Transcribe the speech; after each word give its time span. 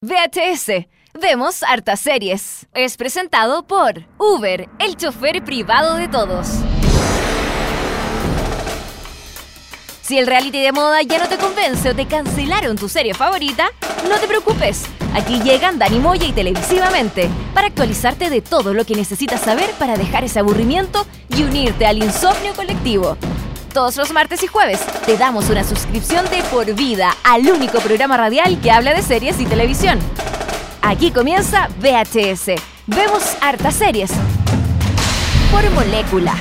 VHS. 0.00 0.86
Vemos 1.20 1.64
hartas 1.64 1.98
series. 1.98 2.68
Es 2.72 2.96
presentado 2.96 3.66
por 3.66 4.04
Uber, 4.16 4.68
el 4.78 4.96
chofer 4.96 5.42
privado 5.42 5.96
de 5.96 6.06
todos. 6.06 6.46
Si 10.00 10.16
el 10.16 10.28
reality 10.28 10.60
de 10.60 10.70
moda 10.70 11.02
ya 11.02 11.18
no 11.18 11.28
te 11.28 11.36
convence 11.36 11.90
o 11.90 11.96
te 11.96 12.06
cancelaron 12.06 12.76
tu 12.76 12.88
serie 12.88 13.12
favorita, 13.12 13.70
no 14.08 14.20
te 14.20 14.28
preocupes. 14.28 14.84
Aquí 15.14 15.40
llegan 15.42 15.80
Dani 15.80 15.98
Moya 15.98 16.28
y 16.28 16.32
Televisivamente 16.32 17.28
para 17.52 17.66
actualizarte 17.66 18.30
de 18.30 18.40
todo 18.40 18.74
lo 18.74 18.84
que 18.84 18.94
necesitas 18.94 19.40
saber 19.40 19.68
para 19.80 19.96
dejar 19.96 20.22
ese 20.22 20.38
aburrimiento 20.38 21.08
y 21.36 21.42
unirte 21.42 21.86
al 21.86 21.98
insomnio 21.98 22.54
colectivo. 22.54 23.16
Todos 23.72 23.96
los 23.96 24.12
martes 24.12 24.42
y 24.42 24.46
jueves 24.46 24.80
te 25.04 25.18
damos 25.18 25.50
una 25.50 25.62
suscripción 25.62 26.24
de 26.30 26.42
por 26.44 26.72
vida 26.74 27.14
al 27.22 27.46
único 27.48 27.80
programa 27.80 28.16
radial 28.16 28.60
que 28.62 28.70
habla 28.70 28.94
de 28.94 29.02
series 29.02 29.38
y 29.40 29.44
televisión. 29.44 29.98
Aquí 30.80 31.10
comienza 31.10 31.68
VHS. 31.80 32.60
Vemos 32.86 33.36
hartas 33.42 33.74
series. 33.74 34.10
Por 35.52 35.70
molécula. 35.70 36.34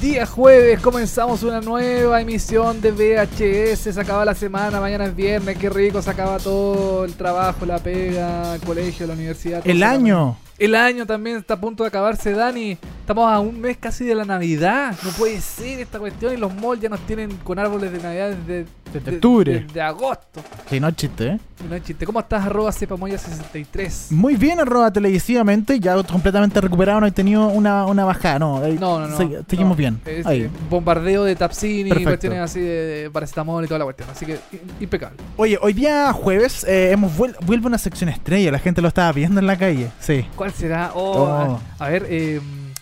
Día 0.00 0.26
jueves 0.26 0.80
comenzamos 0.80 1.44
una 1.44 1.60
nueva 1.60 2.20
emisión 2.20 2.80
de 2.80 2.90
VHS. 2.90 3.94
Se 3.94 4.00
acaba 4.00 4.24
la 4.24 4.34
semana, 4.34 4.80
mañana 4.80 5.04
es 5.06 5.14
viernes, 5.14 5.56
qué 5.56 5.70
rico, 5.70 6.02
se 6.02 6.10
acaba 6.10 6.38
todo 6.38 7.04
el 7.04 7.14
trabajo, 7.14 7.64
la 7.64 7.78
pega, 7.78 8.56
el 8.56 8.60
colegio, 8.60 9.06
la 9.06 9.14
universidad. 9.14 9.62
El 9.64 9.84
año. 9.84 10.36
El 10.58 10.74
año 10.74 11.06
también 11.06 11.36
está 11.36 11.54
a 11.54 11.60
punto 11.60 11.84
de 11.84 11.88
acabarse, 11.88 12.32
Dani. 12.32 12.76
Estamos 13.08 13.32
a 13.32 13.40
un 13.40 13.58
mes 13.58 13.78
casi 13.78 14.04
de 14.04 14.14
la 14.14 14.26
Navidad. 14.26 14.94
No 15.02 15.08
puede 15.12 15.40
ser 15.40 15.80
esta 15.80 15.98
cuestión 15.98 16.34
y 16.34 16.36
los 16.36 16.54
malls 16.54 16.82
ya 16.82 16.90
nos 16.90 17.00
tienen 17.06 17.34
con 17.42 17.58
árboles 17.58 17.90
de 17.90 18.00
Navidad 18.02 18.32
desde, 18.46 18.66
Desde 18.92 19.14
octubre. 19.14 19.64
desde 19.66 19.80
agosto. 19.80 20.42
Sí, 20.68 20.78
no 20.78 20.88
es 20.88 20.96
chiste, 20.96 21.26
¿eh? 21.28 21.40
No 21.66 21.74
es 21.74 21.82
chiste. 21.84 22.04
¿Cómo 22.04 22.20
estás, 22.20 22.44
arroba 22.44 22.70
cepamoya63? 22.70 24.10
Muy 24.10 24.36
bien, 24.36 24.60
arroba 24.60 24.92
televisivamente, 24.92 25.80
ya 25.80 25.94
completamente 26.02 26.60
recuperado, 26.60 27.00
no 27.00 27.06
he 27.06 27.10
tenido 27.10 27.46
una, 27.48 27.86
una 27.86 28.04
bajada, 28.04 28.38
no. 28.40 28.62
eh, 28.62 28.76
No, 28.78 29.00
no, 29.00 29.08
no. 29.08 29.16
se- 29.16 29.42
seguimos 29.48 29.74
bien. 29.78 29.98
Es, 30.04 30.26
Ahí. 30.26 30.50
bombardeo 30.68 31.24
de 31.24 31.34
Tapsini, 31.34 31.90
cuestiones 32.04 32.40
así 32.40 32.60
de, 32.60 32.66
de 33.04 33.10
paracetamol 33.10 33.64
y 33.64 33.68
toda 33.68 33.78
la 33.78 33.84
cuestión. 33.86 34.10
Así 34.10 34.26
que 34.26 34.38
impecable. 34.80 35.16
Oye, 35.38 35.58
hoy 35.62 35.72
día 35.72 36.12
jueves 36.12 36.62
eh, 36.64 36.90
hemos 36.92 37.16
vuel- 37.16 37.36
vuelve 37.46 37.68
una 37.68 37.78
sección 37.78 38.10
estrella, 38.10 38.52
la 38.52 38.58
gente 38.58 38.82
lo 38.82 38.88
estaba 38.88 39.10
viendo 39.12 39.40
en 39.40 39.46
la 39.46 39.56
calle, 39.56 39.88
sí. 39.98 40.26
¿Cuál 40.36 40.52
será? 40.52 40.90
Oh, 40.94 41.08
Oh. 41.18 41.60
A, 41.78 41.86
a 41.86 41.88
ver, 41.88 42.04
eh, 42.10 42.38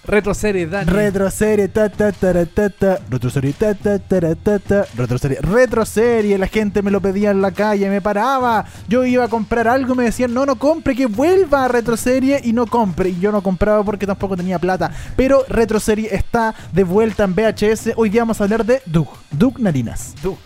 retroseries, 0.06 0.70
Dani. 0.70 0.90
Retroserie, 0.90 1.68
ta 1.68 1.88
ta 1.88 2.12
ta 2.12 2.46
ta 2.46 2.70
ta, 2.70 2.98
retroserie, 3.10 3.52
ta 3.52 3.74
ta 3.74 3.98
ta 3.98 4.34
ta 4.34 4.58
ta, 4.58 4.84
retroserie, 4.96 5.38
retroserie, 5.40 6.38
la 6.38 6.46
gente 6.46 6.82
me 6.82 6.90
lo 6.90 7.00
pedía 7.00 7.30
en 7.30 7.42
la 7.42 7.50
calle, 7.50 7.88
me 7.90 8.00
paraba, 8.00 8.64
yo 8.88 9.04
iba 9.04 9.24
a 9.24 9.28
comprar 9.28 9.68
algo 9.68 9.94
y 9.94 9.96
me 9.96 10.04
decían, 10.04 10.32
no, 10.32 10.46
no 10.46 10.56
compre, 10.56 10.94
que 10.94 11.06
vuelva 11.06 11.64
a 11.64 11.68
retroserie 11.68 12.40
y 12.44 12.52
no 12.52 12.66
compre, 12.66 13.10
y 13.10 13.20
yo 13.20 13.32
no 13.32 13.42
compraba 13.42 13.82
porque 13.84 14.06
tampoco 14.06 14.36
tenía 14.36 14.58
plata, 14.58 14.90
pero 15.16 15.44
retroserie 15.48 16.14
está 16.14 16.54
de 16.72 16.84
vuelta 16.84 17.24
en 17.24 17.34
VHS, 17.34 17.92
hoy 17.96 18.10
día 18.10 18.22
vamos 18.22 18.40
a 18.40 18.44
hablar 18.44 18.64
de 18.64 18.82
Doug, 18.86 19.08
Doug 19.30 19.58
Narinas. 19.60 20.14
Du. 20.22 20.36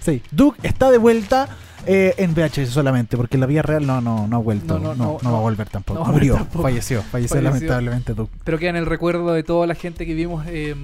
Sí, 0.00 0.22
Doug 0.30 0.54
está 0.62 0.90
de 0.90 0.96
vuelta. 0.96 1.48
Eh, 1.86 2.14
en 2.18 2.34
VHS 2.34 2.68
solamente, 2.70 3.16
porque 3.16 3.36
en 3.36 3.40
la 3.40 3.46
vida 3.46 3.62
real 3.62 3.86
no, 3.86 4.00
no, 4.00 4.26
no 4.26 4.36
ha 4.36 4.40
vuelto. 4.40 4.78
No, 4.78 4.94
No, 4.94 5.18
no, 5.22 5.32
va 5.32 5.38
a 5.38 5.40
volver 5.42 5.68
tampoco. 5.68 6.04
Murió, 6.06 6.34
tampoco. 6.34 6.62
falleció, 6.62 7.02
falleció, 7.02 7.36
Falleció. 7.36 7.40
lamentablemente. 7.42 8.14
Pero 8.44 8.58
queda 8.58 8.70
en 8.70 8.76
el 8.76 8.86
recuerdo 8.86 9.32
de 9.32 9.42
toda 9.42 9.66
la 9.66 9.74
gente 9.74 10.04
que 10.06 10.14
vimos 10.14 10.44
eh, 10.48 10.74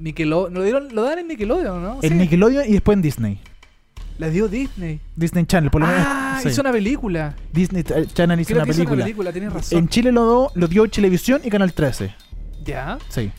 Nickelodeon. 0.00 0.54
¿Lo, 0.54 0.62
dieron, 0.62 0.88
¿Lo 0.94 1.02
dan 1.02 1.18
en 1.20 1.28
Nickelodeon, 1.28 1.82
no? 1.82 1.98
En 2.02 2.10
Sí. 2.10 2.14
Nickelodeon 2.14 2.64
y 2.68 2.72
después 2.72 2.96
en 2.96 3.02
Disney. 3.02 3.40
La 4.18 4.28
dio 4.28 4.48
Disney. 4.48 5.00
Disney 5.16 5.46
Channel, 5.46 5.70
por 5.70 5.80
lo 5.80 5.86
menos. 5.86 6.02
Ah, 6.06 6.38
sí. 6.42 6.48
hizo 6.50 6.60
una 6.60 6.72
película. 6.72 7.34
Disney 7.52 7.82
eh, 7.88 8.06
Channel 8.12 8.38
hizo 8.40 8.48
Creo 8.48 8.58
una 8.58 8.64
que 8.66 8.70
hizo 8.72 8.78
película. 8.78 8.94
una 8.96 9.04
película, 9.04 9.32
tienes 9.32 9.52
razón. 9.52 9.78
En 9.78 9.88
Chile 9.88 10.12
lo, 10.12 10.24
do- 10.24 10.52
lo 10.54 10.68
dio 10.68 10.86
Chilevisión 10.88 11.40
y 11.42 11.48
Canal 11.48 11.72
13. 11.72 12.14
¿Ya? 12.64 12.98
Sí. 13.08 13.30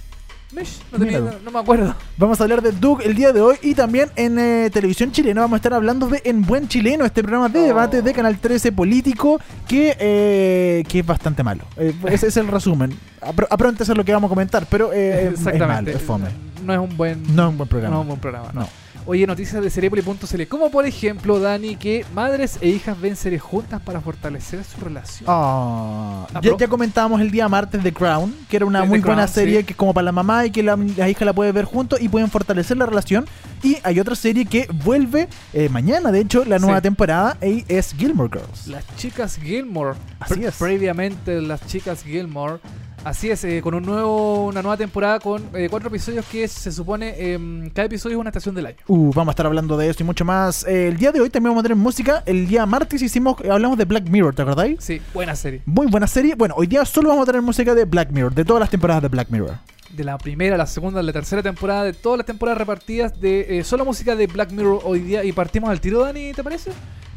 Mish, 0.53 0.79
no, 0.91 0.97
tenía- 0.99 1.19
Mira 1.21 1.31
no- 1.33 1.39
no 1.45 1.51
me 1.51 1.59
acuerdo. 1.59 1.95
Vamos 2.17 2.39
a 2.39 2.43
hablar 2.43 2.61
de 2.61 2.71
Doug 2.73 3.01
el 3.03 3.15
día 3.15 3.31
de 3.31 3.39
hoy 3.41 3.55
y 3.61 3.73
también 3.73 4.09
en 4.15 4.37
eh, 4.37 4.69
televisión 4.71 5.11
chilena 5.11 5.41
vamos 5.41 5.55
a 5.55 5.57
estar 5.57 5.73
hablando 5.73 6.07
de 6.07 6.21
En 6.25 6.41
Buen 6.45 6.67
Chileno, 6.67 7.05
este 7.05 7.21
programa 7.23 7.47
de 7.49 7.59
Oh. 7.59 7.63
debate 7.63 8.01
de 8.01 8.13
Canal 8.13 8.37
13 8.37 8.71
político 8.71 9.39
que, 9.67 9.95
eh, 9.99 10.83
que 10.89 10.99
es 10.99 11.05
bastante 11.05 11.41
malo. 11.43 11.63
Eh, 11.77 11.93
ese 12.09 12.27
es 12.27 12.37
el 12.37 12.47
resumen. 12.47 12.91
Apro- 13.21 13.47
Apronte 13.49 13.83
eso 13.83 13.93
es 13.93 13.97
lo 13.97 14.03
que 14.03 14.11
vamos 14.13 14.27
a 14.27 14.29
comentar, 14.29 14.65
pero 14.69 14.91
eh, 14.91 15.29
es 15.33 15.39
malo, 15.39 15.51
Exactamente. 15.55 15.91
es 15.93 16.01
fome. 16.01 16.29
No 16.65 16.73
es 16.73 16.79
un 16.79 16.97
buen, 16.97 17.35
No 17.35 17.43
es 17.45 17.49
un 17.49 17.57
buen 17.57 17.69
programa. 17.69 17.95
no 17.95 18.01
es 18.01 18.03
un 18.03 18.07
buen 18.09 18.19
programa. 18.19 18.51
no. 18.53 18.61
No. 18.61 18.67
Oye, 19.07 19.25
noticias 19.25 19.63
de 19.63 19.69
Cereboli.cl. 19.69 20.43
Como 20.47 20.69
por 20.69 20.85
ejemplo, 20.85 21.39
Dani, 21.39 21.75
que 21.75 22.05
madres 22.13 22.57
e 22.61 22.69
hijas 22.69 22.99
ven 23.01 23.15
series 23.15 23.41
juntas 23.41 23.81
para 23.81 23.99
fortalecer 23.99 24.63
su 24.63 24.79
relación. 24.79 25.25
Ah, 25.27 26.27
Ah, 26.33 26.39
ya, 26.41 26.67
comentábamos 26.67 27.19
el 27.19 27.31
día 27.31 27.49
martes 27.49 27.81
The 27.81 27.91
Crown, 27.93 28.33
que 28.47 28.57
era 28.57 28.65
una 28.65 28.81
The 28.83 28.87
muy 28.87 28.99
buena 28.99 29.27
serie 29.27 29.59
sí. 29.59 29.63
que 29.65 29.73
es 29.73 29.77
como 29.77 29.93
para 29.93 30.05
la 30.05 30.11
mamá 30.11 30.45
y 30.45 30.51
que 30.51 30.61
la, 30.63 30.77
la 30.97 31.09
hija 31.09 31.25
la 31.25 31.33
puede 31.33 31.51
ver 31.51 31.65
juntos 31.65 31.99
y 32.01 32.09
pueden 32.09 32.29
fortalecer 32.29 32.77
la 32.77 32.85
relación. 32.85 33.25
Y 33.63 33.77
hay 33.83 33.99
otra 33.99 34.15
serie 34.15 34.45
que 34.45 34.67
vuelve 34.83 35.27
eh, 35.53 35.67
mañana, 35.69 36.11
de 36.11 36.19
hecho, 36.21 36.45
la 36.45 36.59
nueva 36.59 36.77
Sí. 36.77 36.83
temporada 36.83 37.37
y 37.41 37.65
es 37.67 37.93
Gilmore 37.97 38.29
Girls. 38.31 38.67
Las 38.67 38.85
chicas 38.97 39.37
Gilmore. 39.37 39.97
Así 40.19 40.35
Pre- 40.35 40.47
es. 40.47 40.55
Previamente 40.57 41.41
las 41.41 41.65
chicas 41.67 42.03
Gilmore. 42.03 42.59
Así 43.03 43.31
es, 43.31 43.43
eh, 43.45 43.61
con 43.63 43.73
un 43.73 43.83
nuevo, 43.83 44.45
una 44.45 44.61
nueva 44.61 44.77
temporada 44.77 45.19
con 45.19 45.43
eh, 45.55 45.67
cuatro 45.71 45.89
episodios 45.89 46.23
que 46.27 46.47
se 46.47 46.71
supone 46.71 47.33
em, 47.33 47.67
cada 47.71 47.87
episodio 47.87 48.17
es 48.17 48.21
una 48.21 48.29
estación 48.29 48.53
del 48.53 48.67
año. 48.67 48.77
Uh, 48.87 49.11
vamos 49.11 49.29
a 49.29 49.33
estar 49.33 49.47
hablando 49.47 49.75
de 49.75 49.89
eso 49.89 50.03
y 50.03 50.05
mucho 50.05 50.23
más. 50.23 50.67
Eh, 50.67 50.89
el 50.89 50.97
día 50.97 51.11
de 51.11 51.19
hoy 51.19 51.31
también 51.31 51.49
vamos 51.49 51.61
a 51.61 51.63
tener 51.63 51.77
música. 51.77 52.21
El 52.27 52.47
día 52.47 52.63
martes 52.67 53.01
hicimos, 53.01 53.37
hablamos 53.49 53.79
de 53.79 53.85
Black 53.85 54.07
Mirror, 54.07 54.35
¿te 54.35 54.43
acordáis? 54.43 54.83
Sí, 54.83 55.01
buena 55.15 55.35
serie. 55.35 55.63
Muy 55.65 55.87
buena 55.87 56.05
serie. 56.05 56.35
Bueno, 56.35 56.53
hoy 56.55 56.67
día 56.67 56.85
solo 56.85 57.09
vamos 57.09 57.23
a 57.23 57.25
tener 57.25 57.41
música 57.41 57.73
de 57.73 57.85
Black 57.85 58.11
Mirror, 58.11 58.35
de 58.35 58.45
todas 58.45 58.59
las 58.59 58.69
temporadas 58.69 59.01
de 59.01 59.07
Black 59.07 59.29
Mirror. 59.31 59.55
De 59.89 60.03
la 60.03 60.19
primera, 60.19 60.55
la 60.55 60.67
segunda, 60.67 61.01
la 61.01 61.11
tercera 61.11 61.41
temporada, 61.41 61.85
de 61.85 61.93
todas 61.93 62.19
las 62.19 62.27
temporadas 62.27 62.59
repartidas 62.59 63.19
de 63.19 63.57
eh, 63.57 63.63
solo 63.63 63.83
música 63.83 64.15
de 64.15 64.27
Black 64.27 64.51
Mirror 64.51 64.81
hoy 64.83 64.99
día. 64.99 65.23
Y 65.23 65.31
partimos 65.31 65.71
al 65.71 65.81
tiro, 65.81 66.01
Dani, 66.01 66.33
¿te 66.33 66.43
parece? 66.43 66.71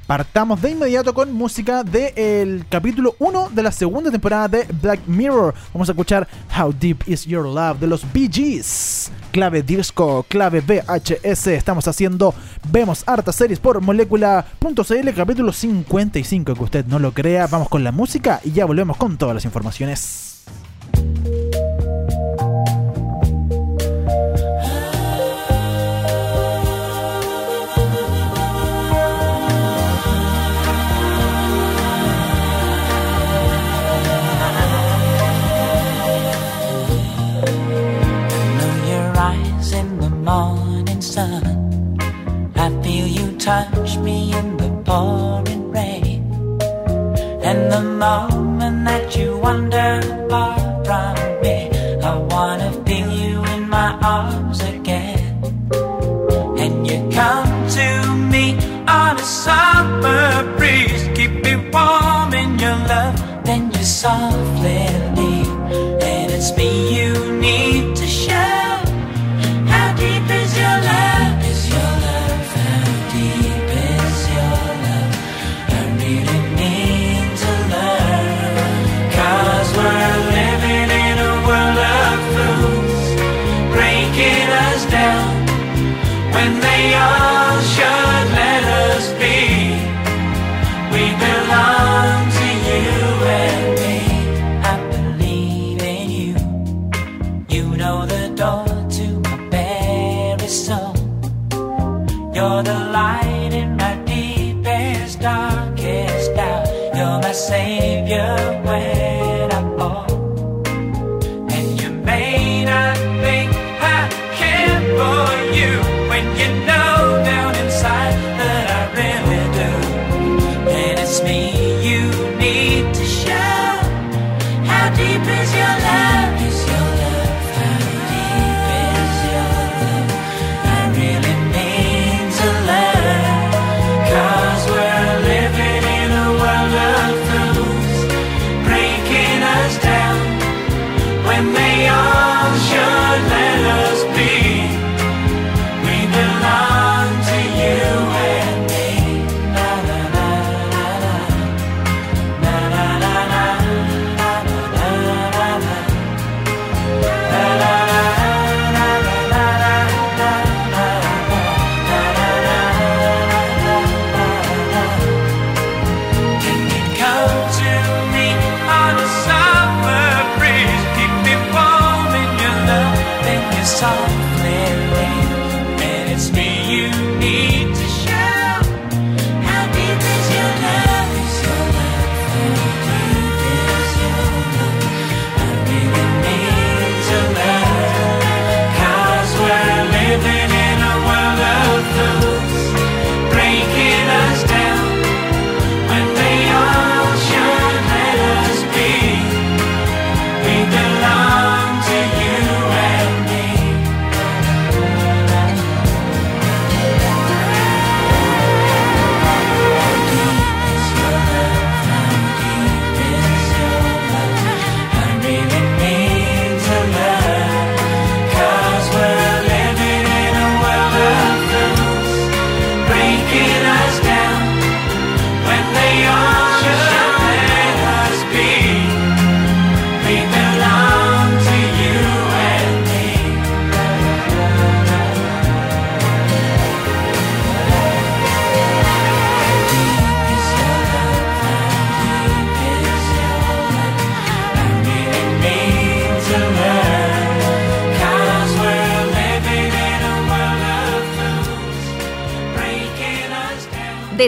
Partamos 0.06 0.60
de 0.60 0.70
inmediato 0.70 1.14
con 1.14 1.32
música 1.32 1.82
del 1.82 2.66
capítulo 2.68 3.16
1 3.18 3.48
de 3.50 3.62
la 3.62 3.72
segunda 3.72 4.10
temporada 4.10 4.48
de 4.48 4.66
Black 4.82 5.00
Mirror. 5.06 5.54
Vamos 5.72 5.88
a 5.88 5.92
escuchar 5.92 6.28
How 6.54 6.74
Deep 6.78 7.08
Is 7.08 7.24
Your 7.24 7.46
Love 7.46 7.78
de 7.78 7.86
los 7.86 8.12
Bee 8.12 8.28
Gees. 8.30 9.10
Clave 9.32 9.62
disco, 9.62 10.26
clave 10.28 10.60
VHS. 10.60 11.46
Estamos 11.46 11.88
haciendo 11.88 12.34
Vemos 12.70 13.02
hartas 13.06 13.36
series 13.36 13.58
por 13.58 13.80
molécula.cl, 13.80 15.10
capítulo 15.16 15.52
55. 15.52 16.54
Que 16.54 16.62
usted 16.62 16.84
no 16.84 16.98
lo 16.98 17.12
crea. 17.12 17.46
Vamos 17.46 17.70
con 17.70 17.82
la 17.82 17.90
música 17.90 18.40
y 18.44 18.52
ya 18.52 18.66
volvemos 18.66 18.98
con 18.98 19.16
todas 19.16 19.34
las 19.34 19.46
informaciones. 19.46 20.44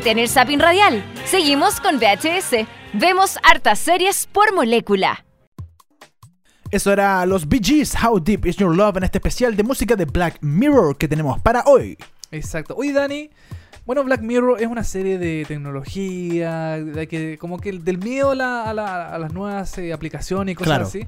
Detén 0.07 0.21
el 0.21 0.29
zapping 0.29 0.61
radial. 0.61 1.03
Seguimos 1.25 1.81
con 1.81 1.97
VHS. 1.99 2.65
Vemos 2.93 3.41
hartas 3.43 3.81
series 3.81 4.29
por 4.31 4.55
molécula. 4.55 5.25
Eso 6.71 6.93
era 6.93 7.27
los 7.27 7.49
Bee 7.49 7.59
Gees, 7.61 7.93
How 8.01 8.21
Deep 8.21 8.47
Is 8.47 8.57
Your 8.57 8.77
Love 8.77 8.99
en 8.99 9.03
este 9.03 9.19
especial 9.19 9.57
de 9.57 9.65
música 9.65 9.97
de 9.97 10.05
Black 10.05 10.39
Mirror 10.43 10.97
que 10.97 11.09
tenemos 11.09 11.41
para 11.43 11.65
hoy. 11.67 11.99
Exacto. 12.31 12.77
Oye, 12.77 12.93
Dani. 12.93 13.31
Bueno, 13.85 14.05
Black 14.05 14.21
Mirror 14.21 14.61
es 14.63 14.69
una 14.69 14.85
serie 14.85 15.19
de 15.19 15.45
tecnología, 15.49 16.77
de 16.79 17.09
que, 17.09 17.37
como 17.37 17.59
que 17.59 17.73
del 17.73 17.99
miedo 17.99 18.31
a, 18.31 18.35
la- 18.37 18.63
a 18.63 18.73
la- 18.75 19.09
a 19.13 19.19
las 19.19 19.33
nuevas 19.33 19.77
eh, 19.79 19.93
aplicaciones 19.93 20.53
y 20.53 20.55
cosas 20.55 20.69
Claro. 20.69 20.87
así. 20.87 21.05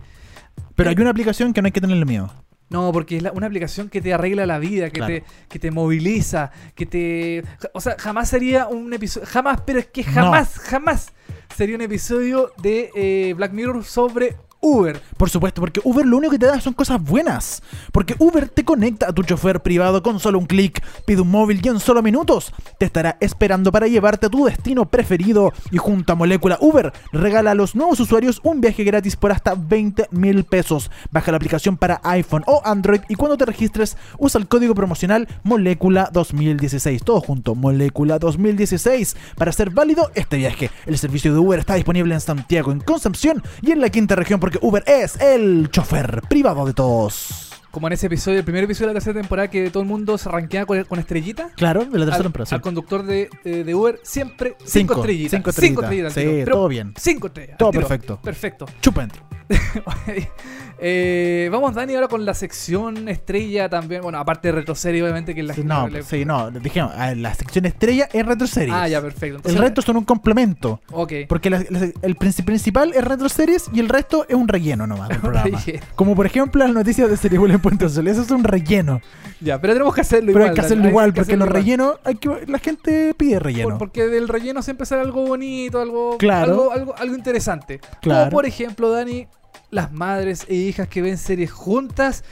Pero 0.75 0.91
hay 0.91 0.97
una 0.99 1.11
aplicación 1.11 1.53
que 1.53 1.63
no 1.63 1.67
hay 1.67 1.73
que 1.73 1.81
tenerle 1.81 2.05
miedo. 2.05 2.33
No, 2.71 2.93
porque 2.93 3.17
es 3.17 3.23
la- 3.23 3.33
una 3.33 3.47
aplicación 3.47 3.89
que 3.89 4.01
te 4.03 4.13
arregla 4.13 4.45
la 4.45 4.59
vida, 4.59 4.87
que, 4.91 4.99
Claro. 5.01 5.15
te, 5.15 5.25
que 5.49 5.59
te 5.59 5.71
moviliza, 5.71 6.51
que 6.75 6.85
te... 6.87 7.43
O 7.73 7.81
sea, 7.81 7.97
jamás 7.99 8.29
sería 8.29 8.67
un 8.67 8.93
episodio... 8.93 9.27
Jamás, 9.27 9.63
pero 9.65 9.79
es 9.79 9.87
que 9.87 10.05
No. 10.05 10.13
jamás, 10.13 10.59
jamás 10.59 11.13
sería 11.57 11.77
un 11.77 11.81
episodio 11.83 12.53
de 12.61 12.91
eh, 12.95 13.33
Black 13.35 13.53
Mirror 13.53 13.85
sobre 13.85 14.37
Uber. 14.61 15.01
Por 15.17 15.31
supuesto, 15.31 15.61
porque 15.61 15.81
Uber 15.85 16.07
lo 16.07 16.17
único 16.17 16.33
que 16.33 16.39
te 16.39 16.47
da 16.47 16.61
son 16.61 16.73
cosas 16.73 17.03
buenas. 17.03 17.63
Porque 17.93 18.15
Uber 18.19 18.49
te 18.49 18.65
conecta 18.65 19.09
a 19.09 19.13
tu 19.13 19.23
chofer 19.23 19.61
privado 19.61 20.03
con 20.03 20.21
solo 20.21 20.39
un 20.39 20.47
clic, 20.47 20.83
pide 21.05 21.23
un 21.23 21.31
móvil 21.31 21.61
y 21.63 21.69
en 21.69 21.81
solo 21.81 22.03
minutos 22.03 22.53
te 22.79 22.87
estará 22.87 23.17
esperando 23.21 23.73
para 23.73 23.87
llevarte 23.87 24.27
a 24.27 24.31
tu 24.31 24.45
destino 24.45 24.89
preferido. 24.89 25.53
Y 25.71 25.79
junto 25.79 26.13
a 26.13 26.17
Molécula 26.17 26.59
Uber 26.61 26.93
regala 27.13 27.53
a 27.53 27.55
los 27.55 27.75
nuevos 27.75 28.01
usuarios 28.01 28.41
un 28.43 28.61
viaje 28.61 28.85
gratis 28.85 29.17
por 29.17 29.33
hasta 29.33 29.55
20 29.55 30.09
mil 30.11 30.45
pesos. 30.45 30.91
Baja 31.11 31.31
la 31.31 31.37
aplicación 31.37 31.77
para 31.77 32.01
iPhone 32.05 32.45
o 32.47 32.61
Android 32.65 33.01
y 33.09 33.15
cuando 33.15 33.37
te 33.37 33.47
registres 33.47 33.97
usa 34.19 34.41
el 34.41 34.49
código 34.49 34.75
promocional 34.75 35.29
Molécula 35.45 36.11
2016. 36.13 37.03
Todo 37.05 37.21
junto, 37.21 37.55
Molécula 37.55 38.19
2016. 38.19 39.17
Para 39.37 39.51
hacer 39.51 39.71
válido 39.71 40.11
este 40.15 40.37
viaje. 40.37 40.71
El 40.87 40.99
servicio 40.99 41.33
de 41.33 41.39
Uber 41.39 41.59
está 41.59 41.75
disponible 41.75 42.15
en 42.15 42.21
Santiago, 42.21 42.73
en 42.73 42.81
Concepción 42.81 43.43
y 43.63 43.73
en 43.73 43.81
la 43.81 43.91
quinta 43.91 44.17
región 44.17 44.41
porque 44.51 44.67
Uber 44.67 44.83
es 44.87 45.21
el 45.21 45.69
chofer 45.71 46.23
privado 46.27 46.65
de 46.65 46.73
todos. 46.73 47.51
Como 47.71 47.87
en 47.87 47.93
ese 47.93 48.07
episodio, 48.07 48.39
el 48.39 48.45
primer 48.45 48.65
episodio 48.65 48.89
de 48.89 48.95
la 48.95 49.01
tercera 49.01 49.21
temporada 49.21 49.49
que 49.51 49.69
todo 49.69 49.83
el 49.83 49.89
mundo 49.91 50.17
se 50.17 50.27
ranquea 50.31 50.65
con, 50.65 50.83
con 50.85 50.99
estrellita. 50.99 51.51
Claro, 51.55 51.85
de 51.85 51.99
la 51.99 52.07
tercera 52.07 52.17
al, 52.17 52.23
temporada. 52.23 52.47
sí. 52.49 52.55
al 52.55 52.61
conductor 52.63 53.03
de, 53.05 53.29
eh, 53.45 53.63
de 53.65 53.75
Uber 53.75 54.01
siempre 54.03 54.57
cinco, 54.65 54.67
Cinco, 54.71 54.95
estrellitas. 54.95 55.31
cinco 55.33 55.51
estrellitas. 55.51 56.13
Sí, 56.15 56.21
tiro. 56.23 56.53
Todo 56.55 56.69
bien. 56.69 56.95
Cinco 56.97 57.27
estrellas. 57.27 57.59
Todo 57.59 57.71
tiro. 57.73 57.83
perfecto. 57.87 58.21
Perfecto. 58.23 58.67
Chupa 58.81 59.03
dentro. 59.03 59.23
Eh, 60.81 61.49
vamos, 61.51 61.75
Dani, 61.75 61.95
ahora 61.95 62.07
con 62.09 62.25
la 62.25 62.35
sección 62.35 63.09
estrella 63.09 63.69
también. 63.69 64.03
Bueno, 64.03 64.19
aparte 64.19 64.49
de 64.49 64.53
retroserie, 64.53 65.03
obviamente, 65.03 65.35
que 65.35 65.41
es 65.41 65.47
la 65.47 65.55
Sí, 65.55 65.65
no, 65.65 65.89
le- 65.89 66.03
sí, 66.03 66.25
no. 66.25 66.51
Dijimos, 66.53 66.93
la 67.17 67.35
sección 67.35 67.65
estrella 67.67 68.09
es 68.13 68.25
retroseries. 68.25 68.75
Ah, 68.75 68.87
ya, 68.89 69.01
perfecto. 69.03 69.49
El 69.49 69.57
resto 69.57 69.83
son 69.83 69.97
un 69.97 70.05
complemento. 70.05 70.81
Ok. 70.93 71.13
Porque 71.29 71.51
la- 71.51 71.65
la- 71.69 71.91
el 72.03 72.17
princi- 72.17 72.45
principal 72.45 72.93
es 72.95 73.05
retroseries 73.05 73.71
y 73.73 73.81
el 73.81 73.89
resto 73.89 74.25
es 74.29 74.37
un 74.37 74.47
relleno 74.47 74.87
nomás 74.87 75.09
del 75.09 75.19
programa. 75.21 75.59
Como 75.97 76.15
por 76.15 76.27
ejemplo 76.27 76.65
las 76.65 76.73
noticias 76.75 77.11
de 77.11 77.17
Seriebula 77.17 77.55
en 77.55 77.61
Puente 77.61 77.89
Sol. 77.89 78.07
Eso 78.07 78.23
es 78.23 78.31
un 78.31 78.45
relleno. 78.45 79.01
Ya, 79.41 79.61
pero 79.61 79.73
tenemos 79.73 79.95
que 79.95 80.01
hacerlo 80.01 80.33
Pero 80.33 80.39
igual. 80.41 80.49
hay 80.51 80.55
que 80.55 80.61
Dani, 80.63 80.67
hacerlo 80.67 80.89
igual, 80.89 81.07
que 81.13 81.21
porque 81.21 81.33
hacerlo 81.33 81.45
los 81.47 81.55
rellenos, 81.55 81.95
hay 82.05 82.15
que, 82.17 82.31
la 82.47 82.59
gente 82.59 83.15
pide 83.15 83.39
relleno. 83.39 83.69
Por- 83.71 83.79
porque 83.79 84.07
del 84.09 84.29
relleno 84.29 84.63
siempre 84.63 84.85
sale 84.87 85.03
algo 85.03 85.27
bonito, 85.27 85.81
algo, 85.81 86.19
Claro. 86.19 86.53
algo, 86.53 86.73
algo, 86.73 86.95
algo 86.97 87.15
interesante. 87.15 87.81
Claro. 88.01 88.25
Como 88.27 88.31
por 88.31 88.47
ejemplo, 88.47 88.91
Dani, 88.91 89.27
las 89.71 89.93
madres 89.93 90.47
e 90.49 90.55
hijas 90.55 90.89
que 90.89 91.03
ven 91.03 91.19
series 91.19 91.51
juntas 91.51 92.25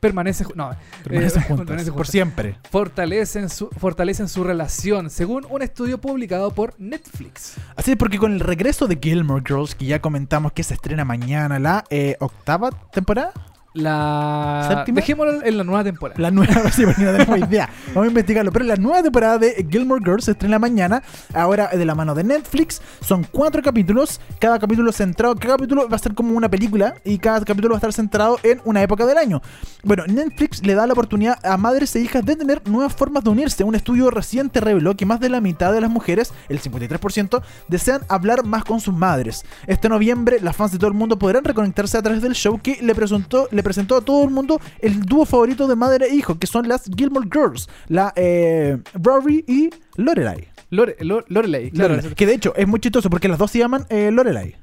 permanecen, 0.00 0.46
no, 0.54 0.70
Permanecen 1.02 1.42
eh, 1.42 1.44
juntas, 1.48 1.66
permanecen 1.66 1.92
por 1.94 2.06
juntas. 2.06 2.10
siempre. 2.10 2.58
Fortalecen 2.70 3.48
su, 3.48 3.68
fortalecen 3.70 4.28
su 4.28 4.44
relación, 4.44 5.10
según 5.10 5.46
un 5.50 5.62
estudio 5.62 5.98
publicado 6.00 6.52
por 6.52 6.74
Netflix. 6.78 7.54
Así 7.76 7.92
es, 7.92 7.96
porque 7.96 8.18
con 8.18 8.32
el 8.32 8.40
regreso 8.40 8.86
de 8.86 8.98
Gilmore 9.00 9.44
Girls, 9.46 9.74
que 9.74 9.86
ya 9.86 10.00
comentamos 10.00 10.52
que 10.52 10.62
se 10.62 10.74
estrena 10.74 11.04
mañana 11.04 11.58
la 11.58 11.84
eh, 11.90 12.16
octava 12.20 12.70
temporada. 12.92 13.32
La. 13.74 14.66
¿Séptima? 14.68 14.96
Dejémoslo 14.96 15.44
en 15.44 15.58
la 15.58 15.64
nueva 15.64 15.84
temporada. 15.84 16.20
La 16.20 16.30
nueva, 16.30 16.70
sí, 16.72 16.84
no 16.84 16.94
tenemos 16.94 17.38
idea. 17.48 17.68
Vamos 17.88 18.04
a 18.04 18.08
investigarlo. 18.08 18.50
Pero 18.50 18.64
la 18.64 18.76
nueva 18.76 19.02
temporada 19.02 19.38
de 19.38 19.66
Gilmore 19.70 20.02
Girls 20.04 20.24
se 20.24 20.32
estrena 20.32 20.58
mañana. 20.58 21.02
Ahora 21.34 21.68
de 21.68 21.84
la 21.84 21.94
mano 21.94 22.14
de 22.14 22.24
Netflix. 22.24 22.80
Son 23.00 23.24
cuatro 23.24 23.62
capítulos. 23.62 24.20
Cada 24.40 24.58
capítulo 24.58 24.90
centrado. 24.92 25.34
Cada 25.34 25.56
capítulo 25.56 25.88
va 25.88 25.96
a 25.96 25.98
ser 25.98 26.14
como 26.14 26.34
una 26.34 26.48
película. 26.48 26.94
Y 27.04 27.18
cada 27.18 27.44
capítulo 27.44 27.70
va 27.70 27.76
a 27.76 27.78
estar 27.78 27.92
centrado 27.92 28.38
en 28.42 28.60
una 28.64 28.82
época 28.82 29.06
del 29.06 29.18
año. 29.18 29.42
Bueno, 29.84 30.04
Netflix 30.06 30.64
le 30.64 30.74
da 30.74 30.86
la 30.86 30.94
oportunidad 30.94 31.38
a 31.44 31.56
madres 31.56 31.94
e 31.94 32.00
hijas 32.00 32.24
de 32.24 32.36
tener 32.36 32.66
nuevas 32.68 32.94
formas 32.94 33.22
de 33.22 33.30
unirse. 33.30 33.64
Un 33.64 33.74
estudio 33.74 34.10
reciente 34.10 34.60
reveló 34.60 34.96
que 34.96 35.06
más 35.06 35.20
de 35.20 35.28
la 35.28 35.40
mitad 35.40 35.72
de 35.72 35.80
las 35.80 35.90
mujeres, 35.90 36.32
el 36.48 36.60
53%, 36.60 37.42
desean 37.68 38.00
hablar 38.08 38.44
más 38.44 38.64
con 38.64 38.80
sus 38.80 38.94
madres. 38.94 39.44
Este 39.66 39.88
noviembre, 39.88 40.38
las 40.40 40.56
fans 40.56 40.72
de 40.72 40.78
todo 40.78 40.88
el 40.88 40.96
mundo 40.96 41.18
podrán 41.18 41.44
reconectarse 41.44 41.98
a 41.98 42.02
través 42.02 42.22
del 42.22 42.34
show 42.34 42.58
que 42.62 42.78
le 42.82 42.94
presentó, 42.94 43.48
le 43.58 43.62
presentó 43.62 43.96
a 43.96 44.00
todo 44.00 44.24
el 44.24 44.30
mundo 44.30 44.60
el 44.80 45.00
dúo 45.02 45.26
favorito 45.26 45.66
de 45.66 45.76
madre 45.76 46.06
e 46.06 46.14
hijo, 46.14 46.38
que 46.38 46.46
son 46.46 46.66
las 46.68 46.84
Gilmore 46.96 47.28
Girls, 47.30 47.68
la 47.88 48.12
eh, 48.16 48.78
Rory 48.94 49.44
y 49.46 49.68
Lorelai. 49.96 50.48
Lore- 50.70 50.96
Lo- 51.00 51.24
Lorelai, 51.28 51.70
claro. 51.70 51.94
Lorelai. 51.96 52.14
Que 52.14 52.26
de 52.26 52.34
hecho 52.34 52.52
es 52.56 52.68
muy 52.68 52.78
chistoso 52.78 53.10
porque 53.10 53.26
las 53.28 53.38
dos 53.38 53.50
se 53.50 53.58
llaman 53.58 53.84
eh, 53.88 54.10
Lorelai. 54.10 54.54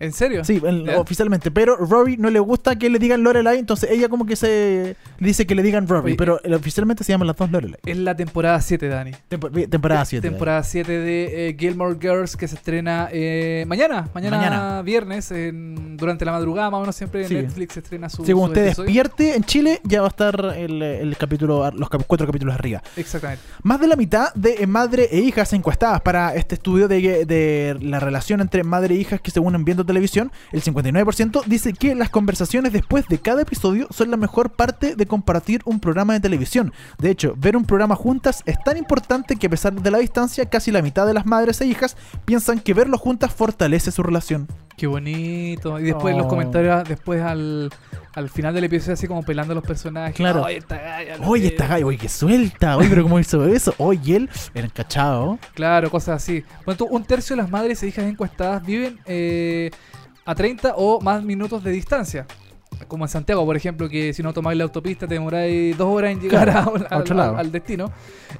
¿En 0.00 0.12
serio? 0.12 0.44
Sí, 0.44 0.60
en- 0.64 0.84
Ya. 0.86 0.98
oficialmente. 1.00 1.50
Pero 1.50 1.76
Rory 1.76 2.16
no 2.16 2.30
le 2.30 2.38
gusta 2.40 2.76
que 2.76 2.88
le 2.90 2.98
digan 2.98 3.22
Lorelai, 3.22 3.58
entonces 3.58 3.90
ella 3.90 4.08
como 4.08 4.26
que 4.26 4.36
se 4.36 4.96
le 5.18 5.26
dice 5.26 5.46
que 5.46 5.54
le 5.54 5.62
digan 5.62 5.86
Rory. 5.88 6.06
Oye, 6.12 6.16
pero 6.16 6.40
eh, 6.44 6.54
oficialmente 6.54 7.04
se 7.04 7.12
llaman 7.12 7.26
las 7.28 7.36
dos 7.36 7.50
Lorelai. 7.50 7.78
Es 7.84 7.96
la 7.96 8.16
temporada 8.16 8.60
7, 8.60 8.88
Dani. 8.88 9.12
Tempo- 9.28 9.50
temporada 9.50 10.04
7. 10.04 10.28
Temporada 10.28 10.62
7 10.62 10.92
de 10.92 11.48
eh, 11.48 11.56
Gilmore 11.58 11.96
Girls 12.00 12.36
que 12.36 12.48
se 12.48 12.54
estrena 12.56 13.08
eh, 13.12 13.64
mañana, 13.66 14.08
mañana, 14.14 14.36
Mañana. 14.38 14.82
viernes, 14.82 15.30
en- 15.30 15.96
durante 15.96 16.24
la 16.24 16.32
madrugada, 16.32 16.70
más 16.70 16.78
o 16.78 16.80
menos 16.82 16.96
siempre 16.96 17.26
Sí. 17.28 17.34
Netflix 17.34 17.76
estrena 17.76 18.08
su. 18.08 18.24
Según 18.24 18.48
usted 18.48 18.66
episodio. 18.66 18.86
despierte 18.86 19.36
en 19.36 19.44
Chile, 19.44 19.80
ya 19.84 20.00
va 20.00 20.06
a 20.06 20.10
estar 20.10 20.54
el, 20.56 20.82
el 20.82 21.16
capítulo, 21.16 21.70
los 21.72 21.88
cap- 21.88 22.02
cuatro 22.06 22.26
capítulos 22.26 22.54
arriba. 22.54 22.82
Exactamente. 22.96 23.42
Más 23.62 23.80
de 23.80 23.86
la 23.86 23.96
mitad 23.96 24.32
de 24.34 24.54
eh, 24.60 24.66
madre 24.66 25.08
e 25.10 25.18
hijas 25.20 25.52
encuestadas 25.52 26.00
para 26.00 26.34
este 26.34 26.54
estudio 26.56 26.88
de, 26.88 27.24
de 27.24 27.76
la 27.80 28.00
relación 28.00 28.40
entre 28.40 28.64
madre 28.64 28.94
e 28.94 28.98
hijas 28.98 29.20
que 29.20 29.30
se 29.30 29.40
unen 29.40 29.64
viendo 29.64 29.81
televisión, 29.84 30.32
el 30.52 30.62
59% 30.62 31.44
dice 31.46 31.72
que 31.72 31.94
las 31.94 32.10
conversaciones 32.10 32.72
después 32.72 33.06
de 33.08 33.18
cada 33.18 33.42
episodio 33.42 33.86
son 33.90 34.10
la 34.10 34.16
mejor 34.16 34.50
parte 34.50 34.96
de 34.96 35.06
compartir 35.06 35.62
un 35.64 35.80
programa 35.80 36.12
de 36.12 36.20
televisión. 36.20 36.72
De 36.98 37.10
hecho, 37.10 37.34
ver 37.36 37.56
un 37.56 37.64
programa 37.64 37.96
juntas 37.96 38.42
es 38.46 38.56
tan 38.64 38.76
importante 38.76 39.36
que 39.36 39.46
a 39.46 39.50
pesar 39.50 39.72
de 39.72 39.90
la 39.90 39.98
distancia, 39.98 40.46
casi 40.46 40.70
la 40.70 40.82
mitad 40.82 41.06
de 41.06 41.14
las 41.14 41.26
madres 41.26 41.60
e 41.60 41.66
hijas 41.66 41.96
piensan 42.24 42.60
que 42.60 42.74
verlo 42.74 42.98
juntas 42.98 43.32
fortalece 43.32 43.90
su 43.90 44.02
relación. 44.02 44.48
Qué 44.76 44.86
bonito. 44.86 45.78
Y 45.78 45.84
después 45.84 46.16
los 46.16 46.26
comentarios, 46.26 46.88
después 46.88 47.20
al, 47.22 47.70
al 48.14 48.28
final 48.30 48.54
del 48.54 48.64
episodio, 48.64 48.94
así 48.94 49.06
como 49.06 49.22
pelando 49.22 49.52
a 49.52 49.54
los 49.54 49.64
personajes. 49.64 50.16
Claro. 50.16 50.42
Oye, 50.42 50.56
esta 50.58 50.76
galla, 50.78 51.16
Oye, 51.26 51.42
que- 51.42 51.48
esta 51.48 51.66
galla, 51.66 51.86
oye, 51.86 51.98
que 51.98 52.08
suelta, 52.08 52.76
oye, 52.76 52.88
pero 52.88 53.02
cómo 53.04 53.18
hizo 53.18 53.46
eso, 53.46 53.74
oye, 53.78 54.16
él, 54.16 54.30
era 54.54 54.66
encachado. 54.66 55.38
Claro, 55.54 55.90
cosas 55.90 56.22
así. 56.22 56.44
Bueno, 56.64 56.78
tú, 56.78 56.86
un 56.86 57.04
tercio 57.04 57.36
de 57.36 57.42
las 57.42 57.50
madres 57.50 57.82
e 57.82 57.88
hijas 57.88 58.04
encuestadas 58.06 58.64
viven 58.64 58.98
eh, 59.06 59.70
a 60.24 60.34
30 60.34 60.74
o 60.76 61.00
más 61.00 61.22
minutos 61.22 61.62
de 61.62 61.70
distancia. 61.70 62.26
Como 62.92 63.06
en 63.06 63.08
Santiago, 63.08 63.42
por 63.46 63.56
ejemplo, 63.56 63.88
que 63.88 64.12
si 64.12 64.22
no 64.22 64.34
tomáis 64.34 64.58
la 64.58 64.64
autopista 64.64 65.06
te 65.08 65.14
demoráis 65.14 65.74
dos 65.78 65.88
horas 65.88 66.10
en 66.12 66.20
llegar 66.20 66.44
Claro, 66.50 66.74
a- 66.90 66.94
a 66.94 66.98
otro 66.98 67.18
al- 67.38 67.50
destino. 67.50 67.90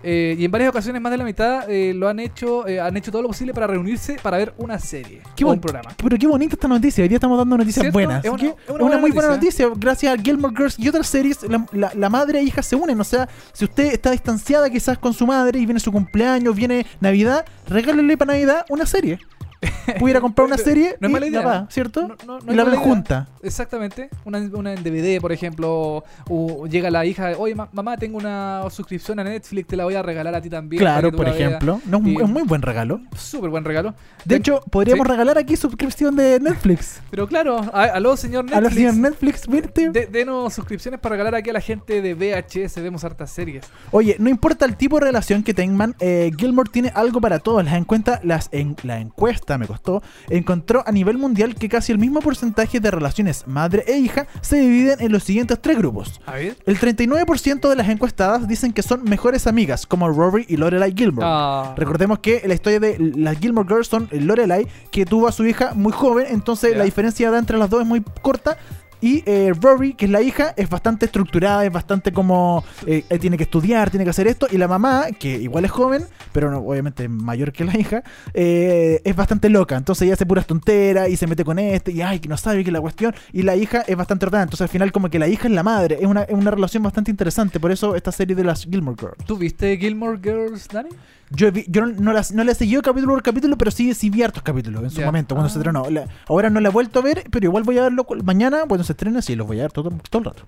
Eh, 0.03 0.37
y 0.39 0.45
en 0.45 0.51
varias 0.51 0.69
ocasiones, 0.69 1.01
más 1.01 1.11
de 1.11 1.17
la 1.17 1.25
mitad 1.25 1.71
eh, 1.71 1.95
lo 1.95 2.07
han 2.07 2.21
hecho 2.21 2.67
eh, 2.69 2.79
han 2.79 2.95
hecho 2.99 3.11
todo 3.11 3.23
lo 3.23 3.29
posible 3.29 3.55
para 3.55 3.67
reunirse 3.67 4.19
para 4.23 4.37
ver 4.37 4.53
una 4.59 4.79
serie 4.79 5.23
Qué 5.35 5.47
un 5.47 5.59
programa. 5.59 5.95
Pero 5.97 6.19
qué 6.19 6.27
bonita 6.27 6.55
esta 6.55 6.69
noticia. 6.69 7.01
Hoy 7.03 7.09
día 7.09 7.17
estamos 7.17 7.39
dando 7.39 7.57
noticias 7.57 7.83
¿Cierto? 7.85 7.95
buenas. 7.97 8.23
Es 8.23 8.31
una- 8.31 8.39
que 8.41 8.47
es 8.49 8.55
una 8.69 8.75
una 8.75 8.83
buena 8.85 8.99
muy 9.01 9.11
buena 9.13 9.29
noticia. 9.31 9.69
Gracias 9.75 10.19
a 10.19 10.23
Gilmore 10.23 10.55
Girls 10.55 10.79
y 10.79 10.87
otras 10.87 11.07
series, 11.07 11.43
la, 11.49 11.67
la- 11.73 11.93
la 11.95 12.11
madre 12.11 12.41
e 12.41 12.43
hija 12.43 12.63
se 12.63 12.77
unen. 12.77 13.01
O 13.01 13.05
sea, 13.05 13.27
si 13.55 13.65
usted 13.65 13.87
está 13.95 14.11
distanciada 14.11 14.69
quizás 14.69 14.99
con 14.99 15.15
su 15.15 15.27
madre 15.27 15.61
y 15.61 15.65
viene 15.65 15.81
su 15.81 15.91
cumpleaños, 15.91 16.55
viene 16.55 16.85
Navidad, 17.01 17.47
regálele 17.69 18.19
para 18.19 18.35
Navidad 18.35 18.67
una 18.69 18.85
serie. 18.85 19.19
Pudiera 19.99 20.21
comprar 20.21 20.47
una 20.47 20.59
serie 20.59 20.97
No 21.01 21.07
es 21.07 21.11
y 21.11 21.13
mala 21.13 21.27
idea. 21.27 21.41
la 21.41 21.47
va, 21.47 21.67
¿cierto? 21.71 22.09
No- 22.09 22.17
no- 22.27 22.39
no 22.41 22.53
y 22.53 22.57
la 22.57 22.65
ven 22.65 22.77
junta. 22.77 23.29
Exactamente. 23.43 24.09
Una, 24.25 24.39
una 24.55 24.73
en 24.73 24.83
DVD, 24.83 25.21
por 25.21 25.33
ejemplo. 25.33 26.05
O 26.29 26.67
llega 26.67 26.91
la 26.91 27.05
hija, 27.05 27.33
oye, 27.39 27.55
ma- 27.55 27.69
mamá, 27.73 27.97
tengo 27.97 28.19
una 28.19 28.63
suscripción 28.71 29.19
a 29.21 29.25
Netflix, 29.25 29.67
te 29.69 29.77
la 29.77 29.85
voy 29.85 29.95
a 29.95 30.03
regalar 30.03 30.35
a 30.35 30.41
ti 30.41 30.49
también. 30.51 30.81
Claro, 30.81 31.11
por 31.13 31.27
la 31.27 31.33
veas". 31.33 31.41
ejemplo. 31.49 31.81
No, 31.87 31.99
es 31.99 32.03
un- 32.03 32.09
Y- 32.11 32.17
es 32.17 32.23
un 32.23 32.33
muy 32.33 32.43
buen 32.43 32.63
regalo. 32.63 33.01
Súper 33.17 33.51
buen 33.51 33.65
regalo. 33.65 33.95
De 34.25 34.37
hecho, 34.37 34.61
podríamos 34.71 35.07
Sí. 35.07 35.11
regalar 35.13 35.39
aquí 35.39 35.57
suscripción 35.57 36.17
de 36.17 36.41
Netflix. 36.41 37.01
Pero 37.11 37.27
claro, 37.27 37.59
a- 37.73 37.85
aló, 37.85 38.17
señor 38.17 38.45
Netflix. 38.45 38.75
señora 38.75 38.93
Netflix, 38.97 39.47
¿viste? 39.47 39.91
de- 39.91 40.07
denos 40.07 40.55
suscripciones 40.55 41.01
para 41.01 41.15
regalar 41.15 41.35
aquí 41.37 41.51
a 41.51 41.53
la 41.53 41.61
gente 41.61 42.03
de 42.03 42.15
VHS. 42.15 42.81
Vemos 42.81 43.05
hartas 43.05 43.31
series. 43.31 43.65
Oye, 43.91 44.17
no 44.19 44.29
importa 44.29 44.65
el 44.65 44.77
tipo 44.77 44.99
de 44.99 45.07
relación 45.07 45.43
que 45.43 45.55
tengan, 45.55 45.95
eh, 46.01 46.31
Gilmore 46.37 46.71
tiene 46.71 46.91
algo 46.95 47.21
para 47.21 47.39
todos. 47.39 47.65
Las 47.65 47.75
encuesta, 47.75 48.21
las 48.23 48.49
en, 48.53 48.77
la 48.83 48.99
encuesta 48.99 49.52
me 49.59 49.67
costó, 49.67 50.03
encontró 50.29 50.83
a 50.87 50.93
nivel 50.93 51.19
mundial 51.19 51.55
que 51.55 51.69
casi 51.69 51.93
el 51.93 51.99
mismo 51.99 52.21
porcentaje 52.21 52.81
de 52.81 52.91
relaciones 52.91 53.47
madre 53.47 53.85
e 53.87 53.99
hija 53.99 54.27
se 54.41 54.57
dividen 54.57 55.01
en 55.01 55.13
los 55.13 55.23
siguientes 55.25 55.61
tres 55.61 55.77
grupos. 55.79 56.21
El 56.67 56.79
39% 56.79 57.69
de 57.69 57.77
las 57.77 57.89
encuestadas 57.89 58.47
dicen 58.49 58.73
que 58.73 58.83
son 58.83 59.05
mejores 59.05 59.47
amigas, 59.47 59.87
como 59.87 60.09
Rory 60.09 60.45
y 60.49 60.57
Lorelai 60.57 60.95
Gilmore. 60.97 61.27
Ah, 61.29 61.75
Recordemos 61.77 62.19
que 62.21 62.43
la 62.47 62.55
historia 62.55 62.81
de 62.81 62.97
las 63.17 63.39
Gilmore 63.39 63.69
Girls 63.69 63.89
son 63.89 64.09
Lorelai, 64.11 64.67
que 64.91 65.05
tuvo 65.07 65.29
a 65.29 65.33
su 65.33 65.47
hija 65.47 65.73
muy 65.75 65.93
joven, 65.93 66.27
entonces 66.31 66.77
la 66.77 66.85
diferencia 66.85 67.27
de 67.27 67.31
edad 67.31 67.39
entre 67.41 67.59
las 67.59 67.71
dos 67.71 67.83
es 67.83 67.87
muy 67.87 68.03
corta. 68.23 68.57
Y 69.03 69.25
eh, 69.27 69.53
Rory, 69.61 69.95
que 69.95 70.05
es 70.05 70.11
la 70.13 70.23
hija, 70.23 70.55
es 70.57 70.71
bastante 70.71 71.07
estructurada, 71.07 71.67
es 71.67 71.73
bastante 71.73 72.13
como 72.13 72.65
eh, 72.87 73.05
eh, 73.11 73.19
tiene 73.19 73.37
que 73.37 73.43
estudiar, 73.43 73.91
tiene 73.91 74.05
que 74.05 74.11
hacer 74.11 74.29
esto. 74.29 74.47
Y 74.51 74.59
la 74.59 74.69
mamá, 74.69 75.07
que 75.19 75.29
igual 75.29 75.65
es 75.65 75.73
joven, 75.73 76.05
pero 76.33 76.53
no, 76.53 76.59
obviamente 76.59 77.09
mayor 77.09 77.53
que 77.53 77.65
la 77.65 77.77
hija, 77.77 78.05
eh, 78.33 79.01
es 79.05 79.17
bastante 79.17 79.51
loca. 79.51 79.77
Entonces 79.77 80.03
ella 80.03 80.15
hace 80.15 80.25
puras 80.25 80.47
tonteras 80.47 81.09
y 81.11 81.17
se 81.17 81.27
mete 81.27 81.45
con 81.45 81.59
este, 81.59 81.91
y 81.91 82.01
ay, 82.01 82.21
que 82.21 82.29
no 82.29 82.37
sabe 82.37 82.63
que 82.63 82.71
la 82.71 82.81
cuestión. 82.81 83.13
Y 83.33 83.43
la 83.43 83.57
hija 83.57 83.83
es 83.87 83.97
bastante 83.97 84.25
ordenada. 84.27 84.45
Entonces 84.45 84.63
al 84.63 84.69
final, 84.69 84.93
como 84.93 85.11
que 85.11 85.19
la 85.19 85.27
hija 85.27 85.49
es 85.49 85.55
la 85.55 85.65
madre. 85.65 85.99
Es 86.01 86.07
una, 86.07 86.23
es 86.23 86.35
una 86.35 86.53
relación 86.53 86.85
bastante 86.85 87.11
interesante. 87.11 87.59
Por 87.59 87.73
eso 87.73 87.97
esta 87.97 88.13
serie 88.13 88.37
de 88.37 88.45
las 88.45 88.65
Gilmore 88.65 88.97
Girls. 88.99 89.27
¿Tú 89.27 89.37
viste 89.37 89.77
Gilmore 89.79 90.21
Girls, 90.23 90.69
Dani? 90.69 90.91
Yo, 91.35 91.51
vi- 91.53 91.65
yo 91.69 91.87
no, 91.87 91.93
no 91.99 92.13
las- 92.13 92.33
no 92.33 92.45
la 92.45 92.53
he 92.53 92.55
seguido 92.55 92.83
capítulo 92.83 93.15
por 93.15 93.23
capítulo, 93.23 93.57
pero 93.57 93.71
sí, 93.71 93.95
sí 93.95 94.11
vi 94.11 94.23
hartos 94.23 94.43
capítulos 94.43 94.83
en 94.83 94.91
su 94.91 95.01
momento, 95.01 95.35
cuando 95.35 95.49
Ah. 95.49 95.51
se 95.53 95.59
estrenó. 95.59 95.89
La- 95.91 96.07
ahora 96.29 96.51
no 96.51 96.61
la 96.61 96.69
he 96.69 96.73
vuelto 96.73 96.99
a 96.99 97.03
ver, 97.03 97.25
pero 97.31 97.47
igual 97.47 97.63
voy 97.63 97.79
a 97.79 97.83
verlo 97.83 98.07
mañana, 98.25 98.63
cuando 98.69 98.85
se 98.85 98.93
estrene, 98.93 99.23
sí, 99.23 99.35
los 99.37 99.47
voy 99.47 99.59
a 99.61 99.63
ver 99.63 99.73
todo, 99.73 99.91
todo 100.11 100.19
el 100.21 100.25
rato. 100.27 100.47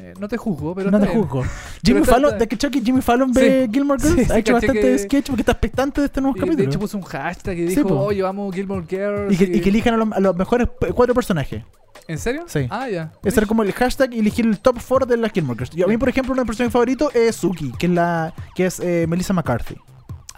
Eh, 0.00 0.12
no 0.20 0.28
te 0.28 0.36
juzgo, 0.36 0.74
pero. 0.74 0.90
no 0.90 1.00
te 1.00 1.06
juzgo. 1.06 1.44
Jimmy 1.84 2.04
Fallon, 2.04 2.32
está- 2.32 2.38
de 2.44 2.70
que 2.70 2.80
Jimmy 2.84 3.00
Fallon 3.00 3.32
ve 3.32 3.64
Sí. 3.66 3.72
Gilmore 3.72 4.02
Girls, 4.02 4.18
Sí, 4.18 4.24
sí, 4.26 4.32
ha 4.32 4.38
hecho 4.38 4.52
bastante 4.54 4.80
que- 4.82 4.98
sketch 4.98 5.26
porque 5.28 5.42
está 5.42 5.52
expectante 5.52 6.00
de 6.00 6.06
este 6.08 6.20
nuevo 6.20 6.36
Y 6.36 6.40
capítulo. 6.40 6.62
de 6.62 6.68
hecho 6.68 6.78
puso 6.78 6.98
un 6.98 7.04
hashtag 7.04 7.56
y 7.58 7.68
Sí, 7.70 7.76
dijo, 7.76 7.98
oye, 7.98 8.20
vamos 8.22 8.54
Gilmore 8.54 8.84
Girls. 8.88 9.32
y, 9.32 9.36
que, 9.36 9.44
y 9.56 9.60
que 9.60 9.68
elijan 9.70 9.94
a 9.94 9.96
los, 9.96 10.12
a 10.12 10.20
los 10.20 10.36
mejores 10.36 10.68
cuatro 10.94 11.14
personajes. 11.14 11.62
¿En 12.06 12.18
serio? 12.18 12.44
Sí. 12.48 12.66
Ah, 12.70 12.88
ya. 12.88 13.12
Ese 13.24 13.38
era 13.40 13.46
como 13.46 13.62
el 13.62 13.72
hashtag 13.72 14.12
y 14.14 14.18
elegir 14.18 14.46
el 14.46 14.58
top 14.58 14.78
4 14.86 15.06
de 15.06 15.16
las 15.16 15.30
Gilmore 15.32 15.58
Girls. 15.58 15.76
Y 15.76 15.82
a 15.82 15.86
mí, 15.86 15.96
por 15.96 16.08
ejemplo, 16.08 16.32
una 16.32 16.44
persona 16.44 16.70
favorito 16.70 17.10
es 17.12 17.36
Suki, 17.36 17.72
que 17.78 17.86
es 17.86 17.92
la 17.92 18.34
que 18.54 18.66
es 18.66 18.80
eh, 18.80 19.06
Melissa 19.08 19.32
McCarthy. 19.32 19.76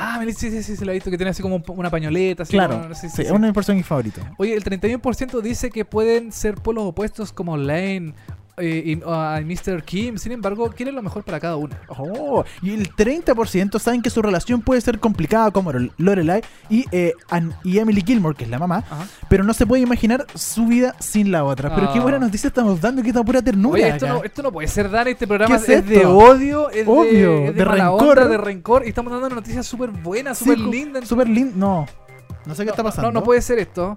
Ah, 0.03 0.19
sí, 0.27 0.51
sí, 0.51 0.63
sí, 0.63 0.77
se 0.77 0.85
lo 0.87 0.93
he 0.93 0.95
visto 0.95 1.11
que 1.11 1.19
tiene 1.19 1.31
así 1.31 1.43
como 1.43 1.57
un- 1.57 1.65
una 1.69 1.91
pañoleta. 1.91 2.45
Así 2.45 2.53
Claro, 2.53 2.81
como- 2.81 2.95
sí, 2.95 3.09
sí, 3.11 3.17
sí, 3.17 3.23
es 3.23 3.31
una 3.31 3.41
de 3.41 3.47
mis 3.49 3.55
personajes 3.55 3.87
favoritos. 3.87 4.25
Oye, 4.39 4.55
el 4.55 4.65
31% 4.65 5.41
dice 5.43 5.71
que 5.71 5.85
pueden 5.85 6.33
ser 6.33 6.55
polos 6.55 6.85
opuestos 6.85 7.33
como 7.33 7.57
Lane 7.59 8.15
eh, 8.57 8.83
y 8.87 9.01
ah, 9.07 9.41
Mr. 9.45 9.83
Kim. 9.85 10.19
Sin 10.19 10.33
embargo, 10.33 10.71
quieren 10.71 10.95
lo 10.95 11.03
mejor 11.03 11.23
para 11.23 11.41
cada 11.41 11.57
una. 11.57 11.79
Oh, 11.89 12.45
y 12.63 12.71
el 12.75 12.91
30% 12.95 13.79
saben 13.79 14.03
que 14.03 14.11
su 14.11 14.23
relación 14.23 14.61
puede 14.63 14.81
ser 14.81 14.99
complicada 15.01 15.51
como 15.51 15.73
Lorelai 15.99 16.43
y, 16.69 16.85
eh, 16.93 17.13
Ann- 17.31 17.55
y 17.65 17.79
Emily 17.79 18.03
Gilmore, 18.05 18.35
que 18.37 18.45
es 18.45 18.51
la 18.51 18.59
mamá, 18.59 18.85
Ajá. 18.91 19.07
pero 19.29 19.45
no 19.45 19.55
se 19.55 19.67
puede 19.67 19.83
imaginar 19.83 20.27
su 20.35 20.67
vida 20.67 20.95
sin 20.99 21.31
la 21.33 21.45
otra. 21.45 21.75
Pero 21.75 21.93
qué 21.93 21.99
Ah. 21.99 22.03
buena 22.03 22.19
noticia 22.19 22.49
estamos 22.49 22.81
dando, 22.81 23.03
que 23.03 23.09
esta 23.09 23.23
pura 23.23 23.43
ternura. 23.43 23.75
Oye, 23.75 23.89
esto 23.89 24.07
no, 24.09 24.25
esto 24.25 24.43
no 24.43 24.53
puede 24.53 24.69
ser 24.69 24.91
dar 24.91 25.09
este 25.09 25.27
programa. 25.27 25.57
¿Qué 25.59 25.63
Es, 25.63 25.69
es 25.81 25.87
de 25.87 26.07
odio, 26.07 26.71
es 26.71 26.87
Obvio, 26.87 27.31
de, 27.33 27.47
es 27.47 27.55
de 27.55 27.59
de 27.61 27.65
mala 27.65 27.85
rencor. 27.91 28.19
onda, 28.19 28.29
de 28.29 28.37
rencor. 28.39 28.83
Y 28.87 28.89
estamos 28.91 29.13
dando 29.13 29.27
una 29.27 29.37
noticia 29.37 29.63
súper 29.63 29.91
buena, 29.91 30.35
Sí, 30.35 30.45
súper 30.45 30.59
co- 30.65 30.71
linda. 30.71 31.07
Súper 31.07 31.29
lindo. 31.29 31.57
No, 31.57 31.87
no 32.51 32.55
sé 32.55 32.63
qué 32.63 32.67
No, 32.67 32.73
está 32.73 32.83
pasando. 32.83 33.11
No, 33.11 33.21
no 33.21 33.25
puede 33.25 33.41
ser 33.41 33.59
esto. 33.59 33.97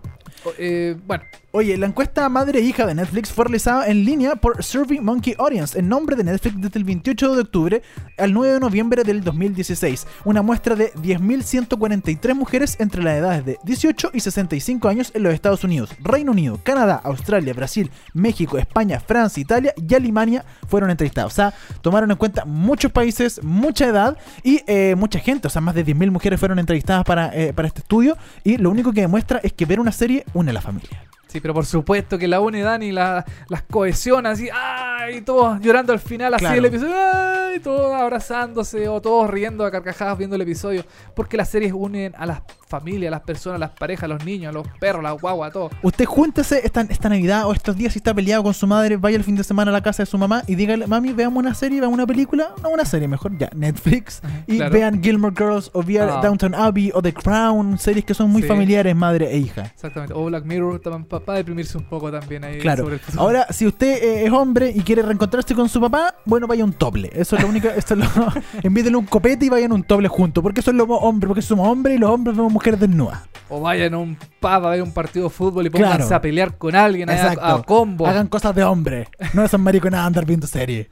Eh, 0.57 0.95
bueno, 1.05 1.23
Oye, 1.55 1.77
la 1.77 1.85
encuesta 1.85 2.27
madre 2.29 2.57
e 2.57 2.63
hija 2.63 2.87
de 2.87 2.95
Netflix 2.95 3.31
fue 3.31 3.45
realizada 3.45 3.85
en 3.85 4.03
línea 4.03 4.35
por 4.35 4.63
Survey 4.63 4.99
Monkey 4.99 5.35
Audience 5.37 5.77
en 5.77 5.87
nombre 5.87 6.15
de 6.15 6.23
Netflix 6.23 6.59
desde 6.59 6.79
el 6.79 6.83
28 6.83 7.35
de 7.35 7.41
octubre 7.41 7.83
al 8.17 8.33
9 8.33 8.53
de 8.55 8.59
noviembre 8.59 9.03
del 9.03 9.23
2016. 9.23 10.07
Una 10.25 10.41
muestra 10.41 10.75
de 10.75 10.91
10.143 10.93 12.33
mujeres 12.33 12.75
entre 12.79 13.03
las 13.03 13.17
edades 13.17 13.45
de 13.45 13.59
18 13.65 14.09
y 14.15 14.19
65 14.21 14.87
años 14.89 15.11
en 15.13 15.21
los 15.21 15.31
Estados 15.31 15.63
Unidos, 15.63 15.91
Reino 15.99 16.31
Unido, 16.31 16.59
Canadá, 16.63 16.99
Australia, 17.03 17.53
Brasil, 17.53 17.91
México, 18.15 18.57
España, 18.57 18.99
Francia, 18.99 19.39
Italia 19.39 19.75
y 19.77 19.93
Alemania 19.93 20.43
fueron 20.67 20.89
entrevistadas. 20.89 21.33
O 21.33 21.35
sea, 21.35 21.53
tomaron 21.83 22.09
en 22.09 22.17
cuenta 22.17 22.45
muchos 22.45 22.91
países, 22.91 23.43
mucha 23.43 23.85
edad 23.85 24.17
y 24.41 24.63
eh, 24.65 24.95
mucha 24.97 25.19
gente. 25.19 25.45
O 25.45 25.51
sea, 25.51 25.61
más 25.61 25.75
de 25.75 25.85
10.000 25.85 26.09
mujeres 26.09 26.39
fueron 26.39 26.57
entrevistadas 26.57 27.05
para, 27.05 27.29
eh, 27.35 27.53
para 27.53 27.67
este 27.67 27.81
estudio. 27.81 28.17
Y 28.43 28.57
lo 28.57 28.69
único 28.69 28.91
que 28.91 29.01
demuestra 29.01 29.39
es 29.43 29.53
que 29.53 29.65
ver 29.65 29.79
una 29.79 29.91
serie 29.91 30.25
une 30.33 30.51
a 30.51 30.53
la 30.53 30.61
familia. 30.61 31.03
Sí, 31.27 31.39
pero 31.39 31.53
por 31.55 31.65
supuesto 31.65 32.19
que 32.19 32.27
la 32.27 32.39
une 32.41 32.61
Dani 32.61 32.91
la, 32.91 33.25
las 33.49 33.63
cohesiona 33.63 34.31
así, 34.31 34.49
¡ay! 34.53 35.21
Todos 35.21 35.59
llorando 35.61 35.91
al 35.91 35.99
final, 35.99 36.31
así 36.35 36.41
Claro. 36.43 36.59
el 36.59 36.65
episodio, 36.65 36.93
¡ay! 36.95 37.59
Todos 37.59 37.91
abrazándose 37.93 38.87
o 38.87 39.01
todos 39.01 39.29
riendo 39.31 39.65
a 39.65 39.71
carcajadas 39.71 40.17
viendo 40.17 40.35
el 40.35 40.43
episodio. 40.43 40.85
Porque 41.15 41.35
las 41.37 41.49
series 41.49 41.73
unen 41.73 42.13
a 42.17 42.25
las 42.27 42.41
familias, 42.73 43.09
a 43.09 43.11
las 43.11 43.21
personas, 43.21 43.59
las 43.59 43.69
parejas, 43.71 44.09
los 44.09 44.23
niños, 44.25 44.53
los 44.53 44.67
perros, 44.79 45.03
las 45.03 45.19
guaguas, 45.21 45.49
a 45.49 45.53
todos. 45.53 45.71
Usted 45.83 46.05
júntese 46.05 46.61
esta, 46.65 46.81
esta 46.81 47.09
Navidad 47.09 47.45
o 47.47 47.53
estos 47.53 47.75
días 47.75 47.93
si 47.93 47.99
está 47.99 48.13
peleado 48.13 48.41
con 48.43 48.53
su 48.53 48.65
madre, 48.65 48.97
vaya 48.97 49.17
el 49.17 49.23
fin 49.23 49.35
de 49.35 49.43
semana 49.43 49.69
a 49.69 49.73
la 49.73 49.81
casa 49.81 50.01
de 50.03 50.07
su 50.07 50.17
mamá 50.17 50.41
y 50.47 50.55
dígale, 50.55 50.87
mami, 50.87 51.13
veamos 51.13 51.39
una 51.43 51.53
serie, 51.53 51.79
veamos 51.79 51.93
una 51.95 52.07
película, 52.07 52.49
no 52.63 52.69
una 52.69 52.85
serie 52.85 53.07
mejor, 53.07 53.37
ya, 53.37 53.49
Netflix, 53.55 54.21
y 54.47 54.57
claro. 54.57 54.73
vean 54.73 55.03
Gilmore 55.03 55.35
Girls 55.37 55.69
o 55.73 55.83
vean 55.83 56.09
Ah. 56.11 56.19
Downton 56.23 56.55
Abbey 56.55 56.91
o 56.93 57.01
The 57.01 57.13
Crown, 57.13 57.77
series 57.77 58.05
que 58.05 58.13
son 58.13 58.29
muy 58.31 58.41
Sí. 58.41 58.47
familiares, 58.47 58.95
madre 58.95 59.31
e 59.31 59.37
hija. 59.37 59.61
Exactamente. 59.65 60.13
O 60.15 60.25
Black 60.25 60.45
Mirror, 60.45 60.79
también 60.79 61.05
para 61.05 61.37
deprimirse 61.37 61.77
un 61.77 61.83
poco 61.85 62.11
también 62.11 62.43
ahí 62.43 62.59
Claro. 62.59 62.83
sobre 62.83 62.95
el. 62.95 63.01
Ahora, 63.17 63.45
si 63.51 63.67
usted 63.67 64.03
eh, 64.03 64.25
es 64.25 64.31
hombre 64.31 64.71
y 64.75 64.81
quiere 64.81 65.01
reencontrarse 65.01 65.53
con 65.55 65.69
su 65.69 65.79
papá, 65.79 66.15
bueno, 66.25 66.47
vaya 66.47 66.63
un 66.63 66.73
tople. 66.73 67.09
Eso 67.13 67.35
es 67.35 67.41
lo 67.43 67.47
único. 67.49 67.67
Esto 67.75 67.93
es 67.95 67.99
lo, 67.99 68.05
envídenle 68.63 68.97
un 68.97 69.05
copete 69.05 69.45
y 69.45 69.49
vayan 69.49 69.71
un 69.71 69.83
tople 69.83 70.07
juntos. 70.07 70.41
Porque 70.41 70.59
eso 70.61 70.71
es 70.71 70.77
lo 70.77 70.83
hombre, 70.85 71.27
porque 71.27 71.41
somos 71.41 71.67
hombres 71.67 71.95
y 71.95 71.99
los 71.99 72.09
hombres 72.09 72.35
vemos 72.35 72.51
mujeres 72.51 72.62
desnudas. 72.71 73.19
O 73.49 73.59
vayan 73.61 73.93
a 73.93 73.97
un 73.99 74.15
pub 74.15 74.47
a 74.49 74.59
ver 74.71 74.81
un 74.81 74.91
partido 74.93 75.25
de 75.27 75.29
fútbol 75.33 75.67
y 75.67 75.69
pónganse 75.69 75.97
Claro. 75.97 76.15
a 76.15 76.21
pelear 76.21 76.57
con 76.57 76.75
alguien, 76.75 77.09
a- 77.09 77.31
a, 77.55 77.61
combo. 77.63 78.07
Hagan 78.07 78.27
cosas 78.27 78.55
de 78.55 78.63
hombre. 78.63 79.07
No 79.33 79.43
esas 79.43 79.59
mariconadas 79.59 80.07
andar 80.07 80.25
viendo 80.25 80.47
series. 80.47 80.87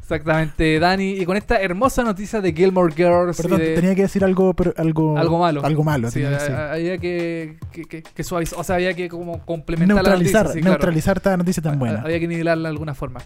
Exactamente, 0.00 0.78
Dani. 0.78 1.12
Y 1.12 1.24
con 1.24 1.36
esta 1.36 1.60
hermosa 1.60 2.02
noticia 2.02 2.40
de 2.40 2.52
Gilmore 2.52 2.92
Girls. 2.94 3.36
Perdón, 3.40 3.58
de- 3.60 3.74
tenía 3.74 3.94
que 3.94 4.02
decir 4.02 4.24
algo, 4.24 4.52
pero 4.54 4.74
algo, 4.76 5.16
Algo 5.16 5.38
malo. 5.38 5.64
Algo 5.64 5.84
malo. 5.84 6.08
Sí, 6.10 6.14
tenía 6.20 6.30
que 6.30 6.34
decir. 6.42 6.54
a- 6.54 6.72
había 6.72 6.98
que, 6.98 7.56
que, 7.72 7.84
que- 7.84 8.02
que 8.02 8.24
suavizar, 8.24 8.58
o 8.58 8.64
sea, 8.64 8.76
había 8.76 8.94
que 8.94 9.08
como 9.08 9.44
complementar 9.44 9.96
neutralizar, 9.96 10.42
la 10.42 10.48
noticia. 10.48 10.62
sí, 10.62 10.68
neutralizar 10.68 11.16
esta 11.16 11.36
noticia 11.36 11.62
tan 11.62 11.78
buena. 11.78 12.02
Había 12.02 12.20
que 12.20 12.28
nivelarla 12.28 12.68
de 12.68 12.72
alguna 12.72 12.94
forma. 12.94 13.20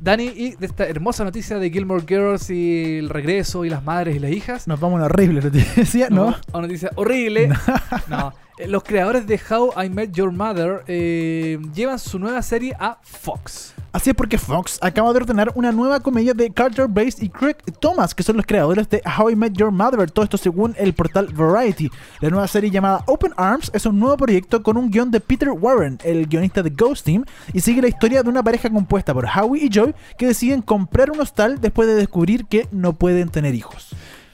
Dani, 0.00 0.24
y 0.24 0.56
de 0.56 0.66
esta 0.66 0.86
hermosa 0.86 1.22
noticia 1.24 1.58
de 1.58 1.70
Gilmore 1.70 2.04
Girls 2.06 2.50
y 2.50 2.98
el 2.98 3.08
regreso 3.08 3.64
y 3.64 3.70
las 3.70 3.84
madres 3.84 4.16
y 4.16 4.18
las 4.18 4.32
hijas. 4.32 4.66
Nos 4.66 4.80
vamos 4.80 4.94
a 4.94 4.96
una 4.96 5.06
horrible 5.06 5.40
noticia, 5.40 6.10
¿no? 6.10 6.28
A 6.30 6.58
una 6.58 6.62
noticia 6.66 6.90
horrible. 6.96 7.48
no. 8.08 8.32
Eh, 8.58 8.66
Los 8.68 8.82
creadores 8.84 9.26
de 9.26 9.40
How 9.50 9.72
I 9.84 9.88
Met 9.90 10.12
Your 10.12 10.32
Mother 10.32 10.82
eh, 10.86 11.58
llevan 11.74 11.98
su 11.98 12.18
nueva 12.18 12.42
serie 12.42 12.74
a 12.78 12.98
Fox. 13.02 13.73
Así 13.94 14.10
es 14.10 14.16
porque 14.16 14.38
Fox 14.38 14.80
acaba 14.82 15.12
de 15.12 15.18
ordenar 15.18 15.52
una 15.54 15.70
nueva 15.70 16.00
comedia 16.00 16.34
de 16.34 16.50
Carter 16.50 16.88
Bates 16.88 17.22
y 17.22 17.28
Craig 17.28 17.54
Thomas, 17.78 18.12
que 18.12 18.24
son 18.24 18.36
los 18.36 18.44
creadores 18.44 18.90
de 18.90 19.00
How 19.06 19.30
I 19.30 19.36
Met 19.36 19.52
Your 19.52 19.70
Mother. 19.70 20.10
Todo 20.10 20.24
esto 20.24 20.36
según 20.36 20.74
el 20.76 20.94
portal 20.94 21.28
Variety. 21.32 21.88
La 22.18 22.28
nueva 22.28 22.48
serie 22.48 22.72
llamada 22.72 23.04
Open 23.06 23.32
Arms 23.36 23.70
es 23.72 23.86
un 23.86 24.00
nuevo 24.00 24.16
proyecto 24.16 24.64
con 24.64 24.76
un 24.76 24.90
guion 24.90 25.12
de 25.12 25.20
Peter 25.20 25.48
Warren, 25.48 26.00
el 26.02 26.26
guionista 26.26 26.60
de 26.64 26.70
Ghost 26.70 27.06
Team, 27.06 27.24
y 27.52 27.60
sigue 27.60 27.82
la 27.82 27.86
historia 27.86 28.24
de 28.24 28.28
una 28.28 28.42
pareja 28.42 28.68
compuesta 28.68 29.14
por 29.14 29.26
Howie 29.26 29.66
y 29.66 29.68
Joy 29.68 29.94
que 30.18 30.26
deciden 30.26 30.60
comprar 30.60 31.12
un 31.12 31.20
hostal 31.20 31.60
después 31.60 31.86
de 31.86 31.94
descubrir 31.94 32.46
que 32.46 32.66
no 32.72 32.94
pueden 32.94 33.28
tener 33.28 33.54
hijos. 33.54 33.90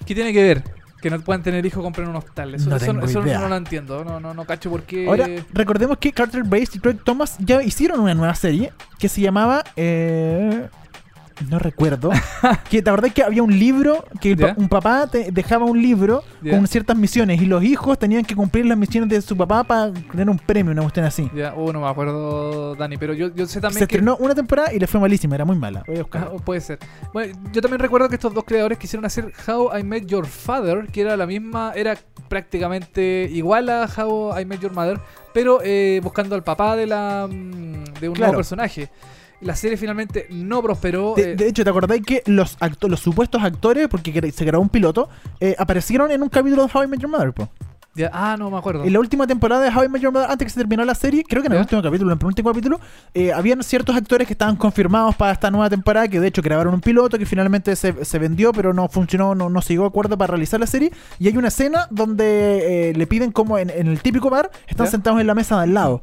¿Qué 0.07 0.15
tiene 0.15 0.33
que 0.33 0.43
ver? 0.43 0.80
Que 1.01 1.09
no 1.11 1.19
puedan 1.21 1.43
tener 1.43 1.65
hijos 1.65 1.83
comprar 1.83 2.09
un 2.09 2.17
hostal. 2.17 2.55
Eso, 2.55 2.69
No 2.69 2.77
eso- 2.77 2.87
tengo 2.87 3.05
eso 3.07 3.21
idea. 3.23 3.39
no 3.41 3.49
lo 3.49 3.57
entiendo. 3.57 4.05
No, 4.05 4.21
no, 4.21 4.35
no 4.35 4.45
cacho 4.45 4.69
por 4.71 4.83
qué. 4.83 5.07
Ahora, 5.07 5.29
recordemos 5.53 5.97
que 5.99 6.13
Carter 6.13 6.43
Bates 6.45 6.77
y 6.77 6.79
Craig 6.79 6.99
Thomas 7.03 7.37
ya 7.39 7.63
hicieron 7.63 8.01
una 8.01 8.15
nueva 8.15 8.35
serie 8.35 8.73
que 8.99 9.09
se 9.09 9.21
llamaba. 9.23 9.65
eh, 9.77 10.69
no 11.49 11.59
recuerdo. 11.59 12.11
que 12.71 12.83
te 12.83 12.91
acordás 12.91 13.13
que 13.13 13.23
había 13.23 13.43
un 13.43 13.59
libro, 13.59 14.05
que 14.21 14.37
pa- 14.37 14.55
un 14.57 14.69
papá 14.69 15.07
te 15.07 15.31
dejaba 15.33 15.65
un 15.65 15.81
libro 15.81 16.23
con 16.49 16.67
ciertas 16.67 16.97
misiones 16.97 17.41
y 17.41 17.47
los 17.47 17.63
hijos 17.65 17.99
tenían 17.99 18.25
que 18.25 18.35
cumplir 18.37 18.67
las 18.67 18.77
misiones 18.77 19.09
de 19.11 19.23
su 19.23 19.37
papá 19.37 19.65
para 19.65 19.93
tener 19.93 20.29
un 20.29 20.39
premio, 20.39 20.73
una 20.73 20.83
cuestión 20.83 21.07
así. 21.07 21.31
Ya, 21.35 21.55
uh, 21.55 21.73
no 21.73 21.81
me 21.81 21.89
acuerdo, 21.89 22.75
Dani, 22.75 22.97
pero 22.97 23.15
yo, 23.15 23.35
yo 23.35 23.47
sé 23.47 23.55
Se 23.55 23.61
también 23.61 23.87
que. 23.87 23.97
estrenó 23.97 24.17
una 24.19 24.35
temporada 24.35 24.73
y 24.73 24.79
le 24.79 24.87
fue 24.87 25.01
malísima, 25.01 25.35
era 25.35 25.45
muy 25.45 25.57
mala. 25.57 25.83
Voy 25.87 25.99
a 25.99 26.07
Ah, 26.13 26.31
puede 26.45 26.61
ser. 26.61 26.79
Bueno, 27.13 27.35
yo 27.53 27.63
también 27.63 27.79
recuerdo 27.81 28.09
que 28.09 28.17
estos 28.17 28.35
dos 28.35 28.45
creadores 28.45 28.79
quisieron 28.79 29.05
hacer 29.07 29.33
How 29.47 29.79
I 29.79 29.83
Met 29.83 30.07
Your 30.07 30.27
Father, 30.27 30.87
que 30.93 31.01
era 31.03 31.17
la 31.17 31.27
misma, 31.27 31.73
era 31.75 31.97
prácticamente 32.29 33.29
igual 33.33 33.69
a 33.69 33.87
How 33.97 34.39
I 34.41 34.45
Met 34.45 34.61
Your 34.61 34.73
Mother, 34.73 34.99
pero 35.33 35.61
eh, 35.63 36.01
buscando 36.03 36.35
al 36.35 36.43
papá 36.43 36.75
de 36.77 36.87
la 36.87 37.29
mm, 37.31 37.85
de 38.01 38.09
un 38.09 38.15
Claro. 38.15 38.33
nuevo 38.33 38.37
personaje. 38.39 38.89
La 39.41 39.57
serie 39.57 39.77
finalmente 39.77 40.27
no 40.31 40.63
prosperó. 40.63 41.15
De, 41.17 41.33
eh, 41.33 41.37
de 41.37 41.49
hecho, 41.49 41.65
¿te 41.65 41.71
acordáis 41.71 42.03
que 42.05 42.23
los, 42.27 42.59
acto- 42.59 42.89
los 42.89 43.01
supuestos 43.01 43.43
actores, 43.43 43.89
porque 43.89 44.33
se 44.33 44.45
grabó 44.45 44.63
un 44.63 44.69
piloto, 44.69 45.09
eh, 45.41 45.55
aparecieron 45.59 46.11
en 46.11 46.23
un 46.23 46.29
capítulo 46.29 46.67
de 46.67 46.71
How 46.73 46.85
I 46.85 46.87
Met 46.89 47.01
Your 47.01 47.11
Mother? 47.11 47.33
po? 47.33 47.49
ah, 48.13 48.37
no 48.39 48.51
me 48.51 48.57
acuerdo. 48.57 48.85
En 48.85 48.93
la 48.95 48.99
última 49.01 49.27
temporada 49.27 49.63
de 49.63 49.69
How 49.77 49.85
I 49.85 49.89
Met 49.89 50.01
Your 50.01 50.13
Mother, 50.13 50.31
antes 50.31 50.47
que 50.47 50.51
se 50.51 50.61
terminó 50.61 50.85
la 50.85 50.95
serie, 50.95 51.23
creo 51.29 51.43
que 51.43 51.49
en 51.49 51.53
el 51.55 51.61
último 51.61 51.83
capítulo, 51.83 52.11
en 52.11 52.13
el 52.15 52.19
penúltimo 52.19 52.49
capítulo, 52.51 52.81
eh, 53.13 53.33
habían 53.33 53.63
ciertos 53.63 53.95
actores 53.97 54.27
que 54.27 54.33
estaban 54.33 54.57
confirmados 54.57 55.17
para 55.17 55.33
esta 55.33 55.51
nueva 55.51 55.69
temporada, 55.69 56.09
que 56.09 56.19
de 56.21 56.29
hecho 56.29 56.41
grabaron 56.41 56.73
un 56.73 56.81
piloto 56.81 57.19
que 57.19 57.27
finalmente 57.27 57.75
se, 57.77 58.05
se 58.05 58.19
vendió, 58.19 58.53
pero 58.53 58.73
no 58.73 58.89
funcionó, 58.89 59.35
no, 59.35 59.51
no 59.51 59.61
se 59.61 59.73
llegó 59.75 59.85
a 59.85 59.89
acuerdo 59.89 60.17
para 60.17 60.31
realizar 60.33 60.61
la 60.61 60.67
serie. 60.67 60.93
Y 61.19 61.29
hay 61.29 61.37
una 61.37 61.49
escena 61.49 61.89
donde 61.91 62.91
eh, 62.91 62.95
le 62.95 63.07
piden 63.07 63.33
como 63.33 63.59
en, 63.59 63.69
en 63.71 63.87
el 63.89 64.01
típico 64.01 64.31
bar, 64.31 64.51
están 64.67 64.87
sentados 64.87 65.21
en 65.21 65.27
la 65.27 65.35
mesa 65.35 65.57
de 65.57 65.63
al 65.65 65.75
lado. 65.75 66.01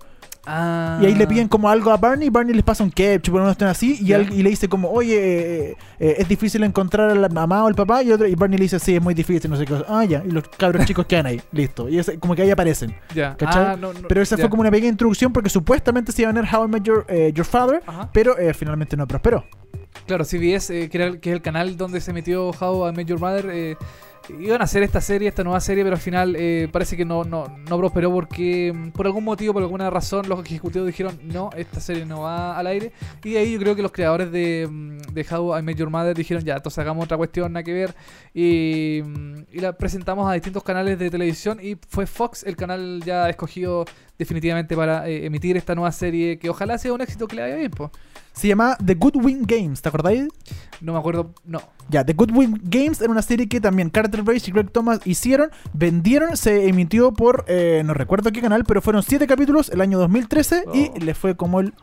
Ah. 0.49 0.99
Y 1.01 1.05
ahí 1.07 1.15
le 1.15 1.27
piden 1.27 1.47
como 1.49 1.69
algo 1.69 1.91
a 1.91 1.97
Barney, 1.97 2.29
Barney 2.29 2.53
les 2.55 2.63
pasa 2.63 2.83
un 2.83 2.89
ketchup 2.89 3.35
una 3.35 3.43
cuestión 3.45 3.69
así, 3.69 3.97
y, 3.99 4.05
Ya. 4.05 4.15
al- 4.15 4.31
y 4.33 4.41
le 4.41 4.49
dice 4.49 4.69
como, 4.69 4.89
oye, 4.89 5.17
eh, 5.71 5.77
eh, 5.99 6.15
es 6.19 6.27
difícil 6.29 6.63
encontrar 6.63 7.09
a 7.09 7.15
la 7.15 7.27
mamá 7.27 7.65
o 7.65 7.67
el 7.67 7.75
papá, 7.75 8.01
y, 8.01 8.11
otro, 8.11 8.25
y 8.27 8.35
Barney 8.35 8.57
le 8.57 8.63
dice, 8.63 8.79
sí, 8.79 8.95
es 8.95 9.01
muy 9.01 9.13
difícil, 9.13 9.49
no 9.51 9.57
sé 9.57 9.65
qué 9.65 9.73
cosa. 9.73 9.85
Ah, 9.89 10.05
ya, 10.05 10.23
y 10.25 10.31
los 10.31 10.47
cabros 10.47 10.85
chicos 10.85 11.05
quedan 11.05 11.25
ahí, 11.25 11.41
listo. 11.51 11.89
Y 11.89 11.99
es 11.99 12.11
como 12.19 12.33
que 12.35 12.43
ahí 12.43 12.49
aparecen. 12.51 12.95
Ya. 13.13 13.35
Ah, 13.45 13.75
no, 13.79 13.91
no, 13.93 14.07
Pero 14.07 14.21
esa 14.21 14.37
ya. 14.37 14.41
fue 14.43 14.49
como 14.49 14.61
una 14.61 14.71
pequeña 14.71 14.89
introducción 14.91 15.33
porque 15.33 15.49
supuestamente 15.49 16.11
se 16.13 16.21
iba 16.21 16.31
a 16.31 16.33
ver 16.33 16.45
How 16.51 16.65
I 16.65 16.67
Met 16.69 16.83
Your, 16.83 17.05
eh, 17.09 17.31
Your 17.35 17.45
Father, 17.45 17.81
Ajá. 17.85 18.09
pero 18.13 18.37
eh, 18.37 18.53
finalmente 18.53 18.95
no 18.95 19.05
prosperó. 19.07 19.43
Claro, 20.05 20.23
CBS, 20.23 20.69
eh, 20.83 20.89
que, 20.89 20.97
era 20.97 21.17
que 21.19 21.31
es 21.31 21.35
el 21.35 21.41
canal 21.41 21.75
donde 21.75 21.99
se 21.99 22.13
metió 22.13 22.51
How 22.51 22.89
I 22.89 22.93
Met 22.93 23.07
Your 23.07 23.19
Mother, 23.19 23.49
eh, 23.51 23.75
iban 24.29 24.61
a 24.61 24.65
hacer 24.65 24.83
esta 24.83 25.01
serie, 25.01 25.27
esta 25.27 25.43
nueva 25.43 25.59
serie, 25.59 25.83
pero 25.83 25.95
al 25.95 26.01
final 26.01 26.35
eh, 26.37 26.67
parece 26.71 26.97
que 26.97 27.05
no, 27.05 27.23
no, 27.23 27.47
no 27.47 27.77
prosperó 27.77 28.11
porque 28.11 28.73
mm, 28.73 28.89
por 28.89 29.05
algún 29.05 29.23
motivo, 29.23 29.53
por 29.53 29.63
alguna 29.63 29.89
razón, 29.89 30.27
los 30.27 30.45
ejecutivos 30.45 30.87
dijeron 30.87 31.19
no, 31.23 31.49
esta 31.55 31.79
serie 31.79 32.05
no 32.05 32.21
va 32.21 32.57
al 32.57 32.67
aire. 32.67 32.91
Y 33.23 33.35
ahí 33.35 33.53
yo 33.53 33.59
creo 33.59 33.75
que 33.75 33.81
los 33.81 33.91
creadores 33.91 34.31
de, 34.31 34.67
mm, 34.69 35.13
de 35.13 35.25
How 35.29 35.59
I 35.59 35.61
Met 35.61 35.77
Your 35.77 35.89
Mother 35.89 36.15
dijeron 36.15 36.43
ya, 36.43 36.55
entonces 36.55 36.79
hagamos 36.79 37.05
otra 37.05 37.17
cuestión, 37.17 37.53
nada 37.53 37.63
que 37.63 37.73
ver. 37.73 37.95
Y, 38.33 39.01
mm, 39.03 39.37
y 39.51 39.59
la 39.59 39.73
presentamos 39.73 40.29
a 40.29 40.33
distintos 40.33 40.63
canales 40.63 40.99
de 40.99 41.09
televisión 41.09 41.59
y 41.61 41.77
fue 41.87 42.05
Fox 42.05 42.43
el 42.43 42.55
canal 42.55 43.01
ya 43.05 43.29
escogido 43.29 43.85
definitivamente 44.17 44.75
para 44.75 45.07
eh, 45.07 45.25
emitir 45.25 45.57
esta 45.57 45.75
nueva 45.75 45.91
serie 45.91 46.39
que 46.39 46.49
ojalá 46.49 46.77
sea 46.77 46.93
un 46.93 47.01
éxito 47.01 47.27
que 47.27 47.35
le 47.35 47.41
vaya 47.43 47.55
bien, 47.55 47.71
pues. 47.71 47.91
Se 48.37 48.47
llama 48.47 48.77
The 48.85 48.93
Good 48.95 49.15
Win 49.15 49.43
Games, 49.47 49.81
¿te 49.81 49.89
acordáis? 49.89 50.27
No 50.79 50.93
me 50.93 50.99
acuerdo, 50.99 51.33
no. 51.43 51.59
Ya, 51.89 52.05
The 52.05 52.13
Good 52.13 52.31
Win 52.35 52.61
Games 52.63 53.01
era 53.01 53.09
una 53.11 53.21
serie 53.23 53.47
que 53.49 53.59
también 53.59 53.89
Carter 53.89 54.21
Bates 54.21 54.47
y 54.47 54.51
Greg 54.51 54.69
Thomas 54.71 54.99
hicieron, 55.05 55.49
vendieron, 55.73 56.37
se 56.37 56.67
emitió 56.69 57.11
por, 57.13 57.45
eh, 57.47 57.81
no 57.85 57.93
recuerdo 57.95 58.31
qué 58.31 58.41
canal, 58.41 58.63
pero 58.63 58.81
fueron 58.81 59.01
siete 59.01 59.25
capítulos 59.25 59.69
el 59.69 59.81
año 59.81 59.97
2013 59.97 60.65
y 60.73 60.89
Oh. 60.89 60.97
le 60.99 61.13
fue 61.15 61.35
como 61.35 61.59
el... 61.59 61.73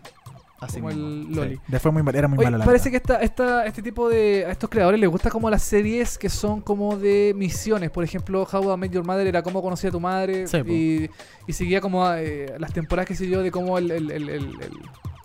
Como 0.72 0.88
el 0.88 1.26
Sí, 1.28 1.34
Loli. 1.34 1.60
le 1.68 1.78
fue 1.78 1.90
muy 1.92 2.02
mal, 2.02 2.14
era 2.14 2.26
muy 2.26 2.38
Oye, 2.38 2.46
mala 2.46 2.58
la 2.58 2.64
parece 2.64 2.88
verdad. 2.88 3.18
que 3.18 3.24
esta, 3.26 3.44
esta, 3.44 3.66
este 3.66 3.82
tipo 3.82 4.08
de. 4.08 4.46
A 4.46 4.50
estos 4.50 4.70
creadores 4.70 4.98
les 4.98 5.10
gusta 5.10 5.28
como 5.28 5.50
las 5.50 5.62
series 5.62 6.16
que 6.16 6.30
son 6.30 6.62
como 6.62 6.96
de 6.96 7.34
misiones. 7.36 7.90
Por 7.90 8.02
ejemplo, 8.02 8.48
How 8.50 8.72
I 8.72 8.78
Met 8.78 8.92
Your 8.92 9.04
Mother 9.04 9.26
era 9.26 9.42
cómo 9.42 9.60
conocí 9.60 9.88
a 9.88 9.90
tu 9.90 10.00
madre. 10.00 10.46
Sí, 10.46 10.56
y, 10.66 11.10
y 11.46 11.52
seguía 11.52 11.82
como 11.82 12.10
eh, 12.14 12.54
las 12.58 12.72
temporadas 12.72 13.08
que 13.18 13.28
yo 13.28 13.42
de 13.42 13.50
cómo 13.50 13.76
el, 13.76 13.90
el, 13.90 14.10
el, 14.10 14.28
el- 14.30 14.58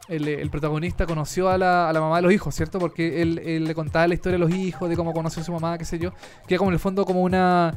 el- 0.10 0.28
el- 0.28 0.40
el 0.40 0.50
protagonista 0.50 1.06
conoció 1.06 1.50
a 1.50 1.58
la, 1.58 1.90
a 1.90 1.94
la 1.94 2.02
mamá 2.02 2.18
de 2.18 2.22
los 2.24 2.34
hijos, 2.34 2.54
¿cierto? 2.56 2.80
Porque 2.80 3.22
él, 3.22 3.40
él 3.40 3.64
le 3.66 3.76
contaba 3.76 4.08
la 4.08 4.14
historia 4.16 4.38
de 4.38 4.46
los 4.46 4.54
hijos, 4.54 4.90
de 4.90 4.96
cómo 4.96 5.14
conoció 5.14 5.42
a 5.42 5.46
su 5.46 5.52
mamá, 5.52 5.78
qué 5.78 5.86
sé 5.86 6.00
yo. 6.00 6.12
Que 6.48 6.56
era 6.56 6.58
como 6.60 6.72
en 6.72 6.74
el 6.74 6.80
fondo 6.80 7.06
como 7.06 7.22
una. 7.22 7.74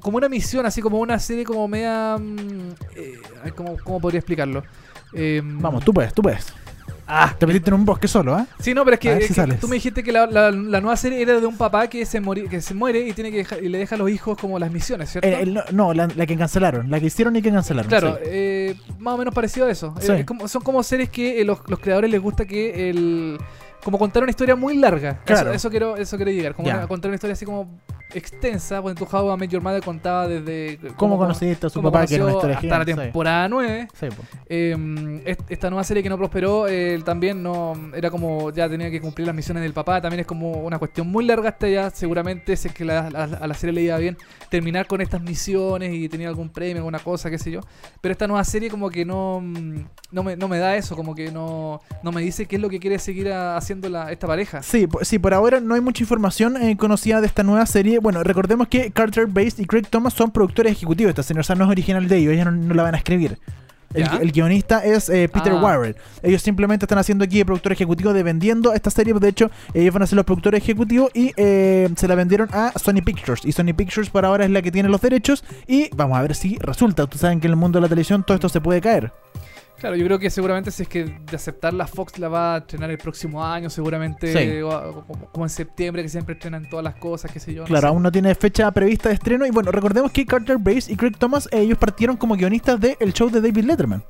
Como 0.00 0.18
una 0.18 0.28
misión, 0.28 0.66
así 0.66 0.82
como 0.82 0.98
una 0.98 1.18
serie 1.18 1.44
como 1.44 1.66
media. 1.66 2.16
mm, 2.18 2.70
eh, 2.96 3.14
¿cómo, 3.56 3.76
¿Cómo 3.82 4.00
podría 4.00 4.18
explicarlo? 4.18 4.62
Em, 5.12 5.58
Vamos, 5.60 5.84
tú 5.84 5.92
puedes, 5.92 6.12
tú 6.14 6.22
puedes. 6.22 6.52
Ah, 7.12 7.34
Te 7.38 7.46
metiste 7.46 7.70
en 7.70 7.74
un 7.74 7.84
bosque 7.84 8.06
solo, 8.08 8.34
¿ah? 8.34 8.46
Sí, 8.60 8.72
no, 8.72 8.84
pero 8.84 8.94
es 8.94 9.00
que, 9.00 9.12
es 9.18 9.26
si 9.34 9.56
tú 9.60 9.66
me 9.68 9.74
dijiste 9.76 10.02
que 10.02 10.12
la, 10.12 10.26
la- 10.26 10.50
la 10.50 10.80
nueva 10.80 10.96
serie 10.96 11.20
era 11.20 11.40
de 11.40 11.46
un 11.46 11.56
papá 11.56 11.88
que 11.88 12.06
se 12.06 12.22
mori- 12.22 12.48
que 12.48 12.60
se 12.60 12.72
muere 12.74 13.00
y 13.06 13.12
tiene 13.12 13.30
que 13.30 13.38
dejar- 13.38 13.62
y 13.62 13.68
le 13.68 13.78
deja 13.78 13.96
a 13.96 13.98
los 13.98 14.10
hijos 14.10 14.38
como 14.38 14.58
las 14.58 14.70
misiones, 14.70 15.10
¿cierto? 15.10 15.28
Eh, 15.28 15.42
el- 15.42 15.60
no, 15.72 15.92
la, 15.92 16.06
la 16.14 16.26
que 16.26 16.36
cancelaron, 16.36 16.88
la 16.90 17.00
que 17.00 17.06
hicieron 17.06 17.34
y 17.36 17.42
que 17.42 17.50
cancelaron. 17.50 17.88
claro, 17.88 18.14
sí. 18.14 18.20
eh, 18.26 18.76
más 18.98 19.14
o 19.14 19.18
menos 19.18 19.34
parecido 19.34 19.66
a 19.66 19.70
eso. 19.70 19.94
Eh, 20.00 20.06
Sí. 20.06 20.12
es 20.12 20.24
como- 20.24 20.46
son 20.48 20.62
como 20.62 20.82
series 20.82 21.10
que 21.10 21.40
eh, 21.40 21.44
los, 21.44 21.58
los 21.68 21.80
creadores 21.80 22.10
les 22.10 22.20
gusta 22.20 22.44
que 22.44 22.90
el 22.90 23.38
como 23.84 23.98
contar 23.98 24.22
una 24.22 24.30
historia 24.30 24.56
muy 24.56 24.76
larga. 24.76 25.20
Claro. 25.24 25.50
Eso, 25.50 25.56
eso 25.56 25.70
quiero 25.70 25.96
eso 25.96 26.16
quiero 26.16 26.30
llegar, 26.32 26.54
como 26.54 26.68
una- 26.68 26.86
contar 26.88 27.08
una 27.08 27.14
historia 27.16 27.32
así 27.34 27.44
como 27.44 27.68
extensa, 28.12 28.82
porque 28.82 28.98
tu 29.04 29.16
How 29.16 29.32
I 29.34 29.38
Met 29.38 29.50
Your 29.50 29.62
Mother 29.62 29.82
contaba 29.82 30.26
desde 30.26 30.78
¿Cómo 30.96 31.16
conociste 31.16 31.66
a 31.66 31.70
su 31.70 31.78
cómo 31.78 31.92
papá 31.92 32.06
que 32.06 32.16
era 32.16 32.24
una 32.24 32.32
historia 32.34 32.56
hasta 32.56 32.66
la 32.68 32.74
gigante? 32.84 32.92
Sí. 32.92 32.98
temporada 33.06 33.48
9. 33.48 33.88
Sí, 33.98 34.06
po. 34.08 34.22
Eh, 34.48 35.22
est- 35.26 35.40
esta 35.48 35.70
nueva 35.70 35.84
serie 35.84 36.02
que 36.02 36.08
no 36.08 36.18
prosperó 36.18 36.66
eh, 36.68 37.00
también 37.04 37.40
no 37.42 37.74
era 37.94 38.10
como 38.10 38.50
ya 38.50 38.68
tenía 38.68 38.90
que 38.90 39.00
cumplir 39.00 39.26
las 39.26 39.36
misiones 39.36 39.62
del 39.62 39.72
papá 39.72 40.00
también 40.00 40.20
es 40.20 40.26
como 40.26 40.50
una 40.52 40.78
cuestión 40.78 41.06
muy 41.08 41.24
larga 41.24 41.50
hasta 41.50 41.68
ya 41.68 41.90
seguramente 41.90 42.56
si 42.56 42.68
es 42.68 42.74
que 42.74 42.84
la- 42.84 43.10
la- 43.10 43.24
a 43.24 43.46
la 43.46 43.54
serie 43.54 43.72
le 43.74 43.82
iba 43.82 43.96
bien 43.98 44.16
terminar 44.48 44.86
con 44.88 45.00
estas 45.00 45.20
misiones 45.22 45.94
y 45.94 46.08
tenía 46.08 46.28
algún 46.28 46.48
premio 46.48 46.78
alguna 46.78 46.98
cosa 46.98 47.30
qué 47.30 47.38
sé 47.38 47.50
yo 47.52 47.60
pero 48.00 48.12
esta 48.12 48.26
nueva 48.26 48.42
serie 48.44 48.70
como 48.70 48.90
que 48.90 49.04
no 49.04 49.40
mm, 49.40 49.84
no 50.10 50.22
me, 50.24 50.36
no 50.36 50.48
me 50.48 50.58
da 50.58 50.74
eso 50.76 50.96
como 50.96 51.14
que 51.14 51.30
no 51.30 51.80
no 52.02 52.10
me 52.12 52.22
dice 52.22 52.46
qué 52.46 52.56
es 52.56 52.62
lo 52.62 52.68
que 52.68 52.80
quiere 52.80 52.98
seguir 52.98 53.30
a- 53.32 53.56
haciendo 53.70 53.88
la, 53.88 54.10
esta 54.10 54.26
pareja 54.26 54.62
Sí, 54.62 54.86
sí, 55.02 55.18
por 55.18 55.32
ahora 55.32 55.60
no 55.60 55.74
hay 55.74 55.80
mucha 55.80 56.02
información 56.02 56.56
eh, 56.56 56.76
conocida 56.76 57.20
de 57.20 57.26
esta 57.26 57.42
nueva 57.42 57.64
serie. 57.66 57.98
Bueno, 58.00 58.22
recordemos 58.22 58.68
que 58.68 58.90
Carter 58.90 59.26
Base 59.26 59.62
y 59.62 59.64
Craig 59.66 59.86
Thomas 59.88 60.14
son 60.14 60.30
productores 60.30 60.72
ejecutivos 60.72 61.08
de 61.08 61.12
esta 61.12 61.22
serie, 61.22 61.40
o 61.40 61.44
sea, 61.44 61.54
no 61.56 61.64
es 61.64 61.70
original 61.70 62.08
de 62.08 62.16
ellos, 62.16 62.32
ellos 62.34 62.46
no, 62.46 62.52
no 62.52 62.74
la 62.74 62.82
van 62.82 62.94
a 62.94 62.98
escribir. 62.98 63.38
El, 63.92 64.06
el 64.22 64.30
guionista 64.32 64.84
es 64.84 65.08
eh, 65.08 65.28
Peter 65.28 65.52
Ah. 65.52 65.60
Warren. 65.60 65.96
Ellos 66.22 66.42
simplemente 66.42 66.84
están 66.84 66.98
haciendo 66.98 67.24
aquí 67.24 67.38
de 67.38 67.44
productor 67.44 67.72
ejecutivo 67.72 68.12
de 68.12 68.22
vendiendo 68.22 68.72
esta 68.72 68.88
serie. 68.88 69.12
De 69.14 69.28
hecho, 69.28 69.50
ellos 69.74 69.92
van 69.92 70.02
a 70.04 70.06
ser 70.06 70.14
los 70.14 70.24
productores 70.24 70.62
ejecutivos 70.62 71.10
y 71.12 71.32
eh, 71.36 71.88
se 71.96 72.06
la 72.06 72.14
vendieron 72.14 72.48
a 72.52 72.72
Sony 72.78 73.02
Pictures. 73.04 73.44
Y 73.44 73.50
Sony 73.50 73.74
Pictures 73.76 74.08
por 74.08 74.24
ahora 74.24 74.44
es 74.44 74.50
la 74.52 74.62
que 74.62 74.70
tiene 74.70 74.88
los 74.88 75.00
derechos. 75.00 75.42
Y 75.66 75.88
vamos 75.96 76.18
a 76.18 76.22
ver 76.22 76.36
si 76.36 76.56
resulta. 76.58 77.02
Ustedes 77.02 77.20
saben 77.20 77.40
que 77.40 77.48
en 77.48 77.52
el 77.52 77.56
mundo 77.56 77.78
de 77.78 77.82
la 77.82 77.88
televisión 77.88 78.22
todo 78.22 78.36
esto 78.36 78.48
se 78.48 78.60
puede 78.60 78.80
caer. 78.80 79.12
Claro, 79.80 79.96
yo 79.96 80.04
creo 80.04 80.18
que 80.18 80.28
seguramente 80.28 80.70
si 80.70 80.82
es 80.82 80.88
que 80.88 81.04
de 81.04 81.34
aceptar 81.36 81.72
la 81.72 81.86
Fox 81.86 82.18
la 82.18 82.28
va 82.28 82.54
a 82.54 82.58
estrenar 82.58 82.90
el 82.90 82.98
próximo 82.98 83.42
año, 83.44 83.70
seguramente 83.70 84.30
Sí. 84.32 84.60
o 84.60 84.70
a- 84.72 84.92
como, 85.06 85.24
como 85.32 85.44
en 85.46 85.48
septiembre 85.48 86.02
que 86.02 86.08
siempre 86.10 86.34
estrenan 86.34 86.68
todas 86.68 86.84
las 86.84 86.96
cosas, 86.96 87.32
qué 87.32 87.40
sé 87.40 87.54
yo. 87.54 87.62
no 87.62 87.66
Claro, 87.66 87.80
sé. 87.82 87.86
aún 87.88 88.02
no 88.02 88.12
tiene 88.12 88.34
fecha 88.34 88.70
prevista 88.72 89.08
de 89.08 89.14
estreno. 89.14 89.46
Y 89.46 89.50
bueno, 89.50 89.70
recordemos 89.72 90.12
que 90.12 90.26
Carter 90.26 90.58
Base 90.58 90.92
y 90.92 90.96
Craig 90.96 91.16
Thomas, 91.18 91.48
ellos 91.50 91.78
partieron 91.78 92.16
como 92.18 92.36
guionistas 92.36 92.78
del 92.78 93.12
show 93.14 93.30
de 93.30 93.40
David 93.40 93.64
Letterman. 93.64 94.02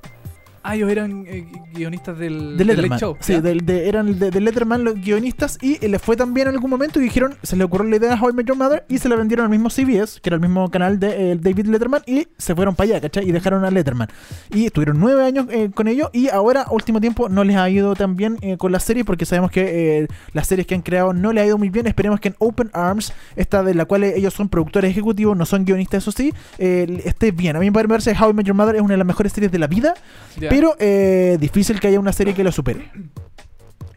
Ah, 0.62 0.76
ellos 0.76 0.90
eran 0.90 1.24
eh, 1.26 1.46
guionistas 1.72 2.18
del, 2.18 2.52
De 2.56 2.64
del 2.64 2.66
Letterman. 2.68 2.98
Show. 2.98 3.16
sí, 3.20 3.32
¿ya? 3.34 3.40
del- 3.40 3.64
de- 3.64 3.88
eran 3.88 4.18
de, 4.18 4.30
de 4.30 4.40
Letterman 4.40 4.84
los 4.84 4.94
guionistas 4.94 5.58
y 5.62 5.78
eh, 5.84 5.88
les 5.88 6.02
fue 6.02 6.16
tan 6.16 6.34
bien 6.34 6.48
en 6.48 6.54
algún 6.54 6.68
momento 6.70 7.00
y 7.00 7.02
dijeron, 7.02 7.34
se 7.42 7.56
le 7.56 7.64
ocurrió 7.64 7.88
la 7.88 7.96
idea 7.96 8.12
a 8.14 8.20
How 8.20 8.30
I 8.30 8.32
Met 8.34 8.46
Your 8.46 8.56
Mother 8.58 8.84
y 8.88 8.98
se 8.98 9.08
la 9.08 9.16
vendieron 9.16 9.44
al 9.44 9.50
mismo 9.50 9.70
CBS, 9.70 10.20
que 10.20 10.28
era 10.28 10.34
el 10.36 10.40
mismo 10.42 10.70
canal 10.70 11.00
de 11.00 11.32
eh, 11.32 11.36
David 11.40 11.66
Letterman 11.66 12.02
y 12.06 12.28
se 12.36 12.54
fueron 12.54 12.74
para 12.74 12.90
allá, 12.90 13.00
¿cachai? 13.00 13.26
Y 13.28 13.32
dejaron 13.32 13.64
a 13.64 13.70
Letterman. 13.70 14.08
Y 14.54 14.66
estuvieron 14.66 15.00
nueve 15.00 15.24
años 15.24 15.46
eh, 15.50 15.70
con 15.74 15.88
ellos 15.88 16.10
y 16.12 16.28
ahora, 16.28 16.66
último 16.70 17.00
tiempo, 17.00 17.28
no 17.30 17.42
les 17.44 17.56
ha 17.56 17.68
ido 17.70 17.94
tan 17.94 18.16
bien 18.16 18.36
con 18.58 18.70
la 18.72 18.80
serie 18.80 19.04
porque 19.04 19.24
sabemos 19.24 19.50
que 19.50 20.06
las 20.34 20.46
series 20.46 20.66
que 20.66 20.74
han 20.74 20.82
creado 20.82 21.12
no 21.14 21.32
les 21.32 21.42
ha 21.44 21.46
ido 21.46 21.56
muy 21.58 21.70
bien. 21.70 21.86
Esperemos 21.86 22.20
que 22.20 22.28
en 22.28 22.34
Open 22.38 22.70
Arms, 22.74 23.12
esta 23.36 23.62
de 23.62 23.74
la 23.74 23.86
cual 23.86 24.04
ellos 24.04 24.34
son 24.34 24.48
productores 24.50 24.90
ejecutivos, 24.90 25.36
no 25.36 25.46
son 25.46 25.64
guionistas, 25.64 26.02
eso 26.02 26.12
sí, 26.12 26.34
eh, 26.58 27.00
esté 27.06 27.30
bien. 27.32 27.56
A 27.56 27.60
mí 27.60 27.70
me 27.70 27.72
parece 27.88 28.12
que 28.12 28.22
How 28.22 28.30
I 28.30 28.34
Met 28.34 28.46
Your 28.46 28.56
Mother 28.56 28.76
es 28.76 28.82
una 28.82 28.92
de 28.92 28.98
las 28.98 29.06
mejores 29.06 29.32
series 29.32 29.50
de 29.50 29.58
la 29.58 29.66
vida, 29.66 29.94
Ya. 30.38 30.49
Pero 30.50 30.74
eh, 30.78 31.38
difícil 31.40 31.80
que 31.80 31.88
haya 31.88 31.98
una 31.98 32.12
serie 32.12 32.34
que 32.34 32.44
lo 32.44 32.52
supere. 32.52 32.90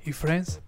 ¿Y 0.06 0.14
Friends? 0.14 0.62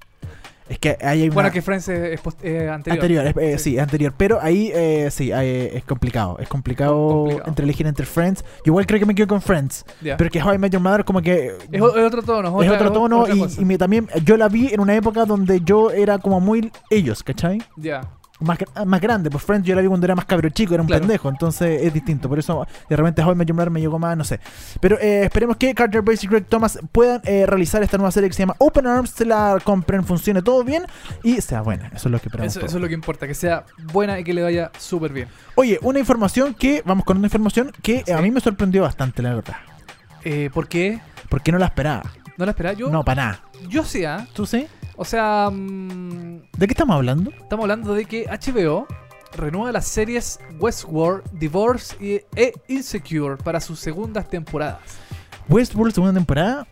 Es 0.67 0.80
que 0.80 0.98
ahí 1.02 1.21
hay 1.21 1.26
una 1.28 1.34
Bueno, 1.36 1.52
que 1.52 1.62
Friends 1.62 1.88
es, 1.89 2.19
es 2.19 2.21
eh, 2.41 2.67
anterior. 2.69 3.00
anterior, 3.04 3.28
es- 3.28 3.38
eh, 3.38 3.58
Sí. 3.60 3.71
sí. 3.74 3.78
anterior, 3.80 4.13
pero 4.17 4.39
ahí 4.41 4.71
eh, 4.74 5.10
sí, 5.12 5.32
ahí 5.32 5.69
es 5.71 5.84
complicado, 5.84 6.38
es 6.39 6.48
complicado, 6.48 7.08
Complicado. 7.08 7.50
entre 7.50 7.63
elegir 7.65 7.86
entre 7.86 8.04
Friends. 8.08 8.43
Yo 8.65 8.71
igual 8.71 8.88
creo 8.88 9.00
que 9.00 9.06
me 9.06 9.13
quedo 9.13 9.28
con 9.28 9.41
Friends, 9.43 9.86
Ya. 10.02 10.17
pero 10.17 10.32
que 10.32 10.41
How 10.41 10.56
I 10.56 10.58
Met 10.58 10.71
Your 10.74 10.82
Mother 10.82 11.06
como 11.06 11.21
que 11.21 11.52
es, 11.71 11.82
otro 11.82 12.24
tono. 12.24 12.63
es 12.63 12.69
otra- 12.71 12.88
otro 12.89 12.91
tono 12.93 13.28
y, 13.32 13.45
y 13.62 13.65
me- 13.65 13.78
también 13.78 14.08
yo 14.24 14.38
la 14.38 14.48
vi 14.50 14.74
en 14.74 14.80
una 14.80 14.95
época 14.95 15.26
donde 15.26 15.62
yo 15.63 15.91
era 15.91 16.17
como 16.17 16.39
muy 16.41 16.71
ellos, 16.89 17.21
¿cachai? 17.21 17.60
Ya. 17.78 18.02
Más, 18.41 18.58
más 18.86 19.00
grande, 19.00 19.30
pues 19.30 19.43
Friends 19.45 19.65
yo 19.65 19.76
la 19.76 19.82
vi 19.82 19.88
cuando 19.88 20.06
era 20.06 20.13
más 20.13 20.26
cabro 20.26 20.50
chico, 20.50 20.74
era 20.74 20.82
un 20.84 20.88
Claro. 20.88 21.02
pendejo, 21.04 21.30
entonces 21.30 21.82
es 21.84 21.93
distinto. 21.93 22.28
Por 22.28 22.38
eso 22.38 22.67
de 22.89 22.95
repente 22.98 23.24
How 23.24 23.32
I 23.32 23.36
Met 23.36 23.48
Your 23.48 23.56
Mother 23.56 23.69
me 23.71 23.80
llegó 23.80 23.98
más, 23.98 24.17
no 24.17 24.26
sé. 24.26 24.41
Pero 24.82 25.00
eh, 25.00 25.24
esperemos 25.24 25.56
que 25.56 25.74
Carter 25.74 26.02
Base 26.02 26.26
y 26.26 26.30
Greg 26.30 26.45
Thomas 26.45 26.78
puedan 26.91 27.21
eh, 27.24 27.45
realizar 27.45 27.82
esta 27.82 27.98
nueva 27.98 28.12
serie 28.12 28.28
que 28.28 28.34
se 28.36 28.39
llama 28.41 28.56
Open 28.58 28.88
Arms, 28.88 29.12
se 29.12 29.24
la 29.26 29.58
compren, 29.63 30.04
funcione 30.04 30.41
todo 30.41 30.65
bien 30.65 30.84
y 31.24 31.39
sea 31.39 31.62
buena. 31.62 31.88
Eso 31.95 32.10
es 32.10 32.12
lo 32.12 32.19
que 32.19 32.28
esperamos. 32.28 32.56
Eso, 32.58 32.65
es 32.65 32.74
lo 32.74 32.88
que 32.89 32.93
importa, 32.93 33.26
que 33.26 33.34
sea 33.36 33.63
buena 33.93 34.19
y 34.19 34.26
que 34.26 34.34
le 34.34 34.43
vaya 34.43 34.69
súper 34.78 35.13
bien. 35.13 35.30
Oye, 35.56 35.80
una 35.82 36.00
información 36.00 36.54
que, 36.56 36.84
vamos 36.86 37.06
con 37.06 37.17
una 37.17 37.28
información 37.28 37.71
que 37.82 38.04
Sí. 38.06 38.12
a 38.12 38.17
mí 38.21 38.32
me 38.32 38.41
sorprendió 38.41 38.82
bastante, 38.82 39.21
la 39.21 39.34
verdad. 39.34 39.56
Eh, 40.26 40.50
¿Por 40.54 40.67
qué? 40.67 41.00
Porque 41.30 41.54
no 41.54 41.58
la 41.58 41.67
esperaba. 41.67 42.04
¿No 42.38 42.43
la 42.43 42.52
esperaba 42.52 42.76
yo? 42.76 42.89
No, 42.89 43.04
para 43.06 43.24
nada. 43.28 43.39
Yo 43.69 43.86
sí, 43.86 44.04
¿ah? 44.04 44.28
¿Tú 44.34 44.45
sí? 44.45 44.67
O 44.98 45.06
sea, 45.06 45.50
mm, 45.52 46.42
¿De 46.58 46.68
qué 46.68 46.74
estamos 46.74 46.96
hablando? 46.96 47.32
estamos 47.32 47.64
hablando 47.64 47.94
de 47.94 48.06
que 48.06 48.26
HBO 48.28 48.88
renueva 49.36 49.72
las 49.74 49.86
series 49.88 50.40
Westworld, 50.60 51.24
Divorce 51.34 51.96
y, 52.00 52.22
e 52.40 52.54
Insecure 52.70 53.36
para 53.38 53.60
sus 53.60 53.80
segundas 53.80 54.30
temporadas. 54.30 54.80
Westworld, 55.50 55.94
segunda 55.94 56.14
temporada. 56.14 56.68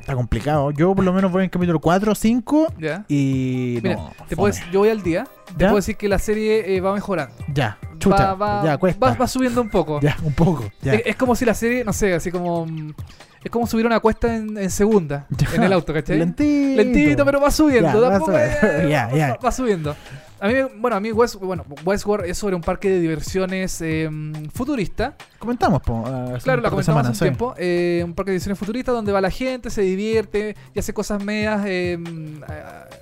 Está 0.00 0.14
complicado. 0.16 0.70
Yo 0.70 0.94
por 0.94 1.04
lo 1.04 1.12
menos 1.12 1.30
voy 1.30 1.44
en 1.44 1.50
capítulo 1.50 1.80
4 1.80 2.12
o 2.12 2.14
5 2.14 2.72
¿Ya? 2.78 3.04
y... 3.08 3.78
Mira, 3.82 3.96
no, 3.96 4.12
te 4.26 4.34
decir- 4.36 4.70
yo 4.72 4.80
voy 4.80 4.88
al 4.88 5.02
día. 5.02 5.24
Te 5.46 5.52
¿Ya? 5.52 5.68
puedo 5.68 5.76
decir 5.76 5.96
que 5.96 6.08
la 6.08 6.18
serie 6.18 6.74
eh, 6.76 6.80
va 6.80 6.94
mejorando. 6.94 7.34
Ya, 7.52 7.78
chuta. 7.98 8.34
va, 8.34 8.60
va, 8.60 8.64
ya, 8.64 8.78
cuesta. 8.78 9.06
va- 9.06 9.14
va 9.14 9.28
subiendo 9.28 9.60
un 9.60 9.68
poco. 9.68 10.00
Ya, 10.02 10.16
un 10.22 10.32
poco. 10.32 10.64
Ya. 10.82 10.94
Es, 10.94 11.02
es 11.06 11.16
como 11.16 11.36
si 11.36 11.44
la 11.44 11.54
serie, 11.54 11.84
no 11.84 11.92
sé, 11.92 12.14
así 12.14 12.30
como. 12.32 12.66
Es 13.42 13.50
como 13.50 13.66
subir 13.66 13.86
una 13.86 14.00
cuesta 14.00 14.34
en, 14.34 14.56
en 14.58 14.70
segunda. 14.70 15.26
En 15.54 15.62
el 15.62 15.72
auto, 15.74 15.92
¿cachai? 15.94 16.18
Lentito. 16.18 16.82
Lentito, 16.82 17.24
pero 17.24 17.40
va 17.40 17.50
subiendo. 17.50 17.88
Ya, 17.88 17.94
va 18.00 18.10
tampoco 18.10 18.32
subiendo. 18.32 18.66
es- 18.66 18.82
Ya, 18.90 19.10
ya. 19.14 19.28
Va, 19.34 19.36
va 19.44 19.52
subiendo. 19.52 19.96
A 20.40 20.46
mí, 20.46 20.54
bueno, 20.76 20.96
a 20.96 21.00
mí 21.00 21.10
West, 21.10 21.34
bueno, 21.36 21.64
Westworld 21.84 22.26
es 22.26 22.38
sobre 22.38 22.54
un 22.54 22.60
parque 22.62 22.88
de 22.88 23.00
diversiones 23.00 23.80
eh, 23.80 24.08
futurista. 24.54 25.16
Comentamos, 25.40 25.82
po, 25.82 26.04
hace 26.06 26.44
Claro, 26.44 26.62
de 26.62 26.70
comentamos 26.70 27.00
hace 27.00 27.08
un 27.10 27.14
sí. 27.16 27.24
tiempo. 27.24 27.54
eh, 27.58 28.02
un 28.04 28.14
parque 28.14 28.30
de 28.30 28.34
diversiones 28.34 28.58
futurista 28.58 28.92
donde 28.92 29.10
va 29.10 29.20
la 29.20 29.30
gente, 29.30 29.68
se 29.70 29.82
divierte 29.82 30.54
y 30.74 30.78
hace 30.78 30.92
cosas 30.94 31.24
medias 31.24 31.62
eh, 31.66 31.98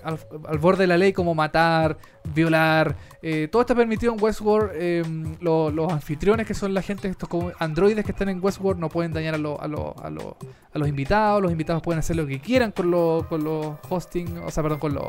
al, 0.02 0.18
al 0.48 0.58
borde 0.58 0.84
de 0.84 0.86
la 0.86 0.96
ley 0.96 1.12
como 1.12 1.34
matar, 1.34 1.98
violar. 2.34 2.96
eh, 3.20 3.48
todo 3.52 3.60
está 3.62 3.74
permitido 3.74 4.14
en 4.14 4.22
Westworld. 4.22 4.70
eh, 4.74 5.02
lo- 5.40 5.70
los 5.70 5.92
anfitriones 5.92 6.46
que 6.46 6.54
son 6.54 6.72
la 6.72 6.80
gente, 6.80 7.06
estos 7.08 7.28
como 7.28 7.52
androides 7.58 8.04
que 8.06 8.12
están 8.12 8.30
en 8.30 8.42
Westworld 8.42 8.80
no 8.80 8.88
pueden 8.88 9.12
dañar 9.12 9.34
a, 9.34 9.38
lo- 9.38 9.60
a, 9.60 9.68
lo- 9.68 9.94
a, 10.02 10.08
lo- 10.08 10.36
a 10.72 10.78
los 10.78 10.88
invitados. 10.88 11.42
Los 11.42 11.52
invitados 11.52 11.82
pueden 11.82 11.98
hacer 11.98 12.16
lo 12.16 12.26
que 12.26 12.40
quieran 12.40 12.72
con, 12.72 12.90
lo- 12.90 13.26
con 13.28 13.44
los 13.44 13.74
hosting, 13.90 14.38
o 14.38 14.50
sea, 14.50 14.62
perdón, 14.62 14.78
con 14.78 14.94
los 14.94 15.06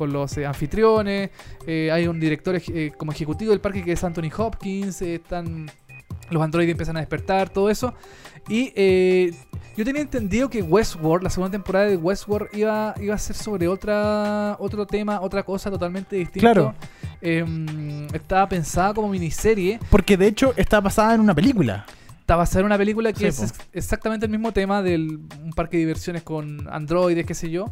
con 0.00 0.12
los 0.14 0.34
eh, 0.38 0.46
anfitriones. 0.46 1.28
eh, 1.66 1.90
hay 1.92 2.06
un 2.08 2.18
director 2.18 2.56
eh, 2.56 2.90
como 2.96 3.12
ejecutivo 3.12 3.50
del 3.50 3.60
parque 3.60 3.84
que 3.84 3.92
es 3.92 4.02
Anthony 4.02 4.30
Hopkins. 4.34 5.02
eh, 5.02 5.16
están 5.16 5.70
los 6.30 6.42
androides 6.42 6.70
empiezan 6.72 6.96
a 6.96 7.00
despertar, 7.00 7.50
todo 7.50 7.68
eso. 7.68 7.92
Y 8.48 8.72
eh, 8.74 9.34
yo 9.76 9.84
tenía 9.84 10.00
entendido 10.00 10.48
que 10.48 10.62
Westworld, 10.62 11.22
la 11.24 11.28
segunda 11.30 11.50
temporada 11.52 11.86
de 11.86 11.96
Westworld, 11.96 12.48
iba, 12.56 12.94
iba 13.00 13.14
a 13.14 13.18
ser 13.18 13.36
sobre 13.36 13.68
otra 13.68 14.56
otro 14.58 14.86
tema, 14.86 15.20
otra 15.20 15.42
cosa 15.42 15.70
totalmente 15.70 16.16
distinta. 16.16 16.40
Claro. 16.52 16.74
Em, 17.20 18.06
estaba 18.14 18.48
pensada 18.48 18.94
como 18.94 19.08
miniserie. 19.08 19.78
Porque 19.90 20.16
de 20.16 20.28
hecho 20.28 20.54
está 20.56 20.80
basada 20.80 21.14
en 21.14 21.20
una 21.20 21.34
película. 21.34 21.84
Está 22.20 22.36
basada 22.36 22.60
en 22.60 22.66
una 22.66 22.78
película 22.78 23.12
que 23.12 23.30
Sí, 23.32 23.44
es 23.44 23.52
po. 23.52 23.62
exactamente 23.72 24.24
el 24.24 24.30
mismo 24.32 24.52
tema 24.52 24.82
del 24.82 25.18
un 25.42 25.50
parque 25.54 25.76
de 25.76 25.82
diversiones 25.82 26.22
con 26.22 26.66
androides, 26.72 27.26
qué 27.26 27.34
sé 27.34 27.50
yo. 27.50 27.66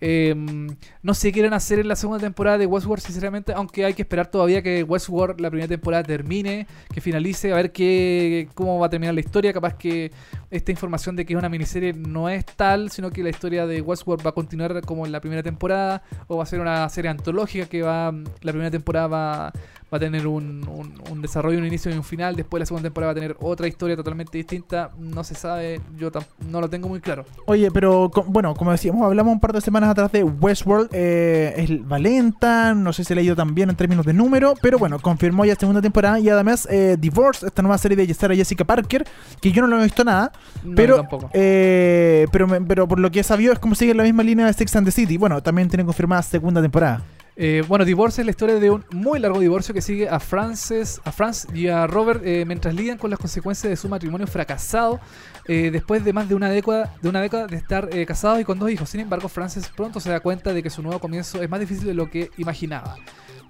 Em, 0.00 0.66
no 1.02 1.14
sé 1.14 1.28
qué 1.28 1.34
quieren 1.34 1.54
hacer 1.54 1.78
en 1.78 1.88
la 1.88 1.96
segunda 1.96 2.20
temporada 2.20 2.58
de 2.58 2.66
Westworld, 2.66 3.02
sinceramente, 3.02 3.52
aunque 3.52 3.84
hay 3.84 3.94
que 3.94 4.02
esperar 4.02 4.30
todavía 4.30 4.62
que 4.62 4.82
Westworld, 4.82 5.40
la 5.40 5.50
primera 5.50 5.68
temporada, 5.68 6.02
termine, 6.02 6.66
que 6.92 7.00
finalice, 7.00 7.52
a 7.52 7.56
ver 7.56 7.72
qué, 7.72 8.48
cómo 8.54 8.78
va 8.78 8.86
a 8.86 8.90
terminar 8.90 9.14
la 9.14 9.20
historia. 9.20 9.52
Capaz 9.52 9.74
que 9.74 10.10
esta 10.50 10.70
información 10.70 11.16
de 11.16 11.24
que 11.24 11.34
es 11.34 11.38
una 11.38 11.48
miniserie 11.48 11.92
no 11.92 12.28
es 12.28 12.44
tal, 12.44 12.90
sino 12.90 13.10
que 13.10 13.22
la 13.22 13.30
historia 13.30 13.66
de 13.66 13.80
Westworld 13.80 14.24
va 14.24 14.30
a 14.30 14.34
continuar 14.34 14.80
como 14.82 15.06
en 15.06 15.12
la 15.12 15.20
primera 15.20 15.42
temporada, 15.42 16.02
o 16.26 16.36
va 16.36 16.42
a 16.42 16.46
ser 16.46 16.60
una 16.60 16.88
serie 16.88 17.10
antológica 17.10 17.66
que 17.66 17.82
va, 17.82 18.12
la 18.42 18.52
primera 18.52 18.70
temporada 18.70 19.06
va, 19.06 19.52
va 19.92 19.96
a 19.98 20.00
tener 20.00 20.26
un, 20.26 20.66
un- 20.68 20.94
un 21.10 21.22
desarrollo, 21.22 21.58
un 21.58 21.66
inicio 21.66 21.90
y 21.92 21.94
un 21.96 22.02
final. 22.04 22.34
Después 22.36 22.58
la 22.60 22.66
segunda 22.66 22.88
temporada 22.88 23.12
va 23.12 23.12
a 23.12 23.20
tener 23.20 23.36
otra 23.40 23.68
historia 23.68 23.94
totalmente 23.96 24.36
distinta. 24.36 24.90
No 24.98 25.22
se 25.24 25.34
sabe, 25.34 25.80
yo 25.96 26.10
no 26.50 26.60
lo 26.60 26.68
tengo 26.68 26.88
muy 26.88 27.00
claro. 27.00 27.24
Oye, 27.46 27.70
pero 27.70 28.10
bueno, 28.26 28.54
como 28.54 28.72
decíamos, 28.72 29.02
hablamos 29.04 29.32
un 29.32 29.40
par 29.40 29.52
de 29.52 29.60
semanas 29.60 29.90
atrás 29.90 30.10
de 30.12 30.24
Westworld. 30.24 30.88
eh, 30.92 31.54
es 31.56 31.70
va 31.90 31.98
lenta, 31.98 32.74
no 32.74 32.92
sé 32.92 33.04
si 33.04 33.14
le 33.14 33.20
ha 33.20 33.24
ido 33.24 33.36
tan 33.36 33.54
bien 33.54 33.70
en 33.70 33.76
términos 33.76 34.04
de 34.06 34.12
número, 34.12 34.54
pero 34.60 34.78
bueno, 34.78 34.98
confirmó 34.98 35.44
ya 35.44 35.54
segunda 35.54 35.80
temporada 35.80 36.18
y 36.18 36.28
además 36.28 36.66
eh, 36.70 36.96
Divorce, 36.98 37.46
esta 37.46 37.62
nueva 37.62 37.78
serie 37.78 37.96
de 37.96 38.12
Sarah 38.14 38.34
Jessica 38.34 38.64
Parker, 38.64 39.06
que 39.40 39.52
yo 39.52 39.62
no 39.62 39.68
lo 39.68 39.80
he 39.80 39.84
visto 39.84 40.02
nada, 40.04 40.32
No, 40.64 40.74
pero, 40.74 40.96
tampoco. 40.96 41.30
eh, 41.32 42.26
pero, 42.32 42.46
pero 42.66 42.88
por 42.88 42.98
lo 42.98 43.10
que 43.10 43.20
he 43.20 43.24
sabido 43.24 43.52
es 43.52 43.58
como 43.58 43.74
sigue 43.74 43.94
la 43.94 44.02
misma 44.02 44.22
línea 44.22 44.46
de 44.46 44.52
Sex 44.52 44.74
and 44.76 44.86
the 44.86 44.90
City. 44.92 45.16
Bueno, 45.16 45.42
también 45.42 45.68
tiene 45.68 45.84
confirmada 45.84 46.22
segunda 46.22 46.60
temporada. 46.60 47.02
Eh, 47.36 47.64
bueno, 47.66 47.84
Divorce 47.84 48.22
es 48.22 48.26
la 48.26 48.30
historia 48.30 48.56
de 48.56 48.70
un 48.70 48.84
muy 48.92 49.18
largo 49.18 49.40
divorcio 49.40 49.74
que 49.74 49.80
sigue 49.80 50.08
a 50.08 50.20
Frances, 50.20 51.00
a 51.04 51.10
Franz 51.10 51.46
y 51.52 51.66
a 51.66 51.86
Robert 51.86 52.22
eh, 52.24 52.44
mientras 52.46 52.72
lidian 52.74 52.96
con 52.96 53.10
las 53.10 53.18
consecuencias 53.18 53.68
de 53.68 53.76
su 53.76 53.88
matrimonio 53.88 54.26
fracasado 54.28 55.00
eh, 55.46 55.70
después 55.72 56.04
de 56.04 56.12
más 56.12 56.28
de 56.28 56.36
una 56.36 56.48
década 56.48 56.94
de 57.02 57.08
una 57.08 57.20
década 57.20 57.48
de 57.48 57.56
estar 57.56 57.88
eh, 57.92 58.06
casados 58.06 58.40
y 58.40 58.44
con 58.44 58.58
dos 58.58 58.70
hijos. 58.70 58.88
Sin 58.88 59.00
embargo, 59.00 59.28
Frances 59.28 59.68
pronto 59.68 59.98
se 59.98 60.10
da 60.10 60.20
cuenta 60.20 60.52
de 60.52 60.62
que 60.62 60.70
su 60.70 60.82
nuevo 60.82 61.00
comienzo 61.00 61.42
es 61.42 61.50
más 61.50 61.58
difícil 61.58 61.86
de 61.86 61.94
lo 61.94 62.08
que 62.08 62.30
imaginaba. 62.36 62.96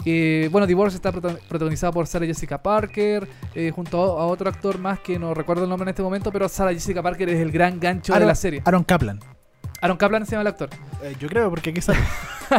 Eh, 0.06 0.48
bueno, 0.50 0.66
Divorce 0.66 0.96
está 0.96 1.12
prota- 1.12 1.38
protagonizada 1.48 1.92
por 1.92 2.06
Sarah 2.06 2.26
Jessica 2.26 2.62
Parker, 2.62 3.28
junto 3.74 4.02
a, 4.18 4.26
otro 4.26 4.48
actor 4.48 4.78
más 4.78 4.98
que 5.00 5.18
no 5.18 5.34
recuerdo 5.34 5.64
el 5.64 5.68
nombre 5.70 5.84
en 5.84 5.90
este 5.90 6.02
momento, 6.02 6.32
pero 6.32 6.48
Sarah 6.48 6.72
Jessica 6.72 7.02
Parker 7.02 7.28
es 7.28 7.40
el 7.40 7.52
gran 7.52 7.78
gancho 7.78 8.12
de 8.14 8.26
la 8.26 8.34
serie. 8.34 8.62
Aaron 8.64 8.82
Kaplan. 8.82 9.33
Aaron 9.84 9.96
Kaplan 9.98 10.24
se 10.24 10.32
llama 10.32 10.42
el 10.42 10.46
actor. 10.48 10.70
Eh, 11.02 11.14
yo 11.20 11.28
creo, 11.28 11.50
porque 11.50 11.70
aquí 11.70 11.80
sale. 11.82 11.98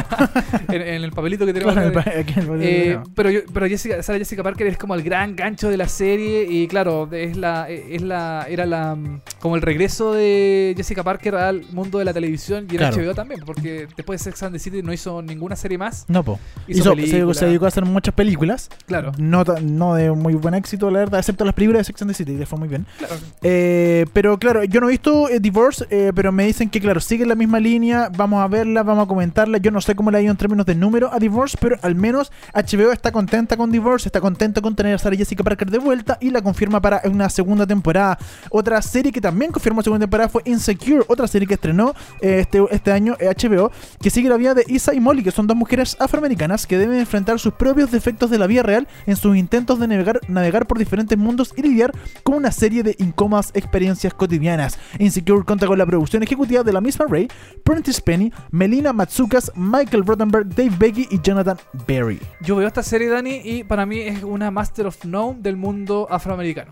en, 0.70 0.82
en 0.82 1.04
el 1.04 1.12
papelito 1.12 1.46
que 1.46 1.54
tenemos. 1.54 1.74
Claro, 1.74 2.00
aquí 2.20 2.34
el 2.40 2.46
papel 2.46 2.62
Eh, 2.64 3.00
pero 3.16 3.30
yo- 3.32 3.42
pero 3.54 3.68
Jessica, 3.68 4.02
Sarah 4.04 4.20
Jessica 4.20 4.44
Parker 4.44 4.68
es 4.68 4.78
como 4.78 4.94
el 4.96 5.04
gran 5.04 5.36
gancho 5.36 5.70
de 5.70 5.78
la 5.78 5.88
serie 5.88 6.46
y 6.50 6.68
claro, 6.68 7.10
es 7.12 7.36
la, 7.38 7.70
es 7.70 8.02
la, 8.02 8.46
era 8.50 8.66
la 8.66 8.96
mm, 8.96 9.22
como 9.40 9.56
el 9.56 9.62
regreso 9.62 10.14
de 10.14 10.74
Jessica 10.78 11.04
Parker 11.04 11.36
al 11.36 11.64
mundo 11.72 12.00
de 12.00 12.06
la 12.06 12.14
televisión 12.14 12.68
y 12.70 12.74
en 12.76 12.78
Claro. 12.78 12.98
HBO 12.98 13.16
también, 13.16 13.42
porque 13.46 13.88
después 13.96 14.20
de 14.20 14.24
Sex 14.32 14.44
and 14.44 14.54
the 14.54 14.60
City 14.60 14.82
no 14.84 14.94
hizo 14.94 15.22
ninguna 15.22 15.56
serie 15.56 15.78
más. 15.78 16.06
No, 16.08 16.24
po. 16.24 16.40
Hizo, 16.68 16.94
Hizo- 16.96 17.34
se, 17.34 17.46
dedicó 17.48 17.66
a 17.66 17.70
hacer 17.70 17.86
muchas 17.86 18.14
películas. 18.14 18.70
Claro, 18.86 19.12
No, 19.18 19.44
no 19.64 19.96
de 19.96 20.12
muy 20.12 20.34
buen 20.36 20.54
éxito, 20.56 20.92
la 20.92 21.00
verdad, 21.00 21.20
excepto 21.20 21.44
las 21.46 21.54
películas 21.56 21.80
de 21.82 21.84
Sex 21.86 22.02
and 22.04 22.12
the 22.12 22.16
City, 22.16 22.34
le 22.36 22.46
fue 22.46 22.60
muy 22.60 22.68
bien. 22.68 22.86
claro. 23.00 23.16
Eh, 23.42 24.06
pero 24.14 24.38
claro, 24.38 24.64
yo 24.64 24.80
no 24.82 24.88
he 24.88 24.92
visto 24.92 25.30
eh, 25.30 25.40
Divorce, 25.40 25.86
pero 26.14 26.32
me 26.32 26.46
dicen 26.46 26.70
que, 26.70 26.80
claro, 26.82 27.00
sigue 27.16 27.26
la 27.26 27.36
misma 27.36 27.62
línea. 27.62 28.10
Vamos 28.18 28.44
a 28.44 28.48
verla, 28.50 28.84
vamos 28.84 29.06
a 29.06 29.08
comentarla. 29.08 29.58
Yo 29.60 29.72
no 29.72 29.80
sé 29.80 29.96
cómo 29.96 30.12
le 30.12 30.18
ha 30.18 30.22
ido 30.22 30.32
en 30.32 30.38
términos 30.38 30.66
de 30.66 30.76
número 30.76 31.14
a 31.14 31.18
Divorce, 31.18 31.58
pero 31.58 31.78
al 31.82 31.96
menos 31.96 32.30
HBO 32.54 32.92
está 32.92 33.14
contenta 33.14 33.56
con 33.56 33.72
Divorce, 33.72 34.10
está 34.10 34.20
contenta 34.20 34.60
con 34.60 34.76
tener 34.76 34.96
a 34.96 34.98
Sarah 34.98 35.16
Jessica 35.16 35.42
Parker 35.42 35.72
de 35.72 35.78
vuelta 35.78 36.18
y 36.20 36.30
la 36.30 36.42
confirma 36.42 36.82
para 36.82 37.02
una 37.06 37.30
segunda 37.30 37.66
temporada. 37.66 38.18
Otra 38.50 38.82
serie 38.82 39.14
que 39.14 39.22
también 39.22 39.54
confirmó 39.54 39.82
segunda 39.82 40.04
temporada 40.04 40.28
fue 40.28 40.42
Insecure, 40.44 41.06
otra 41.08 41.26
serie 41.26 41.48
que 41.48 41.54
estrenó 41.54 41.94
eh, 42.20 42.40
este, 42.42 42.62
este 42.70 42.92
año 42.92 43.16
eh, 43.18 43.34
HBO, 43.34 43.72
que 44.02 44.10
sigue 44.10 44.28
la 44.28 44.36
vida 44.36 44.54
de 44.54 44.66
Isa 44.68 44.94
y 44.94 45.00
Molly, 45.00 45.24
que 45.24 45.32
son 45.32 45.48
dos 45.48 45.56
mujeres 45.56 45.96
afroamericanas 46.02 46.68
que 46.68 46.78
deben 46.78 47.00
enfrentar 47.00 47.40
sus 47.40 47.54
propios 47.54 47.92
defectos 47.92 48.30
de 48.30 48.40
la 48.40 48.48
vida 48.48 48.62
real 48.62 48.90
en 49.06 49.16
sus 49.16 49.38
intentos 49.38 49.80
de 49.80 49.88
navegar, 49.88 50.20
navegar 50.28 50.68
por 50.68 50.78
diferentes 50.80 51.18
mundos 51.18 51.54
y 51.56 51.62
lidiar 51.62 51.94
con 52.24 52.36
una 52.36 52.52
serie 52.52 52.84
de 52.84 52.94
incómodas 53.00 53.52
experiencias 53.54 54.14
cotidianas. 54.14 54.78
Insecure 55.00 55.46
cuenta 55.46 55.66
con 55.66 55.78
la 55.78 55.86
producción 55.86 56.22
ejecutiva 56.22 56.64
de 56.64 56.74
la 56.74 56.82
misma 56.82 56.95
Ray, 57.04 57.28
Prentice 57.64 58.02
Penny, 58.02 58.32
Melina 58.52 58.94
Matsukas, 58.94 59.52
Michael 59.56 60.06
Rothenberg, 60.06 60.48
Dave 60.56 60.76
Becky 60.78 61.08
y 61.12 61.20
Jonathan 61.22 61.58
Berry. 61.86 62.20
Yo 62.42 62.56
veo 62.56 62.68
esta 62.68 62.84
serie, 62.84 63.10
Dani, 63.10 63.42
y 63.44 63.64
para 63.64 63.86
mí 63.86 64.00
es 64.00 64.24
una 64.24 64.52
Master 64.52 64.88
of 64.88 65.04
None 65.04 65.42
del 65.42 65.58
mundo 65.58 66.08
afroamericano. 66.10 66.72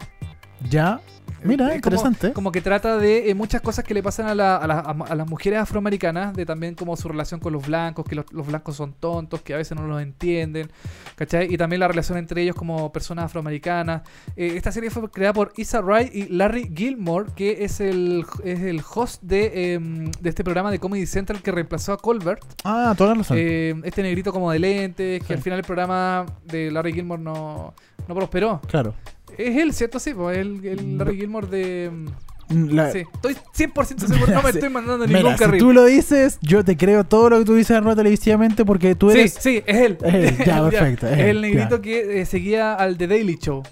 Ya, 0.69 1.01
mira, 1.45 1.69
Es 1.69 1.75
interesante. 1.75 2.33
Como, 2.33 2.51
que 2.51 2.61
trata 2.61 2.97
de 2.97 3.29
eh, 3.29 3.35
muchas 3.35 3.61
cosas 3.61 3.83
que 3.85 3.93
le 3.93 4.01
pasan 4.03 4.27
a, 4.27 4.35
la- 4.35 4.57
a 4.57 4.67
la- 4.67 4.79
a 4.79 5.15
las 5.15 5.27
mujeres 5.29 5.59
afroamericanas, 5.59 6.33
de 6.33 6.45
también 6.45 6.75
como 6.75 6.95
su 6.95 7.07
relación 7.07 7.39
con 7.39 7.53
los 7.53 7.65
blancos, 7.65 8.05
que 8.05 8.15
los, 8.15 8.25
los 8.31 8.47
blancos 8.47 8.75
son 8.75 8.93
tontos, 8.93 9.41
que 9.41 9.53
a 9.53 9.57
veces 9.57 9.77
no 9.77 9.87
los 9.87 10.01
entienden, 10.01 10.69
¿cachai? 11.15 11.53
Y 11.53 11.57
también 11.57 11.79
la 11.79 11.87
relación 11.87 12.17
entre 12.17 12.41
ellos 12.41 12.55
como 12.55 12.91
personas 12.91 13.25
afroamericanas. 13.25 14.01
Eh, 14.35 14.53
esta 14.55 14.71
serie 14.71 14.89
fue 14.89 15.09
creada 15.09 15.33
por 15.33 15.53
Issa 15.57 15.81
Rae 15.81 16.09
y 16.13 16.27
Larry 16.29 16.71
Gilmore, 16.75 17.27
que 17.35 17.63
es 17.63 17.79
el, 17.79 18.25
es 18.43 18.61
el 18.61 18.81
host 18.93 19.21
de, 19.23 19.73
em, 19.73 20.11
de 20.19 20.29
este 20.29 20.43
programa 20.43 20.71
de 20.71 20.79
Comedy 20.79 21.05
Central 21.05 21.41
que 21.41 21.51
reemplazó 21.51 21.93
a 21.93 21.97
Colbert. 21.97 22.43
Ah, 22.63 22.93
toda 22.97 23.11
la 23.11 23.15
razón. 23.19 23.37
Eh, 23.39 23.75
este 23.83 24.01
negrito 24.03 24.31
como 24.31 24.51
de 24.51 24.59
lentes, 24.59 25.21
que 25.21 25.27
Sí. 25.27 25.33
al 25.33 25.41
final 25.41 25.59
el 25.59 25.65
programa 25.65 26.25
de 26.45 26.71
Larry 26.71 26.93
Gilmore 26.93 27.21
no, 27.21 27.73
no 28.07 28.15
prosperó. 28.15 28.61
claro. 28.67 28.93
Es 29.37 29.57
él, 29.57 29.73
¿cierto? 29.73 29.99
Sí, 29.99 30.13
pues 30.13 30.37
el, 30.37 30.65
el 30.65 30.97
Larry 30.97 31.17
Gilmore 31.17 31.47
de... 31.47 31.91
Mm, 32.49 32.67
la- 32.69 32.91
Sí, 32.91 33.03
estoy 33.13 33.35
100% 33.55 34.07
seguro, 34.07 34.33
no 34.33 34.41
me 34.43 34.51
Sí. 34.51 34.57
estoy 34.57 34.69
mandando 34.69 35.07
Mira, 35.07 35.19
ningún 35.19 35.33
si 35.33 35.39
carril. 35.43 35.59
tú 35.59 35.71
lo 35.73 35.85
dices, 35.85 36.37
yo 36.41 36.63
te 36.63 36.75
creo 36.77 37.03
todo 37.03 37.29
lo 37.29 37.39
que 37.39 37.45
tú 37.45 37.55
dices 37.55 37.77
en 37.77 37.95
televisivamente 37.95 38.65
porque 38.65 38.95
tú 38.95 39.09
Sí, 39.11 39.19
eres... 39.19 39.37
sí, 39.39 39.63
es 39.65 39.77
él. 39.77 39.97
Es 40.03 40.13
él, 40.13 40.45
ya, 40.45 40.61
perfecto, 40.69 41.07
es 41.07 41.13
Es 41.13 41.19
él, 41.19 41.27
el 41.29 41.41
negrito 41.41 41.81
que 41.81 42.21
eh, 42.21 42.25
seguía 42.25 42.73
al 42.75 42.97
The 42.97 43.07
Daily 43.07 43.37
Show. 43.37 43.63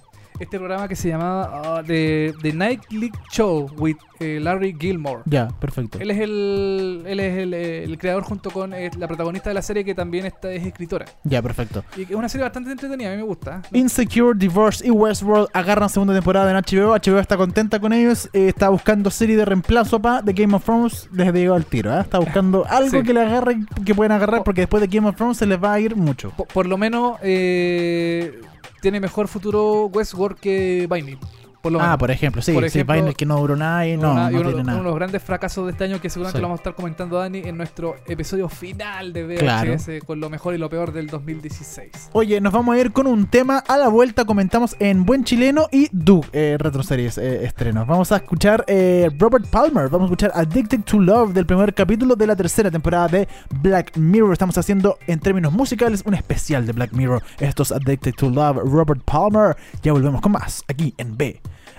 Este 0.42 0.58
programa 0.58 0.88
que 0.88 0.96
se 0.96 1.08
llamaba 1.10 1.78
ah, 1.78 1.84
The, 1.86 2.34
The 2.42 2.52
Nightly 2.52 3.12
Show 3.32 3.70
with 3.78 3.96
eh, 4.20 4.40
Larry 4.42 4.76
Gilmore. 4.80 5.22
Ya, 5.26 5.48
perfecto. 5.60 6.00
Él 6.00 6.10
es 6.10 6.20
el, 6.20 7.04
él 7.06 7.20
es 7.20 7.38
el, 7.38 7.54
eh, 7.54 7.84
el 7.84 7.98
creador 8.00 8.24
junto 8.24 8.50
con 8.50 8.74
eh, 8.74 8.90
la 8.98 9.08
protagonista 9.08 9.52
de 9.52 9.54
la 9.54 9.62
serie 9.62 9.86
que 9.86 9.94
también 9.94 10.26
está, 10.26 10.52
es 10.52 10.66
escritora. 10.66 11.06
Ya, 11.24 11.42
perfecto. 11.44 11.84
Y 11.96 12.04
es 12.04 12.12
una 12.12 12.28
serie 12.28 12.44
bastante 12.44 12.72
entretenida, 12.72 13.10
a 13.10 13.12
mí 13.12 13.18
me 13.18 13.24
gusta. 13.24 13.62
Insecure, 13.72 14.34
Divorce 14.38 14.86
y 14.86 14.90
Westworld 14.90 15.48
agarran 15.54 15.90
segunda 15.90 16.14
temporada 16.16 16.50
en 16.50 16.58
HBO. 16.58 16.96
HBO 16.96 17.20
está 17.20 17.38
contenta 17.38 17.80
con 17.80 17.94
ellos. 17.94 18.28
eh, 18.34 18.48
está 18.48 18.70
buscando 18.70 19.12
serie 19.12 19.38
de 19.38 19.46
reemplazo 19.46 20.02
para 20.02 20.24
The 20.24 20.34
Game 20.34 20.56
of 20.56 20.64
Thrones. 20.66 21.08
Les 21.14 21.32
digo 21.34 21.54
al 21.54 21.66
tiro. 21.66 21.96
¿eh? 21.96 22.02
Está 22.02 22.18
buscando 22.18 22.66
algo 22.70 22.90
Sí. 23.00 23.04
que 23.04 23.14
le 23.14 23.22
agarren, 23.22 23.68
que 23.86 23.94
pueden 23.94 24.12
agarrar, 24.12 24.44
porque 24.44 24.62
después 24.62 24.82
de 24.82 24.88
Game 24.88 25.08
of 25.08 25.16
Thrones 25.16 25.38
se 25.38 25.46
les 25.46 25.64
va 25.64 25.74
a 25.74 25.80
ir 25.80 25.96
mucho. 25.96 26.32
Por, 26.32 26.48
por 26.48 26.66
lo 26.66 26.78
menos 26.80 27.18
eh, 27.22 28.42
tiene 28.82 29.00
mejor 29.00 29.28
futuro 29.28 29.86
Westworld 29.86 30.40
que 30.40 30.88
Binding. 30.90 31.20
Por 31.62 31.72
lo 31.72 31.80
Ah, 31.80 31.84
menos. 31.84 31.98
por 32.00 32.12
ejemplo, 32.12 32.42
sí. 32.42 32.54
Por 32.54 32.64
sí, 32.64 32.80
ejemplo, 32.80 32.96
Vine 32.96 33.14
que 33.14 33.26
no 33.26 33.38
duró 33.40 33.56
nada 33.56 33.88
y 33.88 33.96
no, 33.98 34.12
y 34.12 34.16
no 34.16 34.22
uno, 34.22 34.30
tiene 34.30 34.48
uno 34.50 34.58
de 34.58 34.64
nada. 34.64 34.82
los 34.82 34.96
grandes 34.96 35.22
fracasos 35.24 35.66
de 35.66 35.72
este 35.72 35.84
año 35.84 36.02
que 36.02 36.10
seguramente 36.10 36.38
Sí. 36.38 36.42
lo 36.42 36.48
vamos 36.48 36.60
a 36.60 36.62
estar 36.62 36.76
comentando 36.76 37.18
Dani 37.18 37.40
en 37.40 37.56
nuestro 37.58 37.96
episodio 38.08 38.50
final 38.50 39.14
de 39.14 39.24
VHS 39.26 39.40
Claro. 39.40 40.06
con 40.06 40.20
lo 40.20 40.30
mejor 40.30 40.56
y 40.56 40.58
lo 40.58 40.70
peor 40.70 40.92
del 40.92 41.08
2016. 41.08 42.10
Oye, 42.14 42.42
nos 42.42 42.52
vamos 42.54 42.76
a 42.76 42.80
ir 42.80 42.92
con 42.92 43.08
un 43.08 43.28
tema. 43.28 43.60
A 43.68 43.78
la 43.78 43.88
vuelta 43.90 44.26
comentamos 44.26 44.76
en 44.80 45.06
Buen 45.06 45.24
Chileno 45.24 45.68
y 45.72 45.88
Du, 45.92 46.24
eh, 46.34 46.58
retroseries 46.60 47.18
eh, 47.18 47.46
estrenos. 47.46 47.86
Vamos 47.88 48.12
a 48.12 48.18
escuchar 48.18 48.64
eh, 48.68 49.10
Robert 49.20 49.46
Palmer. 49.48 49.90
Vamos 49.90 50.06
a 50.06 50.14
escuchar 50.14 50.32
Addicted 50.34 50.82
to 50.84 51.00
Love 51.00 51.34
del 51.34 51.46
primer 51.46 51.74
capítulo 51.74 52.16
de 52.16 52.28
la 52.28 52.36
tercera 52.36 52.72
temporada 52.72 53.08
de 53.08 53.28
Black 53.62 53.98
Mirror. 53.98 54.34
Estamos 54.34 54.58
haciendo 54.58 54.98
en 55.08 55.20
términos 55.20 55.54
musicales 55.54 56.02
un 56.06 56.14
especial 56.16 56.66
de 56.66 56.74
Black 56.74 56.94
Mirror. 56.94 57.22
Esto 57.40 57.64
es 57.64 57.72
Addicted 57.72 58.14
to 58.16 58.30
Love, 58.30 58.58
Robert 58.66 59.02
Palmer. 59.04 59.56
Ya 59.84 59.92
volvemos 59.94 60.22
con 60.22 60.32
más 60.32 60.64
aquí 60.68 60.94
en 60.98 61.18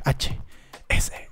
VHS. 0.05 0.33
Addicted 0.91 1.32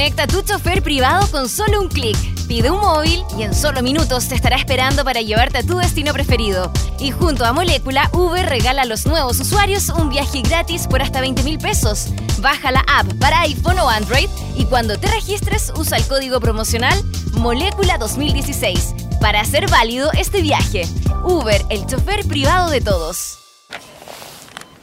conecta 0.00 0.26
tu 0.26 0.40
chofer 0.40 0.82
privado 0.82 1.30
con 1.30 1.46
solo 1.46 1.78
un 1.78 1.88
clic. 1.88 2.16
Pide 2.48 2.70
un 2.70 2.80
móvil 2.80 3.22
y 3.38 3.42
en 3.42 3.54
solo 3.54 3.82
minutos 3.82 4.28
te 4.28 4.34
estará 4.34 4.56
esperando 4.56 5.04
para 5.04 5.20
llevarte 5.20 5.58
a 5.58 5.62
tu 5.62 5.76
destino 5.76 6.14
preferido. 6.14 6.72
Y 6.98 7.10
junto 7.10 7.44
a 7.44 7.52
Molécula, 7.52 8.08
Uber 8.14 8.48
regala 8.48 8.80
a 8.80 8.84
los 8.86 9.04
nuevos 9.04 9.38
usuarios 9.40 9.90
un 9.90 10.08
viaje 10.08 10.40
gratis 10.40 10.86
por 10.86 11.02
hasta 11.02 11.20
20 11.20 11.42
mil 11.42 11.58
pesos. 11.58 12.06
Baja 12.40 12.72
la 12.72 12.82
app 12.88 13.12
para 13.18 13.42
iPhone 13.42 13.78
o 13.78 13.90
Android 13.90 14.30
y 14.56 14.64
cuando 14.64 14.98
te 14.98 15.06
registres 15.08 15.70
usa 15.76 15.98
el 15.98 16.06
código 16.06 16.40
promocional 16.40 16.98
Molécula 17.34 17.98
2016 17.98 18.94
para 19.20 19.42
hacer 19.42 19.68
válido 19.68 20.10
este 20.12 20.40
viaje. 20.40 20.88
Uber, 21.24 21.60
el 21.68 21.84
chofer 21.86 22.24
privado 22.24 22.70
de 22.70 22.80
todos. 22.80 23.38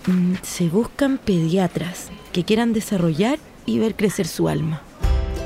Mm, 0.05 0.35
Se 0.43 0.69
buscan 0.69 1.17
pediatras 1.17 2.09
que 2.31 2.43
quieran 2.43 2.71
desarrollar 2.71 3.39
y 3.65 3.79
ver 3.79 3.95
crecer 3.95 4.27
su 4.27 4.47
alma. 4.47 4.83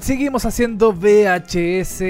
Seguimos 0.00 0.46
haciendo 0.46 0.92
VHS, 0.94 2.02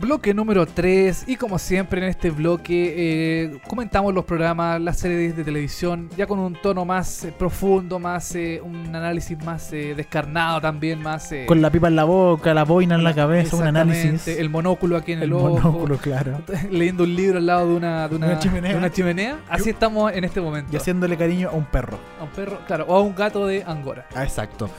bloque 0.00 0.32
número 0.32 0.64
3 0.66 1.24
y 1.28 1.36
como 1.36 1.58
siempre 1.58 2.00
en 2.00 2.08
este 2.08 2.30
bloque 2.30 2.94
eh, 2.96 3.58
comentamos 3.68 4.14
los 4.14 4.24
programas, 4.24 4.80
las 4.80 4.98
series 4.98 5.36
de 5.36 5.44
televisión 5.44 6.08
ya 6.16 6.26
con 6.26 6.38
un 6.38 6.54
tono 6.54 6.84
más 6.86 7.24
eh, 7.24 7.34
profundo, 7.38 7.98
más 7.98 8.34
eh, 8.34 8.60
un 8.64 8.86
análisis 8.96 9.38
más 9.44 9.70
descarnado 9.70 10.60
también, 10.60 11.02
más... 11.02 11.30
Con 11.46 11.60
la 11.60 11.70
pipa 11.70 11.88
en 11.88 11.96
la 11.96 12.04
boca, 12.04 12.54
la 12.54 12.64
boina 12.64 12.94
en 12.94 13.04
la 13.04 13.14
cabeza, 13.14 13.56
un 13.56 13.64
análisis. 13.66 14.26
El 14.26 14.48
monóculo 14.48 14.96
aquí 14.96 15.12
en 15.12 15.18
el, 15.18 15.24
El 15.24 15.32
ojo. 15.34 15.50
monóculo, 15.50 15.98
claro. 15.98 16.40
Leyendo 16.70 17.04
un 17.04 17.14
libro 17.14 17.38
al 17.38 17.46
lado 17.46 17.68
de 17.68 17.76
una, 17.76 18.08
de 18.08 18.16
una, 18.16 18.26
Una 18.28 18.38
chimenea. 18.38 18.72
de 18.72 18.78
una 18.78 18.90
chimenea. 18.90 19.38
Así 19.48 19.68
estamos 19.70 20.12
en 20.12 20.24
este 20.24 20.40
momento. 20.40 20.72
Y 20.72 20.76
haciéndole 20.76 21.16
cariño 21.16 21.50
a 21.50 21.52
un 21.52 21.64
perro. 21.66 21.98
A 22.18 22.24
un 22.24 22.30
perro, 22.30 22.60
claro, 22.66 22.86
o 22.88 22.96
a 22.96 23.00
un 23.02 23.14
gato 23.14 23.46
de 23.46 23.62
Angora. 23.66 24.06
Ah, 24.14 24.24
exacto. 24.24 24.70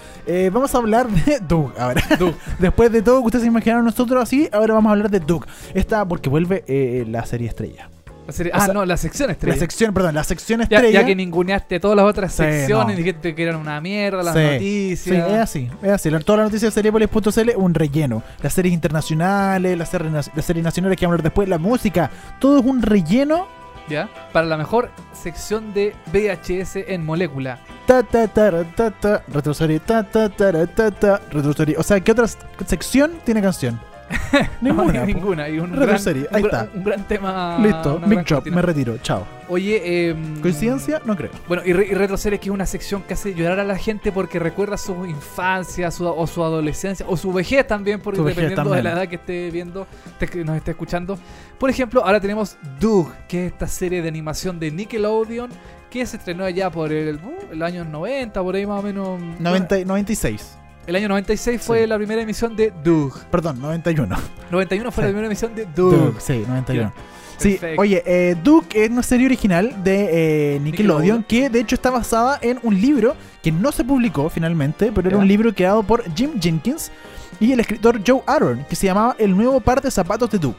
Vamos 0.51 0.73
a 0.73 0.77
hablar 0.79 1.07
de 1.09 1.39
Doug 1.47 1.73
ahora. 1.77 2.01
Doug. 2.17 2.33
Después 2.59 2.91
de 2.91 3.01
todo 3.03 3.19
que 3.21 3.27
ustedes 3.27 3.43
se 3.43 3.47
imaginaron 3.47 3.85
nosotros 3.85 4.21
así, 4.23 4.49
ahora 4.51 4.73
vamos 4.73 4.89
a 4.89 4.93
hablar 4.93 5.10
de 5.11 5.19
Doug. 5.19 5.45
Esta 5.73 6.05
porque 6.05 6.29
vuelve 6.29 6.63
eh, 6.67 7.05
la 7.07 7.25
serie 7.25 7.47
estrella. 7.47 7.89
La 8.27 8.33
serie- 8.33 8.51
O 8.53 8.55
ah, 8.55 8.65
sea, 8.65 8.73
no, 8.73 8.85
la 8.85 8.97
sección 8.97 9.31
estrella. 9.31 9.55
La 9.55 9.59
sección, 9.59 9.93
perdón, 9.95 10.13
la 10.15 10.23
sección 10.23 10.61
estrella. 10.61 10.89
ya 11.01 11.05
que 11.05 11.15
ninguneaste 11.15 11.79
todas 11.79 11.97
las 11.97 12.05
otras 12.05 12.31
Sí, 12.31 12.43
secciones, 12.43 12.95
no. 12.95 12.97
dijiste 12.97 13.33
que 13.35 13.43
eran 13.43 13.55
una 13.55 13.81
mierda, 13.81 14.21
las 14.23 14.35
Sí. 14.35 14.39
noticias. 14.43 15.25
Sí, 15.27 15.33
es 15.33 15.39
así, 15.39 15.69
es 15.81 15.89
así. 15.91 16.09
Todas 16.09 16.37
las 16.39 16.45
noticias 16.51 16.71
de 16.73 16.79
Seriepolis.cl, 16.79 17.49
un 17.57 17.73
relleno. 17.73 18.21
Las 18.43 18.53
series 18.53 18.73
internacionales, 18.73 19.77
las 19.77 19.89
series, 19.89 20.13
las 20.35 20.45
series 20.45 20.63
nacionales 20.63 20.97
que 20.97 21.05
vamos 21.05 21.13
a 21.13 21.15
hablar 21.15 21.23
después, 21.23 21.49
la 21.49 21.57
música, 21.57 22.11
todo 22.39 22.59
es 22.59 22.65
un 22.65 22.81
relleno. 22.81 23.47
¿Ya? 23.89 24.07
Para 24.31 24.45
la 24.45 24.55
mejor 24.55 24.91
sección 25.11 25.73
de 25.73 25.93
VHS 26.13 26.85
en 26.87 27.03
molécula. 27.03 27.59
Ta 27.87 28.03
ta 28.03 28.27
ta 28.27 28.63
ta 28.75 28.91
ta, 28.91 29.23
retroserie, 29.27 29.79
ta 29.79 30.03
ta 30.03 30.29
ta 30.29 30.65
ta 30.67 30.91
ta, 30.91 31.21
retroserie. 31.31 31.75
O 31.77 31.83
sea, 31.83 31.99
¿qué 31.99 32.11
otra 32.11 32.27
sección 32.65 33.13
tiene 33.25 33.41
canción? 33.41 33.81
No, 34.61 34.73
Ninguna. 34.73 34.99
po. 35.01 35.05
ninguna. 35.05 35.49
Y 35.49 35.59
un 35.59 35.71
gran, 35.71 35.99
serie, 35.99 36.27
un 36.29 36.35
ahí 36.35 36.41
gran- 36.43 36.65
está. 36.65 36.77
un 36.77 36.83
gran 36.83 37.07
tema. 37.07 37.57
Listo, 37.61 37.99
big 37.99 38.09
gran 38.09 38.25
job, 38.25 38.45
me 38.47 38.61
retiro, 38.61 38.97
chao. 38.99 39.25
Oye, 39.49 40.09
em, 40.09 40.39
¿Coincidencia? 40.41 41.01
No 41.03 41.15
creo. 41.15 41.31
Bueno, 41.47 41.63
y, 41.65 41.73
re- 41.73 41.87
y 41.87 41.93
Retroseries 41.93 42.39
que 42.39 42.47
es 42.49 42.53
una 42.53 42.65
sección 42.65 43.01
que 43.03 43.15
hace 43.15 43.33
llorar 43.33 43.59
a 43.59 43.63
la 43.65 43.77
gente 43.77 44.11
porque 44.11 44.39
recuerda 44.39 44.77
su 44.77 45.05
infancia, 45.05 45.91
su, 45.91 46.05
o 46.07 46.25
su 46.27 46.43
adolescencia, 46.43 47.05
o 47.09 47.17
su 47.17 47.33
vejez 47.33 47.67
también, 47.67 47.99
porque 47.99 48.17
Su 48.19 48.23
dependiendo 48.23 48.69
de 48.71 48.83
la 48.83 48.91
edad 48.93 49.07
que 49.07 49.15
esté 49.15 49.49
viendo, 49.51 49.87
te- 50.19 50.27
que 50.27 50.43
nos 50.45 50.55
esté 50.55 50.71
escuchando. 50.71 51.17
Por 51.59 51.69
ejemplo, 51.69 52.05
ahora 52.05 52.19
tenemos 52.21 52.57
Doug, 52.79 53.11
que 53.27 53.47
es 53.47 53.51
esta 53.53 53.67
serie 53.67 54.01
de 54.01 54.07
animación 54.07 54.59
de 54.59 54.71
Nickelodeon, 54.71 55.49
que 55.89 56.05
se 56.05 56.15
estrenó 56.17 56.45
allá 56.45 56.69
por 56.69 56.93
el, 56.93 57.17
uh, 57.17 57.51
el 57.51 57.61
año 57.63 57.83
90, 57.83 58.41
por 58.41 58.55
ahí 58.55 58.65
más 58.65 58.79
o 58.79 58.83
menos. 58.83 59.19
90, 59.39 59.79
y- 59.79 59.85
96. 59.85 60.57
El 60.87 60.95
año 60.95 61.07
96 61.09 61.61
fue 61.61 61.81
Sí. 61.81 61.87
la 61.87 61.97
primera 61.97 62.21
emisión 62.21 62.55
de 62.55 62.73
Doug. 62.83 63.13
Perdón, 63.29 63.61
91. 63.61 64.17
91 64.51 64.91
fue 64.91 65.03
Sí. 65.03 65.05
la 65.05 65.09
primera 65.09 65.27
emisión 65.27 65.55
de 65.55 65.65
Doug. 65.75 65.91
Doug, 65.95 66.15
sí, 66.21 66.43
91. 66.47 66.91
Sí, 67.37 67.51
Perfecto. 67.53 67.81
oye, 67.81 68.03
eh, 68.05 68.35
Doug 68.43 68.65
es 68.73 68.89
una 68.89 69.01
serie 69.03 69.25
original 69.25 69.83
de 69.83 70.55
eh, 70.55 70.59
Nickelodeon, 70.59 70.63
Nickelodeon. 70.63 71.23
que 71.23 71.49
de 71.49 71.59
hecho 71.59 71.75
está 71.75 71.89
basada 71.89 72.37
en 72.41 72.59
un 72.61 72.79
libro 72.79 73.15
que 73.41 73.51
no 73.51 73.71
se 73.71 73.83
publicó 73.83 74.29
finalmente, 74.29 74.91
pero 74.93 75.09
era 75.09 75.17
un 75.17 75.27
libro 75.27 75.53
creado 75.53 75.81
por 75.81 76.03
Jim 76.15 76.31
Jenkins 76.39 76.91
y 77.39 77.51
el 77.51 77.59
escritor 77.59 77.99
Joe 78.05 78.21
Aaron, 78.27 78.63
que 78.69 78.75
se 78.75 78.85
llamaba 78.85 79.15
El 79.17 79.35
nuevo 79.35 79.59
par 79.59 79.81
de 79.81 79.89
zapatos 79.89 80.29
de 80.29 80.37
Doug. 80.37 80.55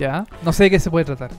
Ya. 0.00 0.24
No 0.42 0.52
sé 0.52 0.64
de 0.64 0.70
qué 0.70 0.80
se 0.80 0.90
puede 0.90 1.04
tratar. 1.04 1.30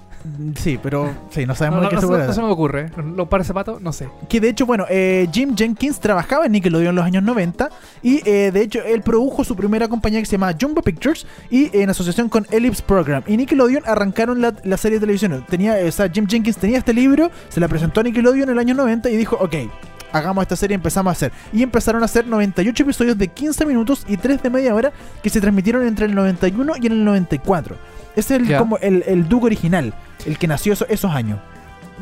Sí, 0.55 0.79
pero 0.81 1.09
sí, 1.31 1.45
no 1.47 1.55
sabemos 1.55 1.79
no, 1.79 1.83
de 1.85 1.89
qué 1.89 1.95
no 1.95 2.01
se 2.01 2.05
se- 2.05 2.07
puede 2.07 2.19
no 2.19 2.25
tratar. 2.27 2.35
se 2.35 2.47
me 2.47 2.53
ocurre. 2.53 2.91
Los 3.17 3.27
pares 3.27 3.47
de 3.47 3.49
zapatos, 3.49 3.81
no 3.81 3.91
sé. 3.91 4.07
Que 4.29 4.39
de 4.39 4.49
hecho, 4.49 4.65
bueno, 4.67 4.85
eh, 4.89 5.27
Jim 5.33 5.55
Jenkins 5.57 5.99
trabajaba 5.99 6.45
en 6.45 6.51
Nickelodeon 6.51 6.89
en 6.91 6.95
los 6.95 7.05
años 7.05 7.23
90 7.23 7.69
y 8.03 8.21
eh, 8.29 8.51
de 8.51 8.61
hecho 8.61 8.83
él 8.83 9.01
produjo 9.01 9.43
su 9.43 9.55
primera 9.55 9.87
compañía 9.87 10.19
que 10.19 10.27
se 10.27 10.33
llama 10.33 10.53
Jumbo 10.59 10.81
Pictures 10.83 11.25
y 11.49 11.75
en 11.75 11.89
asociación 11.89 12.29
con 12.29 12.45
Ellipse 12.51 12.83
Program. 12.85 13.23
Y 13.25 13.35
Nickelodeon 13.35 13.83
arrancaron 13.87 14.41
la, 14.41 14.53
la 14.63 14.77
serie 14.77 14.99
de 14.99 15.01
televisión. 15.01 15.43
Tenía, 15.49 15.79
eh, 15.81 15.87
o 15.87 15.91
sea, 15.91 16.07
Jim 16.09 16.27
Jenkins 16.27 16.57
tenía 16.57 16.77
este 16.77 16.93
libro, 16.93 17.31
se 17.49 17.59
la 17.59 17.67
presentó 17.67 18.01
a 18.01 18.03
Nickelodeon 18.03 18.43
en 18.43 18.49
el 18.53 18.59
año 18.59 18.75
90 18.75 19.09
y 19.09 19.17
dijo, 19.17 19.37
ok. 19.41 19.55
Hagamos 20.13 20.41
esta 20.43 20.55
serie 20.55 20.75
y 20.75 20.75
empezamos 20.75 21.09
a 21.09 21.13
hacer. 21.13 21.31
Y 21.53 21.63
empezaron 21.63 22.01
a 22.01 22.05
hacer 22.05 22.27
98 22.27 22.83
episodios 22.83 23.17
de 23.17 23.27
15 23.27 23.65
minutos 23.65 24.03
y 24.07 24.17
3 24.17 24.41
de 24.43 24.49
media 24.49 24.75
hora 24.75 24.91
que 25.23 25.29
se 25.29 25.39
transmitieron 25.41 25.85
entre 25.87 26.05
el 26.05 26.15
91 26.15 26.73
y 26.81 26.87
el 26.87 27.03
94. 27.05 27.75
Ese 28.15 28.35
es 28.35 28.41
el, 28.41 28.47
Ya. 28.47 28.57
como 28.59 28.77
el, 28.79 29.03
el 29.07 29.27
Doug 29.29 29.45
original, 29.45 29.93
el 30.25 30.37
que 30.37 30.47
nació 30.47 30.73
eso- 30.73 30.85
esos 30.89 31.11
años. 31.13 31.39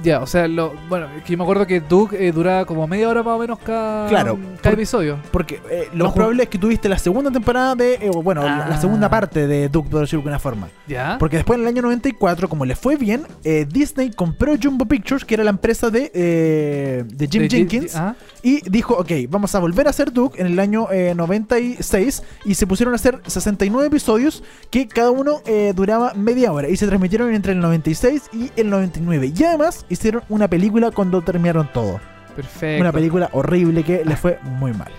Ya, 0.03 0.21
o 0.21 0.27
sea, 0.27 0.47
lo, 0.47 0.73
bueno, 0.87 1.07
es 1.17 1.23
que 1.23 1.31
yo 1.33 1.37
me 1.37 1.43
acuerdo 1.43 1.67
que 1.67 1.81
Doug 1.81 2.13
eh, 2.13 2.31
duraba 2.31 2.65
como 2.65 2.87
media 2.87 3.09
hora 3.09 3.21
más 3.23 3.35
o 3.35 3.39
menos 3.39 3.59
cada, 3.59 4.07
Claro, 4.07 4.35
cada 4.37 4.61
por- 4.61 4.73
episodio. 4.73 5.17
Porque 5.31 5.59
eh, 5.69 5.89
lo 5.93 6.05
más 6.05 6.13
probable 6.13 6.43
es 6.43 6.49
que 6.49 6.57
tuviste 6.57 6.87
la 6.87 6.97
segunda 6.97 7.29
temporada 7.31 7.75
de. 7.75 7.95
eh, 7.95 8.09
bueno, 8.23 8.41
la- 8.43 8.67
la 8.69 8.75
Ah. 8.75 8.81
segunda 8.81 9.09
parte 9.09 9.45
de 9.47 9.67
Duke, 9.69 9.89
por 9.89 9.99
decirlo 10.01 10.19
de 10.19 10.29
alguna 10.29 10.39
forma. 10.39 10.69
¿Ya? 10.87 11.17
Porque 11.19 11.35
después 11.37 11.57
en 11.57 11.63
el 11.63 11.67
año 11.67 11.81
94, 11.81 12.47
como 12.47 12.65
le 12.65 12.75
fue 12.75 12.95
bien, 12.95 13.23
eh, 13.43 13.65
Disney 13.69 14.11
compró 14.11 14.53
Jumbo 14.61 14.85
Pictures, 14.85 15.25
que 15.25 15.33
era 15.33 15.43
la 15.43 15.49
empresa 15.49 15.89
de, 15.89 16.11
eh, 16.13 17.03
de 17.05 17.27
Jim 17.27 17.41
De- 17.43 17.49
Jenkins, 17.49 17.95
ah, 17.95 18.15
y 18.41 18.61
dijo: 18.69 18.93
Ok, 18.95 19.11
vamos 19.29 19.53
a 19.55 19.59
volver 19.59 19.87
a 19.87 19.89
hacer 19.89 20.13
Duke 20.13 20.39
en 20.39 20.47
el 20.47 20.59
año 20.59 20.87
eh, 20.91 21.13
96. 21.15 22.23
Y 22.45 22.55
se 22.55 22.67
pusieron 22.67 22.93
a 22.93 22.95
hacer 22.95 23.19
69 23.25 23.87
episodios 23.87 24.43
que 24.69 24.87
cada 24.87 25.11
uno 25.11 25.41
eh, 25.45 25.73
duraba 25.75 26.13
media 26.13 26.51
hora. 26.51 26.69
Y 26.69 26.77
se 26.77 26.87
transmitieron 26.87 27.33
entre 27.33 27.53
el 27.53 27.59
96 27.59 28.29
y 28.33 28.51
el 28.55 28.69
99. 28.69 29.33
Y 29.35 29.43
además 29.43 29.85
hicieron 29.89 30.23
una 30.29 30.47
película 30.47 30.91
cuando 30.91 31.21
terminaron 31.21 31.69
todo. 31.73 31.99
perfecto. 32.35 32.81
Una 32.81 32.91
película 32.91 33.29
horrible 33.33 33.83
que 33.83 34.03
le 34.05 34.15
fue 34.15 34.39
muy 34.43 34.71
mal. 34.73 34.91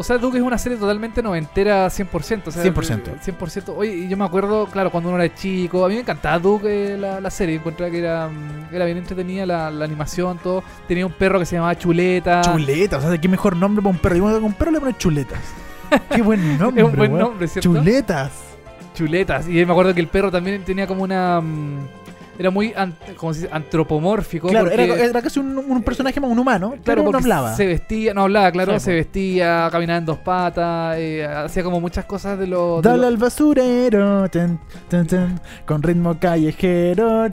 O 0.00 0.04
sea, 0.04 0.16
Doug 0.16 0.36
es 0.36 0.42
una 0.42 0.56
serie 0.58 0.78
totalmente 0.78 1.20
noventera 1.24 1.88
100%. 1.88 2.42
O 2.46 2.50
sea, 2.52 2.62
100%. 2.62 3.08
eh, 3.08 3.14
100%. 3.36 3.74
Oye, 3.76 3.92
y 3.96 4.08
yo 4.08 4.16
me 4.16 4.24
acuerdo, 4.24 4.66
claro, 4.66 4.92
cuando 4.92 5.10
uno 5.10 5.20
era 5.20 5.34
chico, 5.34 5.84
a 5.84 5.88
mí 5.88 5.94
me 5.94 6.00
encantaba 6.02 6.38
Doug, 6.38 6.60
eh, 6.66 6.96
la, 6.96 7.20
la 7.20 7.30
serie. 7.30 7.56
Encontraba 7.56 7.90
que 7.90 7.98
era, 7.98 8.28
mm, 8.28 8.72
era 8.72 8.84
bien 8.84 8.98
entretenida 8.98 9.44
la, 9.44 9.72
la 9.72 9.84
animación, 9.84 10.38
todo. 10.38 10.62
Tenía 10.86 11.04
un 11.04 11.10
perro 11.12 11.40
que 11.40 11.46
se 11.46 11.56
llamaba 11.56 11.76
Chuleta. 11.76 12.42
Chuleta, 12.42 12.98
o 12.98 13.00
sea, 13.00 13.18
qué 13.18 13.28
mejor 13.28 13.56
nombre 13.56 13.82
para 13.82 13.90
un 13.92 13.98
perro. 14.00 14.16
Y 14.16 14.20
cuando 14.20 14.38
a 14.38 14.42
un 14.42 14.52
perro 14.52 14.70
le 14.70 14.78
ponen 14.78 14.96
chuletas. 14.98 15.40
Qué 16.14 16.22
buen 16.22 16.56
nombre. 16.58 16.80
es 16.84 16.88
un 16.88 16.96
buen 16.96 17.18
nombre, 17.18 17.48
¿cierto? 17.48 17.68
Chuletas. 17.68 18.30
Chuletas. 18.94 19.48
Y 19.48 19.64
me 19.66 19.72
acuerdo 19.72 19.92
que 19.94 20.00
el 20.00 20.06
perro 20.08 20.30
también 20.30 20.62
tenía 20.62 20.86
como 20.86 21.02
una. 21.02 21.40
mm, 21.40 21.88
Era 22.38 22.50
muy 22.50 22.72
como 23.16 23.34
se 23.34 23.40
dice, 23.42 23.52
antropomórfico. 23.52 24.48
Claro, 24.48 24.70
era, 24.70 24.86
porque- 24.86 25.04
era 25.04 25.22
casi 25.22 25.40
un, 25.40 25.58
un 25.58 25.82
personaje 25.82 26.20
más 26.20 26.30
un 26.30 26.38
humano, 26.38 26.68
Claro, 26.70 26.82
pero 26.84 27.02
no 27.02 27.04
porque 27.06 27.24
hablaba. 27.24 27.56
Se 27.56 27.66
vestía, 27.66 28.14
no 28.14 28.22
hablaba, 28.22 28.52
claro, 28.52 28.78
se 28.78 28.94
vestía, 28.94 29.68
caminaba 29.72 29.98
en 29.98 30.04
dos 30.04 30.18
patas, 30.18 30.96
eh, 30.98 31.26
hacía 31.26 31.62
como 31.64 31.80
muchas 31.80 32.04
cosas 32.04 32.38
de 32.38 32.46
lo. 32.46 32.76
de 32.80 32.88
Dale 32.88 33.02
lo- 33.02 33.06
al 33.08 33.16
basurero, 33.16 34.28
ten, 34.28 34.58
ten, 34.88 35.06
ten, 35.06 35.40
con 35.66 35.82
ritmo 35.82 36.18
callejero, 36.18 37.26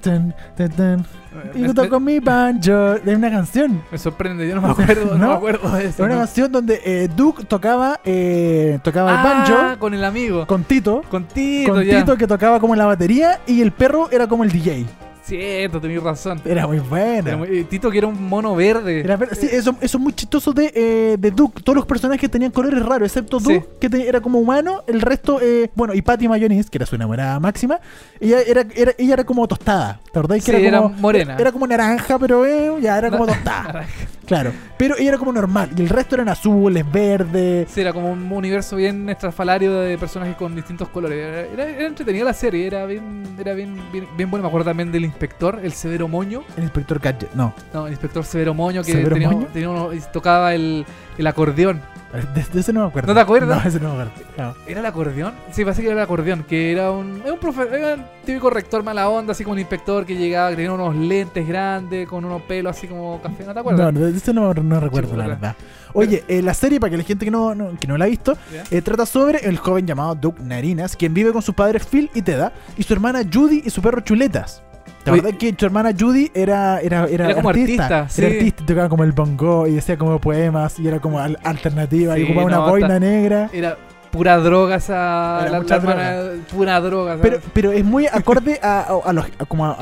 Y 1.54 1.60
me, 1.60 1.68
yo 1.68 1.74
toco 1.74 2.00
mi 2.00 2.20
banjo. 2.20 2.96
De 3.04 3.16
una 3.16 3.30
canción. 3.32 3.82
me 3.92 3.98
sorprende, 3.98 4.48
yo 4.48 4.56
no 4.56 4.62
me 4.62 4.70
acuerdo, 4.72 5.18
no, 5.18 5.18
¿No? 5.18 5.28
me 5.30 5.34
acuerdo 5.36 5.72
de 5.76 5.86
eso. 5.86 6.04
Era 6.04 6.06
una 6.06 6.16
no. 6.16 6.22
canción 6.28 6.52
donde 6.52 6.82
eh, 6.86 7.10
Duke 7.16 7.44
tocaba, 7.46 8.00
eh, 8.04 8.80
tocaba 8.84 9.12
el 9.12 9.18
Ah, 9.18 9.24
banjo 9.24 9.80
con 9.80 9.94
el 9.94 10.04
amigo. 10.04 10.46
con 10.48 10.64
Tito. 10.64 11.02
Con 11.10 11.26
Tito, 11.26 11.74
Con 11.74 11.84
ya. 11.84 12.00
Tito 12.00 12.18
que 12.18 12.28
tocaba 12.28 12.60
como 12.60 12.76
la 12.76 12.86
batería 12.86 13.40
y 13.48 13.62
el 13.62 13.72
perro 13.72 14.10
era 14.12 14.28
como 14.28 14.44
el 14.44 14.52
DJ. 14.52 14.86
Cierto, 15.26 15.82
tenías 15.82 16.04
razón. 16.04 16.40
Era 16.46 16.68
muy 16.68 16.78
buena. 16.80 17.30
Era 17.30 17.38
muy- 17.38 17.48
eh, 17.60 17.64
Tito 17.68 17.90
que 17.90 17.98
era 17.98 18.06
un 18.08 18.28
mono 18.30 18.56
verde. 18.56 19.00
Era 19.00 19.18
ver- 19.18 19.36
sí, 19.36 19.48
eso, 19.52 19.76
eso 19.82 19.98
es 19.98 20.00
muy 20.04 20.14
chistoso 20.14 20.54
de, 20.54 20.72
eh, 20.76 21.16
de 21.18 21.32
Duke. 21.32 21.64
Todos 21.64 21.76
los 21.76 21.86
personajes 21.88 22.30
tenían 22.30 22.52
colores 22.52 22.86
raros, 22.86 23.08
excepto 23.08 23.40
Sí. 23.40 23.56
Duke, 23.56 23.68
que 23.80 23.90
te- 23.90 24.08
era 24.08 24.22
como 24.22 24.38
humano. 24.40 24.84
El 24.86 25.02
resto, 25.02 25.40
eh, 25.42 25.72
bueno, 25.74 25.96
y 25.96 26.02
Patty 26.04 26.28
Mayonnaise, 26.28 26.70
que 26.70 26.78
era 26.78 26.86
su 26.86 26.96
enamorada 26.96 27.40
máxima, 27.40 27.80
ella 28.20 28.40
era, 28.42 28.66
era, 28.76 28.92
ella 28.98 29.14
era 29.16 29.24
como 29.24 29.48
tostada. 29.48 30.00
¿Te 30.04 30.20
acordás? 30.20 30.38
Que 30.46 30.52
Sí, 30.52 30.52
era, 30.58 30.68
era 30.68 30.82
como, 30.84 30.96
morena. 31.00 31.38
Era, 31.40 31.52
como 31.52 31.66
naranja, 31.66 32.20
pero 32.20 32.46
eh, 32.46 32.72
ya 32.82 32.98
era 33.00 33.10
como 33.10 33.26
tostada. 33.26 33.64
Naranja. 33.74 33.90
Claro. 34.26 34.52
Pero 34.78 34.96
ella 34.98 35.10
era 35.10 35.18
como 35.18 35.32
normal. 35.32 35.70
Y 35.78 35.82
el 35.82 35.90
resto 35.90 36.16
eran 36.16 36.30
azules, 36.30 36.84
verdes. 36.92 37.70
Sí, 37.72 37.82
era 37.82 37.94
como 37.94 38.12
un 38.12 38.32
universo 38.32 38.76
bien 38.76 39.10
estrafalario 39.10 39.74
de 39.80 39.98
personajes 39.98 40.36
con 40.36 40.56
distintos 40.56 40.90
colores. 40.90 41.18
Era, 41.18 41.42
era- 41.64 41.70
era 41.78 41.88
entretenida 41.88 42.26
la 42.26 42.34
serie, 42.34 42.68
era 42.68 42.86
bien, 42.86 43.36
era 43.40 43.54
bien, 43.54 43.76
bien, 43.92 44.08
bien 44.18 44.30
buena. 44.30 44.42
Me 44.44 44.48
acuerdo 44.48 44.66
también 44.70 44.92
del 44.92 45.06
inspector, 45.06 45.60
el 45.64 45.72
Severo 45.72 46.08
Moño. 46.08 46.44
El 46.58 46.64
inspector 46.64 47.00
Gadget. 47.00 47.34
No. 47.34 47.54
No, 47.74 47.88
el 47.88 47.94
inspector 47.94 48.24
Severo 48.26 48.54
Moño 48.54 48.84
que 48.84 48.92
¿Severo 48.92 49.14
tenía, 49.14 49.30
Moño? 49.30 49.48
tenía 49.54 49.70
uno- 49.70 49.90
tocaba 50.12 50.54
el, 50.54 50.86
el 51.18 51.28
acordeón. 51.28 51.82
De, 52.36 52.44
de 52.54 52.60
ese 52.60 52.74
no 52.74 52.82
me 52.82 52.88
acuerdo. 52.88 53.08
¿No 53.08 53.14
te 53.14 53.20
acuerdas? 53.22 53.64
No, 53.64 53.70
ese 53.70 53.80
no 53.80 53.96
me 53.96 54.02
acuerdo. 54.04 54.12
No. 54.38 54.56
¿Era 54.68 54.80
el 54.80 54.86
acordeón? 54.86 55.34
Sí, 55.52 55.64
parece 55.64 55.82
que 55.82 55.88
era 55.90 55.98
el 55.98 56.04
acordeón, 56.04 56.44
que 56.44 56.72
era 56.72 56.92
un, 56.92 57.22
era 57.24 57.34
un, 57.34 57.40
profe- 57.40 57.72
era 57.72 57.96
un 57.96 58.06
típico 58.26 58.50
rector 58.50 58.84
mala 58.84 59.10
onda, 59.10 59.32
así 59.34 59.44
como 59.44 59.54
un 59.54 59.60
inspector 59.60 60.06
que 60.06 60.16
llegaba, 60.16 60.50
que 60.50 60.56
tenía 60.58 60.72
unos 60.72 60.96
lentes 60.96 61.48
grandes, 61.48 62.08
con 62.08 62.26
unos 62.26 62.42
pelos 62.44 62.76
así 62.78 62.88
como 62.88 63.22
café, 63.22 63.44
¿no 63.46 63.54
te 63.54 63.60
acuerdas? 63.60 63.94
No, 63.94 64.00
de 64.00 64.18
ese 64.18 64.34
no, 64.34 64.54
no 64.54 64.80
recuerdo, 64.80 65.12
Sí, 65.12 65.18
la 65.18 65.28
¿verdad? 65.28 65.56
Oye, 65.98 66.26
eh, 66.28 66.42
la 66.42 66.54
serie, 66.54 66.78
para 66.80 66.92
que 66.92 66.98
la 66.98 67.04
gente 67.04 67.24
que 67.24 67.32
no, 67.32 67.56
no- 67.56 67.80
que 67.80 67.88
no 67.88 67.98
la 67.98 68.04
ha 68.06 68.08
visto, 68.10 68.38
eh, 68.70 68.82
trata 68.82 69.06
sobre 69.06 69.40
el 69.48 69.58
joven 69.58 69.88
llamado 69.88 70.14
Doug 70.16 70.40
Narinas, 70.42 70.96
quien 70.98 71.14
vive 71.14 71.32
con 71.32 71.42
sus 71.42 71.56
padres 71.56 71.86
Phil 71.86 72.10
y 72.14 72.22
Teda, 72.22 72.52
y 72.78 72.84
su 72.84 72.92
hermana 72.94 73.22
Judy 73.32 73.62
y 73.66 73.70
su 73.70 73.82
perro 73.82 74.02
Chuletas. 74.02 74.62
¿Te 75.06 75.12
Oye, 75.12 75.20
acordás 75.22 75.38
que 75.40 75.56
su 75.58 75.66
hermana 75.68 75.92
Judy 75.98 76.32
era, 76.34 76.82
era, 76.82 77.06
era, 77.08 77.26
Era 77.26 77.36
como 77.36 77.50
artista, 77.50 77.86
Era 77.86 78.10
sí. 78.10 78.26
artista, 78.26 78.64
y 78.64 78.66
tocaba 78.66 78.90
como 78.90 79.04
el 79.04 79.12
bongo 79.14 79.68
y 79.68 79.76
decía 79.76 79.98
como 79.98 80.20
poemas 80.20 80.80
y 80.80 80.88
era 80.88 81.00
como 81.00 81.20
al- 81.20 81.38
alternativa 81.44 82.18
y 82.18 82.22
Sí, 82.26 82.32
ocupaba 82.32 82.48
una 82.48 82.60
boina 82.60 83.00
negra. 83.00 83.50
Era 83.54 83.78
pura 84.12 84.38
droga 84.38 84.78
esa. 84.78 85.40
Era 85.42 85.52
la, 85.52 85.60
mucha 85.62 85.78
la 85.78 85.82
hermana- 85.82 86.32
pura 86.52 86.82
droga. 86.82 87.18
Pero, 87.22 87.36
¿sabes? 87.38 87.50
pero 87.54 87.72
es 87.72 87.84
muy 87.86 88.08
acorde 88.08 88.60
a, 88.64 88.80
a- 88.80 89.10
a 89.10 89.14
los, 89.14 89.26
a 89.38 89.46
como 89.46 89.76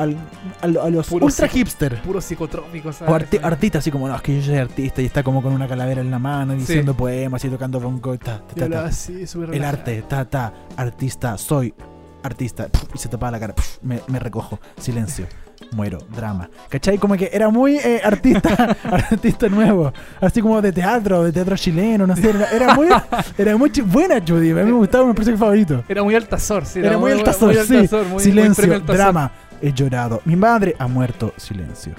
los 0.89 1.07
Puro 1.07 1.25
ultra 1.27 1.47
psico- 1.47 1.53
hipster. 1.53 2.01
puro 2.01 2.19
psicotrópico, 2.19 2.89
O 2.89 2.91
arti- 2.91 3.39
artista, 3.41 3.77
así 3.77 3.91
como, 3.91 4.07
no, 4.09 4.15
es 4.15 4.21
que 4.21 4.35
yo 4.35 4.41
soy 4.45 4.57
artista 4.57 5.01
y 5.01 5.05
está 5.05 5.23
como 5.23 5.41
con 5.41 5.53
una 5.53 5.67
calavera 5.69 6.01
en 6.01 6.11
la 6.11 6.19
mano 6.19 6.53
diciendo 6.53 6.93
poemas 6.95 7.45
y 7.45 7.49
tocando 7.49 7.79
bongo. 7.79 8.17
Ta, 8.17 8.41
ta, 8.55 8.65
Y 8.65 8.69
ta, 8.69 8.85
así, 8.85 9.23
El 9.35 9.47
relajado. 9.47 9.77
arte, 9.77 10.03
ta, 10.07 10.25
ta, 10.25 10.53
artista, 10.75 11.37
soy 11.37 11.73
artista. 12.23 12.67
y 12.93 12.97
se 12.97 13.09
tapaba 13.09 13.31
la 13.31 13.39
cara, 13.39 13.53
me, 13.81 13.99
me 14.07 14.19
recojo, 14.19 14.59
silencio, 14.79 15.27
muero, 15.71 15.99
drama. 16.15 16.49
¿Cachai? 16.69 16.97
Como 16.97 17.15
que 17.15 17.29
era 17.31 17.49
muy 17.49 17.77
eh, 17.77 18.01
artista, 18.03 18.75
artista 18.83 19.47
nuevo. 19.49 19.91
Así 20.21 20.41
como 20.41 20.61
de 20.61 20.71
teatro, 20.71 21.23
de 21.23 21.31
teatro 21.31 21.55
chileno, 21.57 22.07
no 22.07 22.15
sé. 22.15 22.29
Era, 22.29 22.49
era 22.51 22.73
muy, 22.75 22.87
era 23.37 23.57
muy 23.57 23.69
buena 23.85 24.15
Judy. 24.25 24.51
A 24.51 24.55
mí 24.55 24.71
me 24.71 24.77
gustaba, 24.77 25.05
mi 25.05 25.13
personaje 25.13 25.39
favorito. 25.39 25.83
Era 25.87 26.03
muy 26.03 26.15
altazor, 26.15 26.65
sí. 26.65 26.79
Era 26.79 26.97
muy 26.97 27.11
altazor, 27.11 27.53
muy 27.55 27.65
sí. 27.65 27.75
altazor, 27.75 28.03
muy- 28.05 28.13
muy 28.13 28.23
silencio, 28.23 28.73
altazor. 28.73 28.95
drama. 28.95 29.31
He 29.61 29.71
llorado. 29.71 30.21
Mi 30.25 30.35
madre 30.35 30.75
ha 30.79 30.87
muerto. 30.87 31.33
Silencio. 31.37 31.93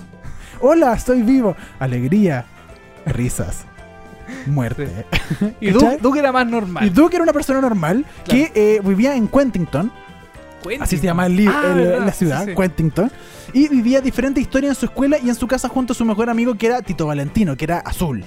Hola, 0.60 0.92
estoy 0.94 1.22
vivo. 1.22 1.56
Alegría. 1.78 2.44
Risas. 3.06 3.64
Muerte. 4.46 4.88
Y. 5.60 5.70
Duke, 5.70 5.98
Duke 6.00 6.18
era 6.18 6.32
más 6.32 6.46
normal. 6.46 6.86
Y 6.86 6.90
Duke 6.90 7.16
era 7.16 7.22
una 7.22 7.32
persona 7.32 7.60
normal 7.60 8.04
que 8.24 8.50
eh, 8.54 8.80
vivía 8.84 9.14
en 9.16 9.28
Quentington. 9.28 9.90
Así 10.80 10.96
se 10.98 11.04
llama 11.04 11.26
el 11.26 11.46
Ah, 11.48 11.74
la 12.06 12.12
ciudad, 12.12 12.44
sí, 12.44 12.50
sí. 12.50 12.56
Quentington. 12.56 13.10
Y 13.52 13.68
vivía 13.68 14.00
diferentes 14.00 14.42
historias 14.42 14.70
en 14.70 14.80
su 14.80 14.86
escuela 14.86 15.18
y 15.22 15.28
en 15.28 15.34
su 15.34 15.46
casa 15.46 15.68
junto 15.68 15.92
a 15.92 15.96
su 15.96 16.04
mejor 16.04 16.30
amigo 16.30 16.54
que 16.54 16.66
era 16.66 16.82
Tito 16.82 17.06
Valentino, 17.06 17.56
que 17.56 17.64
era 17.64 17.78
azul. 17.78 18.24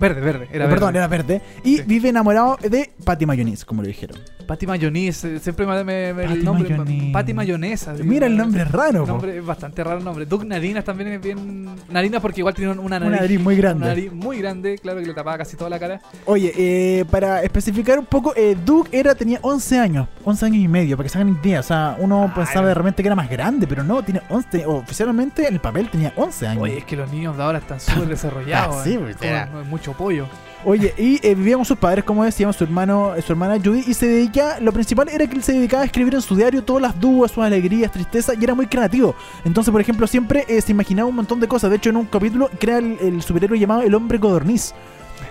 Verde, 0.00 0.20
verde. 0.20 0.48
Era 0.52 0.68
Perdón, 0.68 0.92
verde. 0.92 0.98
era 0.98 1.08
verde. 1.08 1.42
Y 1.64 1.76
Sí. 1.78 1.82
vive 1.86 2.08
enamorado 2.10 2.56
de 2.62 2.90
Patty 3.04 3.26
Mayonnaise, 3.26 3.64
como 3.64 3.82
lo 3.82 3.88
dijeron. 3.88 4.16
Patty 4.46 4.66
Mayonnaise, 4.66 5.36
eh, 5.36 5.38
siempre 5.40 5.66
me, 5.66 5.84
me- 5.84 6.14
me- 6.14 6.22
Patty 6.22 6.38
el 6.38 6.44
nombre. 6.44 6.70
Mayonnaise. 6.70 7.12
Patty 7.12 7.34
Mayonesa. 7.34 7.92
Mira 8.02 8.26
el 8.26 8.36
no, 8.36 8.44
nombre 8.44 8.64
raro, 8.64 9.04
nombre 9.06 9.36
es 9.36 9.44
bastante 9.44 9.84
raro 9.84 9.98
el 9.98 10.04
nombre. 10.04 10.24
Duke 10.24 10.46
Narinas 10.46 10.84
también 10.84 11.10
es 11.12 11.20
bien. 11.20 11.68
Narinas 11.90 12.22
porque 12.22 12.40
igual 12.40 12.54
tiene 12.54 12.72
una 12.72 12.98
nariz. 12.98 13.08
Una 13.08 13.20
nariz 13.20 13.40
muy 13.40 13.56
grande. 13.56 13.78
Una 13.84 13.94
nariz 13.94 14.10
muy 14.12 14.38
grande, 14.38 14.78
claro 14.78 15.00
que 15.00 15.06
le 15.06 15.12
tapaba 15.14 15.36
casi 15.36 15.56
toda 15.56 15.68
la 15.68 15.78
cara. 15.78 16.00
Oye, 16.24 16.52
eh, 16.56 17.04
para 17.10 17.42
especificar 17.42 17.98
un 17.98 18.06
poco, 18.06 18.32
eh, 18.36 18.56
Duke 18.64 18.88
era, 18.98 19.14
tenía 19.14 19.38
11 19.42 19.78
años, 19.78 20.08
11 20.24 20.46
años 20.46 20.58
y 20.58 20.68
medio, 20.68 20.96
para 20.96 21.04
que 21.06 21.10
se 21.10 21.18
hagan 21.18 21.38
idea. 21.42 21.60
O 21.60 21.64
sea, 21.64 21.96
uno 21.98 22.28
Ah, 22.30 22.34
pensaba 22.34 22.68
de 22.68 22.74
repente 22.74 23.02
que 23.02 23.08
era 23.08 23.16
más 23.16 23.28
grande, 23.28 23.66
pero 23.66 23.84
no, 23.84 24.02
tiene 24.02 24.22
11, 24.30 24.64
oficialmente 24.64 25.46
en 25.46 25.54
el 25.54 25.60
papel 25.60 25.90
tenía 25.90 26.12
11 26.16 26.46
años. 26.46 26.62
Oye, 26.62 26.78
es 26.78 26.84
que 26.84 26.96
los 26.96 27.10
niños 27.12 27.36
de 27.36 27.42
ahora 27.42 27.58
están 27.58 27.80
súper 27.80 28.08
desarrollados. 28.08 28.76
Ah, 28.78 28.84
sí, 28.84 28.94
eh. 28.94 28.98
pues, 28.98 29.16
era. 29.20 29.46
mucho 29.68 29.87
pollo. 29.92 30.26
Oye, 30.64 30.92
y 30.98 31.24
eh, 31.24 31.34
vivía 31.36 31.54
con 31.54 31.64
sus 31.64 31.78
padres, 31.78 32.04
como 32.04 32.24
decíamos, 32.24 32.56
su 32.56 32.64
hermano, 32.64 33.12
su 33.24 33.32
hermana 33.32 33.58
Judy, 33.62 33.84
y 33.86 33.94
se 33.94 34.08
dedica, 34.08 34.58
lo 34.60 34.72
principal 34.72 35.08
era 35.08 35.26
que 35.26 35.36
él 35.36 35.42
se 35.42 35.52
dedicaba 35.52 35.84
a 35.84 35.86
escribir 35.86 36.14
en 36.14 36.20
su 36.20 36.34
diario 36.34 36.64
todas 36.64 36.82
las 36.82 36.98
dudas, 36.98 37.30
sus 37.30 37.44
alegrías, 37.44 37.92
tristezas, 37.92 38.36
y 38.40 38.42
era 38.42 38.54
muy 38.54 38.66
creativo. 38.66 39.14
Entonces, 39.44 39.70
por 39.70 39.80
ejemplo, 39.80 40.06
siempre 40.08 40.44
eh, 40.48 40.60
se 40.60 40.72
imaginaba 40.72 41.08
un 41.08 41.14
montón 41.14 41.38
de 41.38 41.46
cosas. 41.46 41.70
De 41.70 41.76
hecho, 41.76 41.90
en 41.90 41.96
un 41.96 42.06
capítulo 42.06 42.50
crea 42.58 42.78
el, 42.78 42.98
el 43.00 43.22
superhéroe 43.22 43.58
llamado 43.58 43.82
el 43.82 43.94
hombre 43.94 44.18
codorniz. 44.18 44.74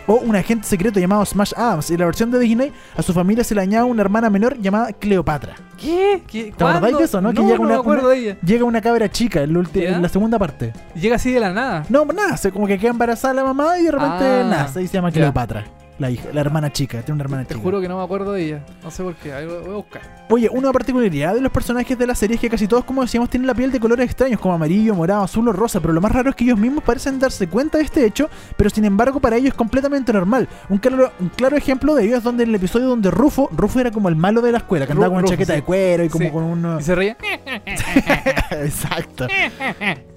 O 0.08 0.16
un 0.16 0.36
agente 0.36 0.66
secreto 0.66 1.00
llamado 1.00 1.26
Smash 1.26 1.54
Adams. 1.56 1.90
Y 1.90 1.94
en 1.96 2.00
la 2.00 2.06
versión 2.06 2.32
de 2.32 2.40
Disney, 2.40 2.72
a 2.96 3.02
su 3.04 3.14
familia 3.14 3.44
se 3.44 3.54
le 3.54 3.62
añade 3.62 3.84
una 3.84 4.02
hermana 4.02 4.30
menor 4.30 4.58
llamada 4.58 4.94
Cleopatra. 4.94 5.54
¿Qué? 5.78 6.24
¿Qué? 6.26 6.54
¿Te 6.58 6.64
acordáis 6.64 6.98
de 6.98 7.04
eso, 7.04 7.20
no? 7.22 7.32
Que 7.34 7.42
llega 7.42 7.56
no 7.56 7.62
una- 7.62 7.74
me 7.74 7.80
acuerdo 7.80 8.04
una- 8.08 8.12
de 8.14 8.18
ella. 8.20 8.38
Llega 8.42 8.64
una 8.64 8.82
cabra 8.82 9.12
chica 9.12 9.42
en, 9.44 9.54
la 9.54 9.60
ulti- 9.60 9.84
¿Ya? 9.84 9.96
en 9.98 10.02
la 10.02 10.10
segunda 10.10 10.40
parte. 10.40 10.74
Llega 10.96 11.18
así 11.18 11.32
de 11.32 11.40
la 11.42 11.52
nada. 11.52 11.84
No, 11.90 12.06
nada, 12.06 12.38
se, 12.38 12.52
como 12.52 12.66
que 12.68 12.80
queda 12.80 12.92
embarazada 12.92 13.34
la 13.34 13.44
mamá 13.44 13.78
y 13.80 13.84
de 13.84 13.92
repente 13.92 14.26
Ah, 14.26 14.48
nace 14.50 14.82
y 14.82 14.88
se 14.88 14.94
llama. 14.94 15.12
Cleopatra. 15.12 15.66
La 16.00 16.12
hija, 16.12 16.30
la 16.32 16.42
hermana 16.42 16.72
chica, 16.72 17.00
tiene 17.02 17.14
una 17.16 17.24
hermana 17.24 17.44
Te 17.46 17.56
chica. 17.56 17.64
juro 17.64 17.82
que 17.82 17.88
no 17.88 17.98
me 17.98 18.04
acuerdo 18.04 18.34
de 18.34 18.46
ella. 18.46 18.66
No 18.84 18.92
sé 18.92 19.02
por 19.02 19.16
qué. 19.16 19.34
Ahí 19.34 19.48
voy 19.48 19.56
a 19.56 19.76
buscar. 19.78 20.02
Oye, 20.30 20.48
una 20.52 20.72
particularidad 20.72 21.34
de 21.34 21.42
los 21.42 21.52
personajes 21.52 21.98
de 21.98 22.06
la 22.06 22.14
serie 22.14 22.36
es 22.36 22.42
que 22.42 22.50
casi 22.50 22.68
todos, 22.68 22.84
como 22.84 23.02
decíamos, 23.02 23.30
tienen 23.32 23.48
la 23.48 23.56
piel 23.56 23.72
de 23.72 23.80
colores 23.80 24.06
extraños, 24.06 24.40
como 24.40 24.54
amarillo, 24.54 24.94
morado, 24.94 25.24
azul 25.24 25.48
o 25.48 25.54
rosa, 25.54 25.80
pero 25.80 25.94
lo 25.94 26.02
más 26.02 26.12
raro 26.12 26.30
es 26.30 26.36
que 26.36 26.44
ellos 26.44 26.60
mismos 26.60 26.84
parecen 26.84 27.18
darse 27.20 27.48
cuenta 27.48 27.80
de 27.80 27.86
este 27.86 28.06
hecho, 28.06 28.30
pero 28.58 28.70
sin 28.70 28.86
embargo 28.86 29.20
para 29.20 29.38
ellos 29.38 29.50
es 29.50 29.54
completamente 29.56 30.14
normal. 30.14 30.48
Un 30.70 30.78
claro, 30.78 31.12
un 31.20 31.30
claro 31.30 31.56
ejemplo 31.58 31.96
de 31.96 32.04
ello 32.06 32.18
es 32.18 32.24
donde 32.24 32.44
en 32.44 32.50
el 32.50 32.56
episodio 32.56 32.88
donde 32.88 33.10
Rufo, 33.10 33.50
Rufo 33.56 33.80
era 33.80 33.90
como 33.90 34.08
el 34.10 34.16
malo 34.16 34.42
de 34.42 34.52
la 34.52 34.60
escuela, 34.60 34.86
que 34.86 34.92
andaba 34.92 35.08
Ru- 35.08 35.16
con 35.16 35.20
una 35.24 35.28
chaqueta 35.30 35.54
sí. 35.54 35.60
de 35.62 35.64
cuero 35.66 36.04
y 36.04 36.10
como 36.10 36.26
Sí. 36.26 36.32
con 36.32 36.44
un... 36.44 36.78
¿Y 36.80 36.84
se 36.84 36.94
reía? 36.94 37.18
Exacto. 38.52 39.28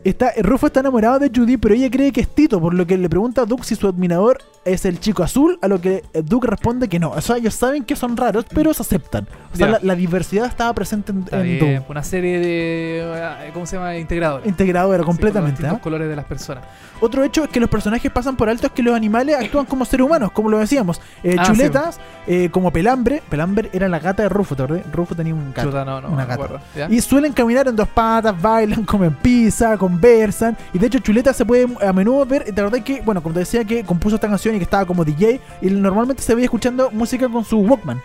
Está, 0.05 0.33
Rufo 0.43 0.66
está 0.66 0.81
enamorado 0.81 1.18
de 1.18 1.31
Judy, 1.35 1.57
pero 1.57 1.74
ella 1.74 1.91
cree 1.91 2.11
que 2.12 2.20
es 2.22 2.28
Tito, 2.28 2.61
por 2.61 2.74
lo 2.74 2.87
que 2.87 2.97
le 2.97 3.09
pregunta 3.09 3.43
a 3.43 3.45
Duke 3.47 3.64
si 3.64 3.76
su 3.76 3.87
admirador 3.87 4.39
es 4.64 4.85
el 4.85 4.99
chico 5.01 5.22
azul, 5.22 5.59
a 5.62 5.68
lo 5.71 5.81
que 5.81 6.05
eh, 6.12 6.23
Duke 6.23 6.47
responde 6.47 6.89
que 6.89 6.99
no. 6.99 7.11
O 7.12 7.21
sea, 7.23 7.37
ellos 7.39 7.55
saben 7.55 7.85
que 7.85 7.97
son 7.97 8.16
raros, 8.16 8.45
pero 8.53 8.75
se 8.75 8.83
aceptan. 8.83 9.27
O 9.53 9.57
sea, 9.57 9.66
Ya. 9.66 9.73
la, 9.73 9.79
la 9.83 9.95
diversidad 9.95 10.47
estaba 10.47 10.73
presente 10.75 11.12
en, 11.12 11.25
en. 11.33 11.85
Una 11.89 12.03
serie 12.03 12.39
de. 12.39 13.01
eh, 13.03 13.51
¿Cómo 13.55 13.64
se 13.66 13.77
llama? 13.77 13.97
Integradores. 13.97 14.47
Integradora, 14.47 15.03
completamente. 15.05 15.57
Sí, 15.57 15.62
con 15.62 15.64
los 15.64 15.71
distintos 15.71 15.83
colores 15.83 16.09
de 16.09 16.16
las 16.16 16.25
personas. 16.27 16.64
Otro 17.03 17.25
hecho 17.25 17.45
es 17.45 17.49
que 17.51 17.61
los 17.61 17.71
personajes 17.71 18.12
pasan 18.12 18.37
por 18.37 18.51
alto 18.51 18.66
es 18.66 18.73
que 18.75 18.83
los 18.83 18.95
animales 18.95 19.35
actúan 19.35 19.64
como 19.64 19.87
seres 19.87 20.05
humanos, 20.05 20.33
como 20.33 20.51
lo 20.51 20.59
decíamos. 20.59 21.01
Eh, 21.25 21.35
Ah, 21.39 21.45
chuletas, 21.47 21.99
eh, 22.27 22.51
como 22.53 22.71
Pelambre. 22.71 23.23
Pelambre 23.31 23.71
era 23.73 23.89
la 23.89 23.99
gata 23.99 24.23
de 24.23 24.29
Rufo, 24.29 24.55
¿te 24.55 24.62
acordás? 24.64 24.85
Rufo 24.93 25.14
tenía 25.14 25.33
un 25.35 25.53
gato. 25.55 25.68
Chuta, 25.71 25.85
no, 25.85 26.01
no, 26.03 26.11
una 26.11 26.27
gata. 26.27 26.61
Y 26.91 27.01
suelen 27.01 27.33
caminar 27.33 27.68
en 27.68 27.77
dos 27.77 27.89
patas, 27.89 28.39
bailan, 28.41 28.85
comen 28.91 29.14
pizza, 29.14 29.79
conversan. 29.79 30.57
Y 30.75 30.79
de 30.79 30.87
hecho, 30.89 30.99
Chuleta 30.99 31.33
se 31.33 31.47
puede 31.47 31.66
a 31.87 31.93
menudo 31.95 32.27
ver. 32.27 32.45
¿Te 32.45 32.61
acordás 32.61 32.83
que, 32.83 33.01
bueno, 33.01 33.23
como 33.23 33.33
te 33.33 33.41
decía, 33.41 33.64
que 33.64 33.83
compuso 33.85 34.16
esta 34.16 34.29
canción 34.29 34.55
y 34.55 34.59
que 34.59 34.64
estaba 34.64 34.85
como 34.85 35.03
DJ? 35.05 35.41
Y 35.61 35.70
normalmente 35.70 36.22
se 36.22 36.34
veía 36.34 36.46
escuchando 36.46 36.90
música 36.90 37.28
con 37.28 37.44
su 37.44 37.58
Walkman. 37.61 38.00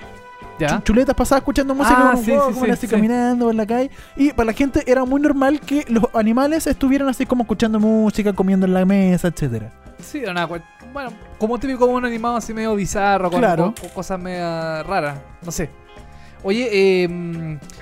¿Ya? 0.59 0.67
Chu- 0.77 0.83
Chuletas 0.83 1.15
pasaba 1.15 1.39
escuchando 1.39 1.75
música 1.75 1.95
Ah, 1.97 2.09
con 2.11 2.19
un 2.19 2.25
sí, 2.25 2.31
Walkman, 2.31 2.53
sí, 2.55 2.59
sí, 2.65 2.71
así 2.71 2.87
sí. 2.87 2.93
caminando 2.93 3.51
en 3.51 3.57
la 3.57 3.65
calle. 3.65 3.91
Y 4.15 4.31
para 4.31 4.47
la 4.47 4.53
gente 4.53 4.83
era 4.85 5.03
muy 5.05 5.19
normal 5.21 5.59
que 5.59 5.85
los 5.89 6.03
animales 6.13 6.65
estuvieran 6.67 7.09
así 7.09 7.25
como 7.25 7.43
escuchando 7.43 7.79
música, 7.79 8.31
comiendo 8.33 8.65
en 8.65 8.73
la 8.73 8.85
mesa, 8.85 9.27
etcétera. 9.27 9.71
Sí, 10.01 10.19
era 10.19 10.31
una. 10.31 10.45
Bueno, 10.45 11.11
como 11.37 11.57
típico 11.59 11.85
un 11.87 12.05
animado 12.05 12.37
así 12.37 12.53
medio 12.53 12.73
bizarro, 12.75 13.29
con, 13.29 13.39
Claro. 13.39 13.63
con- 13.65 13.73
con 13.73 13.89
cosas 13.89 14.19
medio 14.19 14.83
raras. 14.83 15.17
No 15.43 15.51
sé. 15.51 15.69
Oye, 16.43 16.69
eh, 16.71 17.07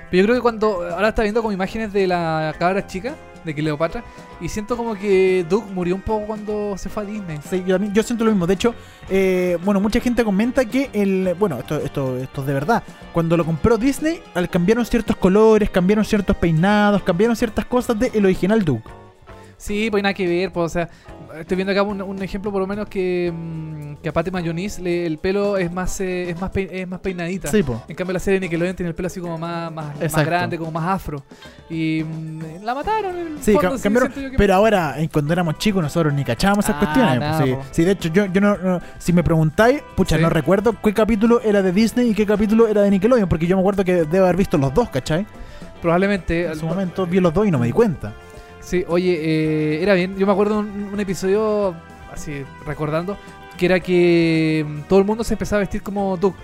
pero 0.10 0.22
yo 0.22 0.24
creo 0.24 0.36
que 0.36 0.42
cuando. 0.42 0.82
Ahora 0.90 1.10
está 1.10 1.22
viendo 1.24 1.42
como 1.42 1.52
imágenes 1.52 1.92
de 1.94 2.08
la 2.08 2.56
cabra 2.58 2.88
chica, 2.88 3.14
de 3.44 3.54
Cleopatra, 3.54 4.04
y 4.42 4.50
siento 4.50 4.78
como 4.78 4.96
que 4.96 5.46
Duke 5.50 5.72
murió 5.72 5.96
un 5.96 6.02
poco 6.02 6.26
cuando 6.26 6.78
se 6.78 6.90
fue 6.90 7.04
a 7.04 7.06
Disney. 7.06 7.40
Sí, 7.50 7.64
yo, 7.66 8.04
siento 8.04 8.24
lo 8.24 8.32
mismo. 8.32 8.48
De 8.48 8.54
hecho, 8.54 8.74
eh, 9.10 9.58
bueno, 9.64 9.80
mucha 9.80 10.00
gente 10.00 10.24
comenta 10.24 10.66
que 10.66 10.90
el. 10.94 11.36
Bueno, 11.38 11.60
esto, 11.60 11.78
esto, 11.78 12.18
esto 12.18 12.42
es 12.42 12.48
de 12.48 12.54
verdad. 12.54 12.84
Cuando 13.12 13.38
lo 13.38 13.46
compró 13.46 13.78
Disney, 13.78 14.22
cambiaron 14.50 14.86
ciertos 14.86 15.16
colores, 15.16 15.70
cambiaron 15.70 16.06
ciertos 16.06 16.36
peinados, 16.38 17.04
cambiaron 17.04 17.36
ciertas 17.36 17.66
cosas 17.66 17.98
del 18.00 18.26
original 18.26 18.64
Duke. 18.64 19.03
Sí, 19.64 19.88
pues 19.90 20.04
nada 20.04 20.14
que 20.14 20.28
ver, 20.28 20.52
pues, 20.52 20.66
o 20.66 20.70
sea, 20.70 20.90
estoy 21.40 21.56
viendo 21.56 21.72
acá 21.72 21.84
un, 21.84 22.02
un 22.02 22.22
ejemplo 22.22 22.52
por 22.52 22.60
lo 22.60 22.68
menos 22.68 22.86
que, 22.90 23.32
mm, 23.34 23.94
que 24.04 24.10
a 24.10 24.14
Mayonis 24.30 24.78
el 24.80 25.18
pelo 25.20 25.56
es 25.56 25.72
más 25.72 26.02
eh, 26.02 26.30
es 26.32 26.42
más 26.42 26.52
pein- 26.52 26.68
es 26.70 26.86
más 26.86 27.00
peinadita. 27.00 27.48
Sí, 27.48 27.64
po. 27.64 27.82
En 27.88 27.96
cambio 27.96 28.12
la 28.12 28.20
serie 28.20 28.42
de 28.42 28.46
Nickelodeon 28.48 28.76
tiene 28.76 28.90
el 28.90 28.96
pelo 28.96 29.08
así 29.08 29.22
como 29.22 29.38
más, 29.38 29.72
más, 29.72 29.98
grande, 30.26 30.58
como 30.58 30.70
más 30.72 30.84
afro. 30.96 31.24
Y 31.70 32.04
mm, 32.04 32.62
la 32.66 32.76
mataron 32.76 33.18
en 33.18 33.28
el 33.28 33.42
Sí, 33.42 33.54
fondo, 33.54 33.78
cambiaron, 33.82 34.12
que- 34.12 34.32
pero 34.38 34.54
ahora, 34.54 35.00
eh, 35.02 35.08
cuando 35.10 35.32
éramos 35.32 35.58
chicos, 35.60 35.82
nosotros 35.82 36.14
ni 36.14 36.26
cachábamos 36.26 36.66
esas 36.66 36.76
Ah, 36.76 36.80
cuestiones. 36.80 37.20
nada, 37.22 37.46
sí. 37.72 37.84
de 37.86 37.92
hecho, 37.92 38.10
yo, 38.10 38.26
yo 38.26 38.42
no, 38.42 38.58
no- 38.58 38.82
Si 39.00 39.14
me 39.14 39.24
preguntáis, 39.24 39.82
pucha, 39.96 40.18
no 40.18 40.30
recuerdo 40.30 40.76
qué 40.84 40.94
capítulo 40.94 41.40
era 41.40 41.62
de 41.62 41.72
Disney 41.72 42.10
y 42.10 42.14
qué 42.14 42.26
capítulo 42.26 42.68
era 42.68 42.82
de 42.82 42.92
Nickelodeon, 42.92 43.30
porque 43.30 43.48
yo 43.48 43.56
me 43.56 43.62
acuerdo 43.62 43.86
que 43.86 44.04
debo 44.04 44.26
haber 44.26 44.36
visto 44.36 44.58
los 44.58 44.74
dos, 44.74 44.90
¿cachai? 44.90 45.26
Probablemente. 45.82 46.48
En 46.48 46.56
su 46.60 46.66
momento 46.66 47.06
vi 47.08 47.22
los 47.22 47.34
dos 47.34 47.48
y 47.48 47.52
no 47.52 47.60
me 47.60 47.68
di 47.68 47.72
cuenta. 47.72 48.12
Sí, 48.64 48.86
oye, 48.88 49.14
eh, 49.22 49.84
era 49.84 49.94
bien. 49.94 50.16
Yo 50.18 50.26
me 50.26 50.32
acuerdo 50.32 50.60
un, 50.60 50.90
un 50.94 51.00
episodio, 51.00 51.76
así 52.12 52.44
recordando, 52.66 53.18
que 53.58 53.66
era 53.66 53.80
que 53.80 54.66
mm, 54.68 54.82
todo 54.88 55.00
el 55.00 55.06
mundo 55.06 55.24
se 55.24 55.34
empezaba 55.34 55.58
a 55.58 55.62
vestir 55.62 55.84
como 55.84 56.18
Duke. 56.18 56.40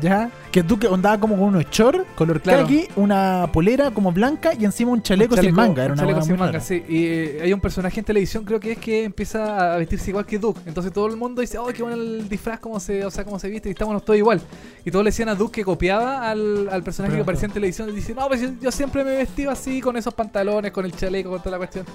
¿Ya? 0.00 0.30
Que 0.50 0.62
tú 0.62 0.78
que 0.78 0.88
andaba 0.88 1.18
como 1.20 1.36
con 1.36 1.44
unos 1.48 1.66
shorts, 1.70 2.00
color 2.16 2.40
Claro. 2.40 2.62
khaki, 2.62 2.88
una 2.96 3.48
polera 3.52 3.90
como 3.92 4.10
blanca 4.12 4.52
y 4.58 4.64
encima 4.64 4.90
un 4.90 5.02
chaleco, 5.02 5.34
Un 5.36 5.40
sin 5.40 5.54
manga. 5.54 5.84
Era 5.84 5.92
un 5.94 5.98
chaleco 5.98 6.22
sin 6.22 6.36
manga, 6.36 6.58
sí. 6.60 6.82
Y 6.88 7.04
eh, 7.06 7.38
hay 7.42 7.52
un 7.52 7.60
personaje 7.60 8.00
en 8.00 8.04
televisión, 8.04 8.44
creo 8.44 8.58
que 8.58 8.72
es 8.72 8.78
que 8.78 9.04
empieza 9.04 9.74
a 9.74 9.76
vestirse 9.76 10.10
igual 10.10 10.26
que 10.26 10.38
Duke. 10.38 10.60
Entonces 10.66 10.92
todo 10.92 11.06
el 11.06 11.16
mundo 11.16 11.40
dice, 11.40 11.58
oh, 11.58 11.66
qué 11.68 11.82
bueno 11.82 11.96
el 12.00 12.28
disfraz, 12.28 12.58
cómo 12.60 12.80
se, 12.80 13.04
o 13.04 13.10
sea, 13.10 13.24
cómo 13.24 13.38
se 13.38 13.48
viste, 13.48 13.68
y 13.68 13.72
estamos 13.72 14.04
todos 14.04 14.16
igual. 14.18 14.40
Y 14.84 14.90
todos 14.90 15.04
le 15.04 15.08
decían 15.10 15.28
a 15.28 15.34
Duke 15.34 15.60
que 15.60 15.64
copiaba 15.64 16.28
al, 16.28 16.68
al 16.70 16.82
personaje 16.82 17.14
que 17.14 17.22
aparecía 17.22 17.46
en 17.46 17.52
televisión. 17.52 17.88
Y 17.90 17.92
dice, 17.92 18.14
no, 18.14 18.26
pues 18.28 18.40
yo, 18.40 18.48
yo 18.60 18.70
siempre 18.72 19.04
me 19.04 19.14
he 19.14 19.16
vestido 19.18 19.50
así, 19.50 19.80
con 19.80 19.96
esos 19.96 20.12
pantalones, 20.14 20.72
con 20.72 20.84
el 20.84 20.92
chaleco, 20.92 21.30
con 21.30 21.38
toda 21.38 21.52
la 21.52 21.58
cuestión. 21.58 21.86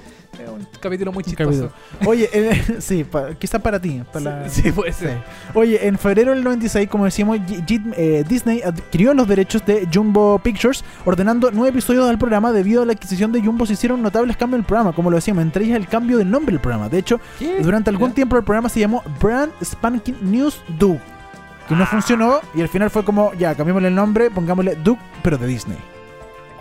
Es 0.42 0.50
un 0.50 0.66
capítulo 0.80 1.12
muy 1.12 1.24
chistoso. 1.24 1.70
Oye, 2.06 2.30
eh, 2.32 2.64
sí, 2.80 3.04
pa- 3.04 3.34
quizás 3.36 3.62
para 3.62 3.80
ti. 3.80 4.02
Para 4.14 4.44
la- 4.44 4.50
Sí, 4.50 4.72
puede 4.72 4.94
Sí. 4.94 5.06
ser. 5.06 5.18
Oye, 5.54 5.86
en 5.88 5.98
febrero 5.98 6.32
del 6.32 6.44
96, 6.44 6.88
como 6.90 7.06
decíamos, 7.06 7.38
G- 7.40 7.66
eh, 7.98 8.24
Disney 8.28 8.62
adquirió 8.62 9.14
los 9.14 9.28
derechos 9.28 9.66
de 9.66 9.88
Jumbo 9.94 10.40
Pictures, 10.40 10.84
ordenando 11.06 11.50
nueve 11.52 11.70
episodios 11.70 12.08
del 12.08 12.18
programa. 12.18 12.52
Debido 12.52 12.82
a 12.84 12.86
la 12.86 12.94
adquisición 12.94 13.32
de 13.32 13.42
Jumbo, 13.42 13.66
se 13.66 13.74
hicieron 13.74 14.02
notables 14.02 14.38
cambios 14.38 14.58
en 14.58 14.62
el 14.62 14.66
programa, 14.66 14.94
como 14.94 15.10
lo 15.10 15.16
decíamos, 15.18 15.44
entre 15.44 15.66
ellas 15.66 15.78
el 15.78 15.88
cambio 15.88 16.18
del 16.18 16.30
nombre 16.30 16.54
del 16.54 16.62
programa. 16.62 16.90
De 16.90 17.00
hecho, 17.00 17.20
¿Qué? 17.38 17.60
durante 17.62 17.90
algún 17.90 18.10
¿Ya? 18.10 18.16
tiempo 18.16 18.38
el 18.38 18.44
programa 18.44 18.70
se 18.70 18.80
llamó 18.80 19.04
Brand 19.22 19.52
Spanking 19.64 20.18
News 20.22 20.62
Duke, 20.78 21.02
que 21.68 21.76
Ah. 21.76 21.78
no 21.80 21.86
funcionó 21.86 22.40
y 22.56 22.62
al 22.62 22.70
final 22.70 22.90
fue 22.90 23.04
como, 23.04 23.34
ya, 23.34 23.56
cambiémosle 23.56 23.88
el 23.90 23.96
nombre, 23.96 24.30
pongámosle 24.32 24.76
Duke, 24.76 25.02
pero 25.24 25.38
de 25.38 25.48
Disney. 25.48 25.78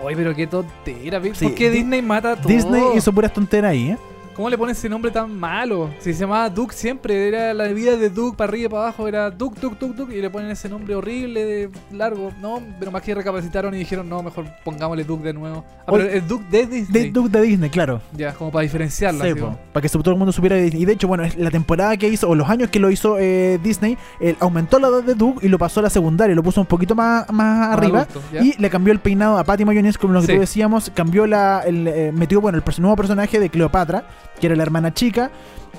Oye, 0.02 0.16
pero 0.16 0.34
qué 0.34 0.46
tontera. 0.46 1.20
¿Por 1.20 1.34
Sí, 1.34 1.50
qué 1.54 1.70
Di- 1.70 1.78
Disney 1.78 2.02
mata 2.02 2.36
todo? 2.36 2.48
Disney 2.48 2.82
hizo 2.96 3.12
puras 3.12 3.32
tonteras 3.32 3.72
ahí, 3.72 3.90
¿eh? 3.90 3.98
¿Cómo 4.39 4.49
le 4.51 4.57
ponen 4.57 4.70
ese 4.70 4.89
nombre 4.89 5.11
tan 5.11 5.36
malo? 5.36 5.91
Si 5.99 6.14
se 6.14 6.20
llamaba 6.20 6.49
Duke 6.49 6.72
siempre, 6.72 7.26
era 7.26 7.53
la 7.53 7.66
vida 7.66 7.97
de 7.97 8.09
Duke 8.09 8.36
para 8.36 8.49
arriba 8.51 8.66
y 8.66 8.68
para 8.68 8.82
abajo, 8.84 9.09
era 9.09 9.32
Duke, 9.32 9.59
Duke, 9.61 9.76
Duke, 9.80 9.97
Duke, 9.97 10.16
y 10.16 10.22
le 10.22 10.30
ponen 10.30 10.49
ese 10.49 10.68
nombre 10.68 10.95
horrible, 10.95 11.45
de 11.45 11.70
largo, 11.91 12.30
no, 12.41 12.62
pero 12.78 12.93
más 12.93 13.03
que 13.03 13.16
recapacitaron 13.16 13.74
y 13.74 13.78
dijeron, 13.78 14.09
no, 14.09 14.22
mejor 14.22 14.45
pongámosle 14.64 15.03
Duke 15.03 15.24
de 15.24 15.32
nuevo. 15.32 15.64
Ah, 15.80 15.86
pero 15.91 16.05
es 16.05 16.28
Duke 16.28 16.45
de 16.53 16.66
Disney. 16.66 17.07
De 17.07 17.11
Duke 17.11 17.30
de 17.36 17.43
Disney, 17.43 17.68
claro. 17.68 18.01
Ya, 18.16 18.32
como 18.32 18.53
para 18.53 18.62
diferenciarla. 18.62 19.24
Sí, 19.24 19.34
para 19.72 19.82
que 19.82 19.89
todo 19.89 20.12
el 20.12 20.16
mundo 20.18 20.30
supiera. 20.30 20.57
Y 20.57 20.84
de 20.84 20.93
hecho, 20.93 21.09
bueno, 21.09 21.24
la 21.36 21.51
temporada 21.51 21.97
que 21.97 22.07
hizo, 22.07 22.28
o 22.28 22.36
los 22.36 22.49
años 22.49 22.70
que 22.70 22.78
lo 22.78 22.93
hizo 22.93 23.18
eh, 23.18 23.59
Disney, 23.61 23.99
él 24.20 24.36
aumentó 24.39 24.78
la 24.78 24.86
edad 24.86 25.03
de 25.03 25.16
Duke 25.16 25.45
y 25.45 25.49
lo 25.49 25.59
pasó 25.59 25.80
a 25.80 25.82
la 25.82 25.91
secundaria, 25.91 26.36
lo 26.36 26.45
puso 26.45 26.61
un 26.61 26.66
poquito 26.68 26.95
más, 26.95 27.28
más 27.32 27.76
arriba. 27.76 28.07
Y 28.41 28.57
le 28.57 28.70
cambió 28.70 28.93
el 28.93 29.01
peinado 29.01 29.36
a 29.36 29.43
Patty 29.43 29.64
Mayonnaise, 29.64 29.99
como 29.99 30.12
lo 30.12 30.20
que 30.20 30.26
Sí. 30.28 30.34
tú 30.34 30.39
decíamos. 30.39 30.93
Cambió 30.95 31.26
la. 31.26 31.64
El, 31.66 31.89
eh, 31.89 32.12
metió, 32.14 32.41
bueno, 32.41 32.59
el 32.59 32.80
nuevo 32.80 32.95
personaje 32.95 33.41
de 33.41 33.51
Cleopatra, 33.51 34.05
que 34.40 34.46
era 34.46 34.56
la 34.56 34.62
hermana 34.62 34.92
chica. 34.94 35.30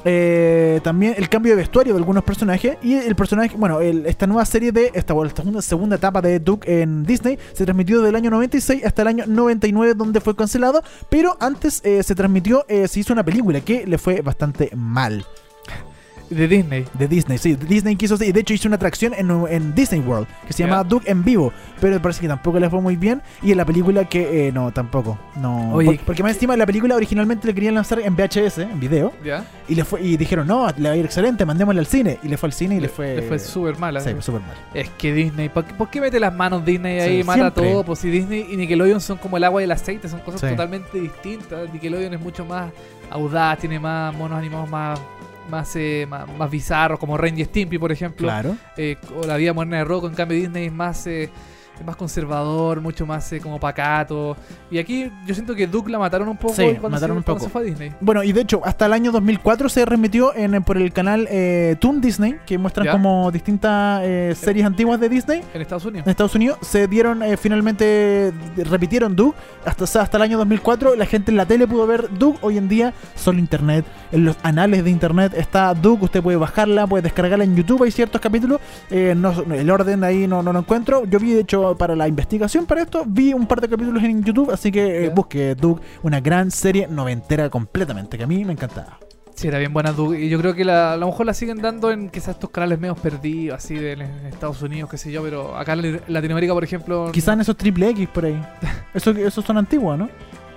Eh, 0.05 0.79
también 0.83 1.15
el 1.17 1.27
cambio 1.27 1.51
de 1.51 1.57
vestuario 1.57 1.93
de 1.93 1.99
algunos 1.99 2.23
personajes. 2.23 2.77
Y 2.81 2.95
el 2.95 3.15
personaje, 3.15 3.55
bueno, 3.57 3.81
esta 3.81 4.27
nueva 4.27 4.45
serie 4.45 4.71
de. 4.71 4.91
Esta, 4.93 5.13
esta 5.25 5.41
segunda, 5.41 5.61
segunda 5.61 5.95
etapa 5.95 6.21
de 6.21 6.39
Duke 6.39 6.81
en 6.81 7.03
Disney 7.03 7.37
se 7.53 7.65
transmitió 7.65 8.01
del 8.01 8.15
año 8.15 8.29
96 8.29 8.85
hasta 8.85 9.01
el 9.01 9.07
año 9.09 9.25
99, 9.27 9.93
donde 9.95 10.21
fue 10.21 10.35
cancelado. 10.35 10.83
Pero 11.09 11.37
antes 11.39 11.81
eh, 11.83 12.03
se 12.03 12.15
transmitió, 12.15 12.65
eh, 12.67 12.87
se 12.87 12.99
hizo 12.99 13.13
una 13.13 13.23
película 13.23 13.61
que 13.61 13.85
le 13.85 13.97
fue 13.97 14.21
bastante 14.21 14.69
mal. 14.75 15.25
De 16.29 16.47
Disney. 16.47 16.85
De 16.93 17.07
Disney, 17.07 17.37
sí. 17.37 17.55
Disney 17.55 17.95
quiso 17.95 18.15
hacer- 18.15 18.27
y 18.29 18.31
de 18.31 18.39
hecho 18.41 18.53
hizo 18.53 18.67
una 18.67 18.75
atracción 18.75 19.13
en, 19.15 19.29
en 19.49 19.73
Disney 19.73 19.99
World 19.99 20.27
que 20.45 20.53
se 20.53 20.63
llamaba 20.63 20.83
Duke 20.83 21.09
en 21.09 21.23
vivo, 21.23 21.51
pero 21.81 21.99
parece 22.01 22.21
que 22.21 22.27
tampoco 22.27 22.59
le 22.59 22.69
fue 22.69 22.81
muy 22.81 22.95
bien. 22.95 23.21
Y 23.41 23.51
en 23.51 23.57
la 23.57 23.65
película 23.65 24.05
que 24.05 24.47
eh, 24.47 24.51
no, 24.51 24.71
tampoco. 24.71 25.17
No. 25.37 25.73
Oye, 25.73 25.85
Por- 25.95 25.99
porque 26.05 26.23
más 26.23 26.33
encima 26.33 26.55
la 26.55 26.65
película 26.65 26.95
originalmente 26.95 27.47
le 27.47 27.53
querían 27.53 27.73
lanzar 27.75 27.99
en 27.99 28.15
VHS, 28.15 28.59
en 28.59 28.79
video, 28.79 29.11
¿Ya? 29.23 29.43
y 29.67 29.75
le 29.75 29.83
fue 29.85 30.01
y 30.01 30.17
dijeron, 30.17 30.45
no, 30.47 30.67
le 30.77 30.89
va 30.89 30.93
a 30.93 30.97
ir 30.97 31.05
excelente, 31.05 31.45
mandémosle 31.45 31.79
al 31.79 31.87
cine. 31.87 32.19
Y 32.23 32.27
le 32.27 32.37
fue 32.37 32.47
al 32.47 32.53
cine 32.53 32.75
y 32.75 32.79
le, 32.79 32.89
fue. 32.89 33.15
Le 33.15 33.21
fue 33.23 33.39
súper 33.39 33.77
mala. 33.79 33.99
Sí, 34.01 34.11
súper 34.19 34.41
mal. 34.41 34.55
Es 34.73 34.89
que 34.91 35.13
Disney, 35.13 35.49
¿por 35.49 35.65
qué, 35.65 35.73
por 35.73 35.89
qué 35.89 35.99
mete 36.01 36.19
las 36.19 36.33
manos 36.33 36.63
Disney 36.63 36.99
ahí 36.99 37.09
Sí, 37.15 37.19
y 37.21 37.23
mata 37.23 37.39
siempre. 37.39 37.71
todo? 37.71 37.83
Pues 37.83 37.99
si 37.99 38.09
Disney 38.09 38.45
y 38.51 38.55
Nickelodeon 38.57 39.01
son 39.01 39.17
como 39.17 39.37
el 39.37 39.43
agua 39.43 39.61
y 39.61 39.63
el 39.65 39.71
aceite, 39.71 40.07
son 40.07 40.19
cosas 40.19 40.41
Sí. 40.41 40.47
totalmente 40.49 40.99
distintas. 40.99 41.71
Nickelodeon 41.73 42.13
es 42.13 42.19
mucho 42.19 42.45
más 42.45 42.71
audaz, 43.09 43.57
tiene 43.59 43.79
más 43.79 44.13
monos 44.15 44.37
animados 44.37 44.69
más 44.69 44.99
más, 45.49 45.75
eh, 45.75 46.05
más, 46.09 46.27
más 46.37 46.49
bizarros, 46.49 46.99
como 46.99 47.17
Ren 47.17 47.37
y 47.39 47.45
Stimpy, 47.45 47.77
por 47.77 47.91
ejemplo. 47.91 48.27
Claro. 48.27 48.55
Eh, 48.77 48.97
o 49.21 49.25
La 49.25 49.37
vida 49.37 49.53
moderna 49.53 49.77
de 49.77 49.83
Rocco, 49.83 50.07
en 50.07 50.13
cambio 50.13 50.37
Disney 50.37 50.67
es 50.67 50.73
más, 50.73 51.05
eh, 51.07 51.29
más 51.85 51.95
conservador, 51.95 52.81
mucho 52.81 53.05
más 53.05 53.31
eh, 53.33 53.39
como 53.39 53.59
pacato. 53.59 54.35
Y 54.71 54.77
aquí 54.77 55.11
yo 55.25 55.33
siento 55.33 55.55
que 55.55 55.67
Duke 55.67 55.91
la 55.91 55.99
mataron 55.99 56.27
un 56.29 56.37
poco 56.37 56.53
Sí, 56.53 56.63
cuando, 56.79 56.89
mataron 56.89 57.15
se, 57.15 57.17
un 57.19 57.23
poco. 57.23 57.39
se 57.41 57.49
fue 57.49 57.61
a 57.61 57.63
Disney. 57.65 57.93
Bueno, 58.01 58.23
y 58.23 58.31
de 58.31 58.41
hecho, 58.41 58.61
hasta 58.63 58.85
el 58.85 58.93
año 58.93 59.11
2004 59.11 59.69
se 59.69 59.85
remitió 59.85 60.35
en, 60.35 60.63
por 60.63 60.77
el 60.77 60.91
canal 60.93 61.27
eh, 61.29 61.75
Toon 61.79 62.01
Disney, 62.01 62.37
que 62.45 62.57
muestran 62.57 62.85
Ya. 62.85 62.91
como 62.93 63.31
distintas 63.31 64.01
eh, 64.03 64.33
series 64.35 64.65
antiguas 64.65 64.99
de 64.99 65.09
Disney. 65.09 65.41
En 65.53 65.61
Estados 65.61 65.85
Unidos. 65.85 66.07
en 66.07 66.11
Estados 66.11 66.35
Unidos 66.35 66.57
se 66.61 66.87
dieron 66.87 67.23
eh, 67.23 67.37
finalmente 67.37 68.31
repitieron 68.57 69.15
Duke 69.15 69.37
hasta, 69.65 69.83
o 69.83 69.87
sea, 69.87 70.01
hasta 70.03 70.17
el 70.17 70.23
año 70.23 70.37
2004 70.37 70.95
la 70.95 71.05
gente 71.05 71.31
en 71.31 71.37
la 71.37 71.45
tele 71.45 71.67
pudo 71.67 71.85
ver 71.87 72.09
Duke 72.17 72.39
hoy 72.41 72.57
en 72.57 72.67
día 72.69 72.93
solo 73.15 73.39
internet 73.39 73.85
en 74.11 74.25
los 74.25 74.37
anales 74.43 74.83
de 74.83 74.89
internet 74.89 75.33
está 75.35 75.73
Duke 75.73 76.05
usted 76.05 76.21
puede 76.23 76.37
bajarla 76.37 76.87
puede 76.87 77.03
descargarla 77.03 77.43
en 77.43 77.55
YouTube 77.55 77.83
hay 77.83 77.91
ciertos 77.91 78.19
capítulos 78.21 78.59
eh, 78.89 79.13
no, 79.15 79.31
el 79.53 79.69
orden 79.69 80.03
ahí 80.03 80.27
no, 80.27 80.41
no 80.43 80.53
lo 80.53 80.59
encuentro 80.59 81.05
yo 81.05 81.19
vi 81.19 81.33
de 81.33 81.41
hecho 81.41 81.68
para 81.77 81.95
la 81.95 82.07
investigación 82.07 82.65
para 82.65 82.81
esto 82.81 83.03
vi 83.07 83.33
un 83.33 83.45
par 83.47 83.61
de 83.61 83.69
capítulos 83.69 84.03
en 84.03 84.23
YouTube 84.23 84.51
así 84.51 84.71
que 84.71 85.05
eh, 85.05 85.09
busque 85.09 85.55
Duke 85.55 85.81
una 86.03 86.19
gran 86.19 86.51
serie 86.51 86.87
noventera 86.87 87.49
completamente 87.49 88.17
que 88.17 88.23
a 88.23 88.27
mí 88.27 88.43
me 88.45 88.53
encantaba 88.53 88.97
Sí, 89.35 89.47
era 89.47 89.57
bien 89.57 89.71
buena 89.71 89.93
Duke. 89.93 90.19
Y 90.19 90.27
yo 90.27 90.37
creo 90.37 90.53
que 90.53 90.65
la- 90.65 90.91
a 90.91 90.97
lo 90.97 91.05
mejor 91.05 91.25
la 91.25 91.33
siguen 91.33 91.61
dando 91.61 91.91
en 91.91 92.09
quizás 92.09 92.35
estos 92.35 92.49
canales 92.49 92.77
medio 92.77 92.93
perdidos, 92.95 93.57
así 93.57 93.73
de 93.75 93.93
en 93.93 94.01
Estados 94.01 94.61
Unidos, 94.61 94.89
qué 94.89 94.97
sé 94.97 95.13
yo. 95.13 95.23
Pero 95.23 95.55
acá 95.55 95.71
en 95.75 96.01
Latinoamérica, 96.09 96.53
por 96.53 96.65
ejemplo. 96.65 97.09
quizás 97.13 97.35
en 97.35 97.39
esos 97.41 97.55
triple 97.55 97.87
X 97.91 98.09
por 98.09 98.25
ahí 98.25 98.37
esos, 98.93 99.15
esos 99.15 99.45
son 99.45 99.57
antiguos 99.57 99.97
¿no? 99.97 100.09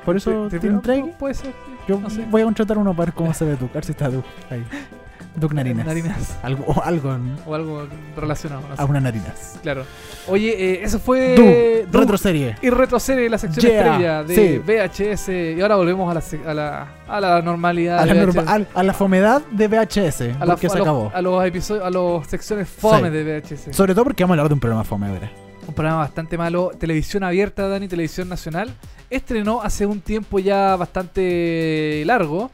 por 0.04 0.16
eso 0.16 0.48
triple- 0.48 0.80
triple 0.82 1.14
Puede 1.16 1.34
ser. 1.34 1.52
Yo 1.86 2.00
no 2.00 2.10
sé. 2.10 2.24
voy 2.28 2.42
a 2.42 2.44
contratar 2.44 2.76
uno 2.76 2.90
para 2.92 3.06
ver 3.06 3.14
cómo 3.14 3.32
se 3.32 3.44
ve 3.44 3.52
Duke. 3.52 3.70
A 3.70 3.74
ver 3.74 3.84
si 3.84 3.92
está 3.92 4.08
Duke 4.10 4.26
ahí. 4.50 4.64
Duke 5.34 5.54
Narinas. 5.54 5.86
Narinas. 5.86 6.38
Algo, 6.42 6.64
o 6.66 6.82
algo, 6.82 7.16
O 7.46 7.54
algo 7.54 7.86
relacionado. 8.16 8.62
No 8.68 8.76
sé. 8.76 8.82
a 8.82 8.84
una 8.84 9.00
narinas. 9.00 9.58
Claro. 9.62 9.84
Oye, 10.28 10.50
eh, 10.74 10.80
eso 10.84 10.98
fue. 10.98 11.86
Retroserie. 11.90 12.56
Y 12.62 12.70
retroserie, 12.70 13.28
la 13.30 13.38
sección 13.38 13.64
Yeah, 13.66 13.80
estrella 13.80 14.24
de 14.24 14.34
sí. 14.34 14.58
VHS. 14.58 15.28
Y 15.56 15.60
ahora 15.60 15.76
volvemos 15.76 16.10
a 16.10 16.14
la, 16.14 16.50
a 16.50 16.54
la, 16.54 16.88
a 17.08 17.20
la 17.20 17.42
normalidad. 17.42 17.98
A 17.98 18.06
la, 18.06 18.14
norma- 18.14 18.44
al- 18.46 18.68
a 18.74 18.82
la 18.82 18.92
fomedad 18.92 19.42
de 19.50 19.68
VHS. 19.68 20.20
a, 20.38 20.44
la- 20.44 20.54
porque 20.54 20.66
a 20.66 20.70
se 20.70 20.78
los, 20.78 20.86
acabó. 20.86 21.10
a 21.14 21.22
los 21.22 21.44
episodios, 21.46 21.84
a 21.84 21.90
los 21.90 22.26
secciones 22.26 22.68
fome 22.68 23.08
Sí. 23.08 23.14
de 23.14 23.40
VHS. 23.40 23.72
Sobre 23.76 23.94
todo 23.94 24.04
porque 24.04 24.22
vamos 24.24 24.34
a 24.36 24.40
hablar 24.40 24.48
de 24.48 24.54
un 24.54 24.60
programa 24.60 24.84
fome 24.84 25.06
ahora. 25.08 25.30
un 25.66 25.74
programa 25.74 26.00
bastante 26.00 26.36
malo. 26.36 26.70
Televisión 26.78 27.24
abierta, 27.24 27.68
Dani, 27.68 27.88
Televisión 27.88 28.28
Nacional. 28.28 28.70
Estrenó 29.08 29.62
hace 29.62 29.86
un 29.86 30.00
tiempo 30.00 30.38
ya 30.38 30.76
bastante 30.76 32.02
largo 32.06 32.50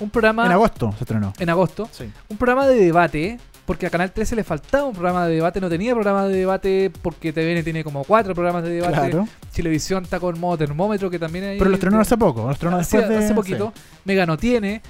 un 0.00 0.10
programa 0.10 0.46
En 0.46 0.52
agosto 0.52 0.92
se 0.96 1.04
estrenó. 1.04 1.32
en 1.38 1.48
agosto, 1.50 1.88
Sí. 1.92 2.10
un 2.28 2.36
programa 2.36 2.66
de 2.66 2.74
debate, 2.76 3.38
porque 3.66 3.86
a 3.86 3.90
Canal 3.90 4.10
13 4.10 4.34
le 4.36 4.42
faltaba 4.44 4.84
un 4.86 4.92
programa 4.94 5.26
de 5.26 5.34
debate, 5.36 5.60
no 5.60 5.68
tenía 5.68 5.92
programa 5.92 6.26
de 6.26 6.36
debate 6.36 6.90
porque 7.02 7.32
TVN 7.32 7.62
tiene 7.62 7.84
como 7.84 8.02
cuatro 8.04 8.34
programas 8.34 8.64
de 8.64 8.70
debate. 8.70 8.94
Claro. 8.94 9.28
Chilevisión 9.52 10.02
está 10.04 10.18
con 10.18 10.38
modo 10.40 10.58
termómetro 10.58 11.08
que 11.10 11.18
también 11.18 11.44
hay. 11.44 11.58
Pero 11.58 11.70
lo 11.70 11.76
estrenó 11.76 12.00
hace 12.00 12.16
poco. 12.16 12.42
Lo 12.46 12.50
estrenó 12.50 12.76
hace, 12.78 12.96
después 12.98 13.18
de. 13.18 13.24
hace 13.24 13.34
poquito. 13.34 13.72
Mega 14.04 14.26
no 14.26 14.36
tiene. 14.36 14.82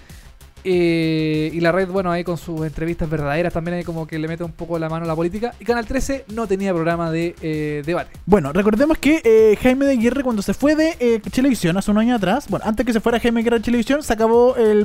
Eh, 0.64 1.50
y 1.52 1.60
la 1.60 1.72
red, 1.72 1.88
bueno, 1.88 2.10
ahí 2.10 2.24
con 2.24 2.36
sus 2.38 2.64
entrevistas 2.66 3.08
verdaderas 3.08 3.52
también 3.52 3.78
hay 3.78 3.84
como 3.84 4.06
que 4.06 4.18
le 4.18 4.28
mete 4.28 4.44
un 4.44 4.52
poco 4.52 4.78
la 4.78 4.88
mano 4.88 5.04
a 5.04 5.08
la 5.08 5.16
política. 5.16 5.54
Y 5.60 5.64
Canal 5.64 5.86
13 5.86 6.26
no 6.34 6.46
tenía 6.46 6.72
programa 6.72 7.10
de 7.10 7.34
eh, 7.42 7.82
debate. 7.84 8.10
Bueno, 8.26 8.52
recordemos 8.52 8.98
que 8.98 9.20
eh, 9.24 9.56
Jaime 9.62 9.86
de 9.86 9.92
Aguirre 9.92 10.22
cuando 10.22 10.42
se 10.42 10.54
fue 10.54 10.74
de 10.76 11.20
Televisión 11.32 11.76
hace 11.76 11.90
un 11.90 11.98
año 11.98 12.14
atrás, 12.14 12.46
bueno, 12.48 12.64
antes 12.66 12.84
que 12.86 12.92
se 12.92 13.00
fuera 13.00 13.18
Jaime 13.20 13.36
de 13.36 13.40
Aguirre 13.42 13.58
de 13.58 13.64
Televisión, 13.64 14.02
se 14.02 14.12
acabó 14.12 14.56
el... 14.56 14.84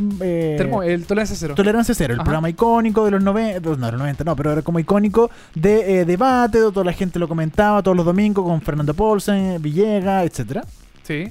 Termo- 0.57 0.83
el 0.83 1.05
tolerancia 1.05 1.35
cero. 1.39 1.55
Tolerancia 1.55 1.93
Cero, 1.95 2.13
el 2.13 2.19
Ajá. 2.19 2.25
programa 2.25 2.49
icónico 2.49 3.05
de 3.05 3.11
los 3.11 3.23
90, 3.23 3.59
no, 3.61 3.85
de 3.85 3.91
los 3.91 3.99
90 3.99 4.23
no, 4.23 4.35
pero 4.35 4.51
era 4.51 4.61
como 4.61 4.79
icónico 4.79 5.29
de 5.53 6.05
debate, 6.05 6.59
toda 6.59 6.83
la 6.83 6.93
gente 6.93 7.19
lo 7.19 7.27
comentaba 7.27 7.81
todos 7.83 7.95
los 7.97 8.05
domingos 8.05 8.45
con 8.45 8.61
Fernando 8.61 8.93
Paulsen, 8.93 9.61
Villegas, 9.61 10.25
etcétera. 10.25 10.63
Sí. 11.03 11.25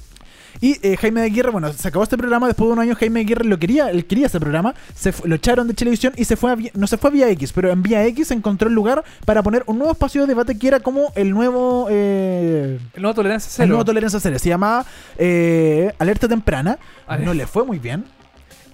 Y 0.60 0.78
eh, 0.86 0.96
Jaime 0.96 1.20
de 1.20 1.26
Aguirre, 1.26 1.50
bueno, 1.50 1.72
se 1.72 1.88
acabó 1.88 2.04
este 2.04 2.16
programa. 2.16 2.46
Después 2.46 2.68
de 2.68 2.72
un 2.72 2.78
año, 2.78 2.94
Jaime 2.94 3.20
de 3.20 3.24
Aguirre 3.26 3.44
lo 3.44 3.58
quería, 3.58 3.90
él 3.90 4.06
quería 4.06 4.26
ese 4.26 4.40
programa. 4.40 4.74
Se 4.94 5.12
lo 5.24 5.34
echaron 5.34 5.66
de 5.66 5.74
televisión 5.74 6.12
y 6.16 6.24
se 6.24 6.36
fue 6.36 6.52
a, 6.52 6.56
no 6.74 6.86
se 6.86 6.96
fue 6.96 7.10
a 7.10 7.12
Vía 7.12 7.28
X, 7.30 7.52
pero 7.52 7.70
en 7.70 7.82
Vía 7.82 8.04
X 8.06 8.30
encontró 8.30 8.68
el 8.68 8.74
lugar 8.74 9.04
para 9.24 9.42
poner 9.42 9.62
un 9.66 9.78
nuevo 9.78 9.92
espacio 9.92 10.22
de 10.22 10.26
debate 10.28 10.58
que 10.58 10.68
era 10.68 10.80
como 10.80 11.12
el 11.16 11.30
nuevo. 11.30 11.88
eh, 11.90 12.78
El 12.94 13.02
nuevo 13.02 13.14
tolerancia 13.14 13.48
el 13.48 13.52
cero. 13.54 13.68
nuevo 13.68 13.84
Tolerancia 13.84 14.20
Cero. 14.20 14.38
Se 14.38 14.48
llamaba 14.48 14.84
eh, 15.18 15.92
Alerta 15.98 16.28
Temprana. 16.28 16.78
Ale- 17.06 17.24
No 17.24 17.34
le 17.34 17.46
fue 17.46 17.64
muy 17.64 17.78
bien. 17.78 18.04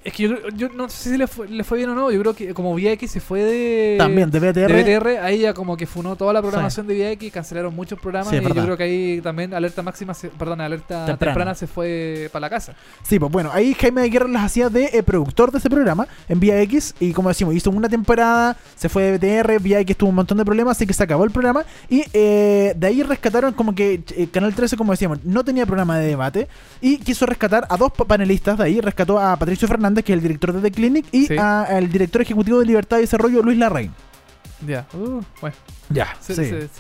Es 0.03 0.15
que 0.15 0.35
yo, 0.57 0.69
no 0.71 0.89
sé 0.89 1.11
si 1.11 1.19
le 1.19 1.27
fue, 1.27 1.47
le 1.49 1.63
fue 1.63 1.77
bien 1.79 1.91
o 1.91 1.95
no. 1.95 2.11
Yo 2.11 2.19
creo 2.21 2.35
que 2.35 2.55
como 2.55 2.75
Vía 2.75 2.93
X 2.93 3.11
se 3.11 3.21
fue 3.21 3.43
de. 3.43 3.97
También 3.99 4.31
de 4.31 4.39
BTR. 4.41 4.73
de 4.73 4.99
BTR, 4.99 5.09
ahí 5.23 5.41
ya 5.41 5.53
como 5.53 5.77
que 5.77 5.87
funó 5.87 6.17
toda 6.17 6.33
la 6.33 6.41
programación 6.41 6.87
de 6.87 6.95
Vía 6.95 7.11
X, 7.13 7.31
cancelaron 7.33 7.75
muchos 7.75 7.99
programas 8.01 8.31
Sí, 8.31 8.37
y 8.37 8.43
yo 8.43 8.65
creo 8.65 8.77
que 8.79 8.83
ahí 8.85 9.21
también 9.21 9.53
alerta 9.53 9.83
máxima, 9.83 10.15
se- 10.15 10.29
perdón, 10.31 10.63
alerta 10.63 11.05
Temprana. 11.05 11.19
temprana, 11.19 11.55
se 11.55 11.67
fue 11.67 12.31
para 12.33 12.41
la 12.41 12.51
casa. 12.51 12.75
Sí, 13.03 13.19
pues 13.19 13.31
bueno, 13.31 13.51
ahí 13.53 13.75
Jaime 13.75 14.01
de 14.01 14.09
Guerra 14.09 14.29
las 14.29 14.45
hacía 14.45 14.71
de 14.71 14.87
eh, 14.87 15.03
productor 15.03 15.53
de 15.53 15.59
ese 15.59 15.69
programa 15.69 16.09
en 16.29 16.41
Vía 16.41 16.61
X 16.63 16.95
y 16.99 17.13
como 17.13 17.29
decimos, 17.29 17.55
hizo 17.55 17.71
una 17.71 17.89
temporada, 17.89 18.57
se 18.77 18.89
fue 18.89 19.03
de 19.19 19.43
BTR, 19.43 19.59
Vía 19.61 19.81
X 19.81 19.97
tuvo 19.99 20.09
un 20.11 20.17
montón 20.17 20.39
de 20.39 20.45
problemas, 20.47 20.79
así 20.79 20.87
que 20.87 20.95
se 20.95 21.03
acabó 21.03 21.25
el 21.25 21.31
programa 21.31 21.65
y 21.91 22.05
eh, 22.15 22.73
de 22.75 22.87
ahí 22.87 23.03
rescataron 23.03 23.53
como 23.53 23.75
que 23.75 24.03
eh, 24.17 24.29
Canal 24.33 24.55
13, 24.55 24.79
como 24.79 24.93
decíamos, 24.93 25.19
no 25.25 25.45
tenía 25.45 25.67
programa 25.67 25.99
de 25.99 26.07
debate 26.07 26.49
y 26.81 26.97
quiso 26.99 27.27
rescatar 27.27 27.67
a 27.69 27.77
dos 27.77 27.93
pa- 27.93 28.07
panelistas 28.07 28.57
de 28.57 28.65
ahí, 28.65 28.81
rescató 28.81 29.19
a 29.19 29.37
Patricio 29.37 29.69
Fernández, 29.69 29.90
que 29.95 30.13
es 30.13 30.17
el 30.17 30.23
director 30.23 30.53
de 30.53 30.61
The 30.61 30.71
Clinic, 30.71 31.07
y 31.13 31.27
Sí. 31.27 31.37
al 31.39 31.91
director 31.91 32.23
ejecutivo 32.23 32.59
de 32.61 32.67
Libertad 32.67 32.99
y 32.99 33.03
Desarrollo, 33.03 33.43
Luis 33.43 33.59
Larraín. 33.59 33.93
Ya. 34.67 34.87
Uh, 34.95 35.21
bueno. 35.41 35.57
Ya, 35.89 36.09
sí, 36.21 36.33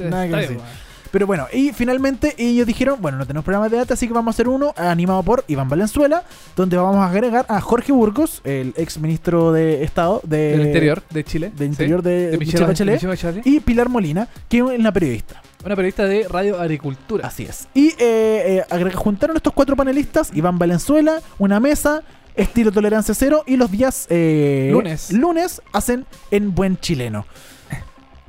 nada 0.04 0.28
que 0.28 0.36
decir. 0.36 0.48
bien, 0.48 0.58
bueno. 0.58 0.90
Pero 1.12 1.26
bueno, 1.26 1.48
y 1.52 1.72
finalmente 1.72 2.36
ellos 2.38 2.68
dijeron, 2.68 2.98
bueno, 3.00 3.18
no 3.18 3.26
tenemos 3.26 3.44
programa 3.44 3.68
de 3.68 3.74
debate, 3.76 3.94
así 3.94 4.06
que 4.06 4.12
vamos 4.12 4.32
a 4.32 4.34
hacer 4.36 4.46
uno 4.48 4.72
animado 4.76 5.24
por 5.24 5.44
Iván 5.48 5.68
Valenzuela, 5.68 6.22
donde 6.54 6.76
vamos 6.76 6.98
a 6.98 7.06
agregar 7.08 7.46
a 7.48 7.61
Jorge 7.61 7.90
Burgos, 7.90 8.40
el 8.44 8.74
ex 8.76 8.96
ministro 8.98 9.50
de 9.50 9.82
Estado 9.82 10.20
de, 10.22 10.56
Del 10.56 10.66
interior 10.68 11.02
de 11.11 11.24
Chile. 11.24 11.48
del 11.56 11.58
sí. 11.58 11.64
interior 11.72 12.02
de, 12.02 12.30
de 12.30 12.38
Michelle 12.38 12.64
Bachelet, 12.64 12.94
Michelle 13.02 13.11
Bachelet. 13.12 13.44
y 13.44 13.58
Pilar 13.58 13.88
Molina, 13.88 14.28
que 14.48 14.58
es 14.58 14.62
una 14.62 14.92
periodista. 14.92 15.42
Una 15.64 15.74
periodista 15.74 16.04
de 16.04 16.28
Radio 16.28 16.61
Agricultura. 16.61 17.26
Así 17.26 17.42
es. 17.42 17.66
Y 17.74 17.88
eh, 17.98 18.62
eh, 18.70 18.90
juntaron 18.94 19.36
estos 19.36 19.52
cuatro 19.52 19.74
panelistas, 19.74 20.30
Iván 20.32 20.61
Valenzuela, 20.61 21.20
una 21.40 21.58
mesa, 21.58 22.04
estilo 22.34 22.72
tolerancia 22.72 23.14
cero, 23.14 23.44
y 23.46 23.56
los 23.56 23.70
días 23.70 24.06
eh, 24.10 24.68
Lunes. 24.72 25.12
lunes 25.12 25.62
hacen 25.72 26.06
en 26.30 26.54
buen 26.54 26.78
chileno. 26.78 27.26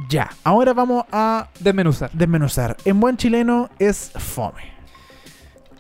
Ya, 0.10 0.30
ahora 0.44 0.74
vamos 0.74 1.06
a 1.12 1.48
Desmenuzar. 1.60 2.10
desmenuzar. 2.12 2.76
En 2.86 3.00
buen 3.00 3.18
chileno 3.18 3.70
es 3.80 4.12
fome. 4.16 4.72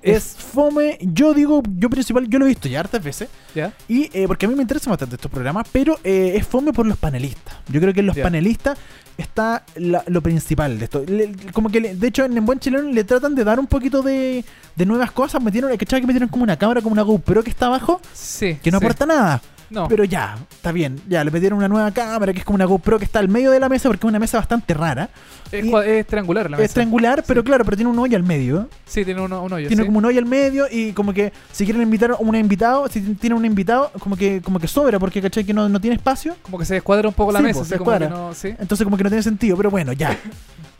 Es 0.03 0.35
fome, 0.35 0.97
yo 1.01 1.33
digo, 1.33 1.61
yo 1.77 1.89
principal, 1.89 2.27
yo 2.27 2.39
lo 2.39 2.45
he 2.45 2.49
visto 2.49 2.67
ya 2.67 2.79
hartas 2.79 3.03
veces. 3.03 3.29
¿Ya? 3.53 3.73
Y 3.87 4.09
eh, 4.17 4.25
porque 4.27 4.45
a 4.45 4.49
mí 4.49 4.55
me 4.55 4.61
interesan 4.63 4.91
bastante 4.91 5.15
estos 5.15 5.29
programas, 5.31 5.67
pero 5.71 5.99
eh, 6.03 6.33
es 6.35 6.47
fome 6.47 6.73
por 6.73 6.85
los 6.85 6.97
panelistas. 6.97 7.55
Yo 7.67 7.79
creo 7.79 7.93
que 7.93 7.99
en 7.99 8.07
los 8.07 8.15
Ya. 8.15 8.23
panelistas 8.23 8.77
está 9.17 9.63
la- 9.75 10.03
lo 10.07 10.21
principal 10.21 10.79
de 10.79 10.85
esto. 10.85 11.03
Le- 11.05 11.31
como 11.53 11.69
que, 11.69 11.79
le- 11.81 11.95
de 11.95 12.07
hecho, 12.07 12.25
en, 12.25 12.35
en 12.37 12.45
Buen 12.45 12.59
Chileno 12.59 12.89
le 12.89 13.03
tratan 13.03 13.35
de 13.35 13.43
dar 13.43 13.59
un 13.59 13.67
poquito 13.67 14.01
de, 14.01 14.43
de 14.75 14.85
nuevas 14.85 15.11
cosas. 15.11 15.41
Metieron. 15.43 15.77
Que 15.77 16.01
metieron 16.07 16.29
como 16.29 16.43
una 16.43 16.57
cámara, 16.57 16.81
como 16.81 16.93
una 16.93 17.03
GoPro 17.03 17.43
que 17.43 17.49
está 17.51 17.67
abajo, 17.67 18.01
Sí. 18.13 18.57
que 18.63 18.71
no 18.71 18.79
sí. 18.79 18.85
aporta 18.85 19.05
nada. 19.05 19.41
No. 19.71 19.87
Pero 19.87 20.03
ya, 20.03 20.37
está 20.51 20.71
bien. 20.71 21.01
Ya, 21.07 21.23
le 21.23 21.31
metieron 21.31 21.57
una 21.57 21.67
nueva 21.69 21.91
cámara 21.91 22.33
que 22.33 22.39
es 22.39 22.45
como 22.45 22.55
una 22.55 22.65
GoPro 22.65 22.99
que 22.99 23.05
está 23.05 23.19
al 23.19 23.29
medio 23.29 23.49
de 23.51 23.59
la 23.59 23.69
mesa 23.69 23.87
porque 23.89 24.05
es 24.05 24.09
una 24.09 24.19
mesa 24.19 24.37
bastante 24.37 24.73
rara. 24.73 25.09
es, 25.51 25.65
y- 25.65 25.73
es 25.73 26.05
triangular 26.05 26.49
la 26.49 26.57
Es 26.57 26.61
mesa. 26.63 26.73
triangular, 26.75 27.23
pero 27.25 27.43
claro, 27.43 27.63
pero 27.65 27.77
tiene 27.77 27.89
un 27.89 27.97
hoyo 27.97 28.17
al 28.17 28.23
medio. 28.23 28.67
Sí, 28.85 29.03
tiene 29.05 29.21
uno, 29.21 29.41
un 29.43 29.53
hoyo. 29.53 29.67
tiene 29.67 29.83
sí. 29.83 29.87
como 29.87 29.99
un 29.99 30.05
hoyo 30.05 30.19
al 30.19 30.25
medio 30.25 30.65
y 30.69 30.91
como 30.91 31.13
que 31.13 31.31
si 31.51 31.63
quieren 31.65 31.81
invitar 31.81 32.11
a 32.11 32.15
un 32.19 32.35
invitado, 32.35 32.87
si 32.89 32.99
tiene 33.15 33.35
un 33.35 33.45
invitado, 33.45 33.91
como 33.99 34.15
que 34.17 34.41
como 34.41 34.59
que 34.59 34.67
sobra 34.67 34.99
porque 34.99 35.21
¿cachai? 35.21 35.43
que 35.45 35.53
no, 35.53 35.69
no 35.69 35.79
tiene 35.79 35.95
espacio. 35.95 36.35
Como 36.41 36.57
que 36.59 36.65
se 36.65 36.73
descuadra 36.75 37.07
un 37.07 37.13
poco 37.13 37.31
la 37.31 37.39
Sí, 37.39 37.45
mesa. 37.45 37.59
pues, 37.59 37.69
se 37.69 37.75
descuadra. 37.75 38.09
no-. 38.09 38.31
Entonces 38.43 38.83
como 38.83 38.97
que 38.97 39.03
no 39.05 39.09
tiene 39.09 39.23
sentido, 39.23 39.55
pero 39.57 39.71
bueno, 39.71 39.93
ya. 39.93 40.17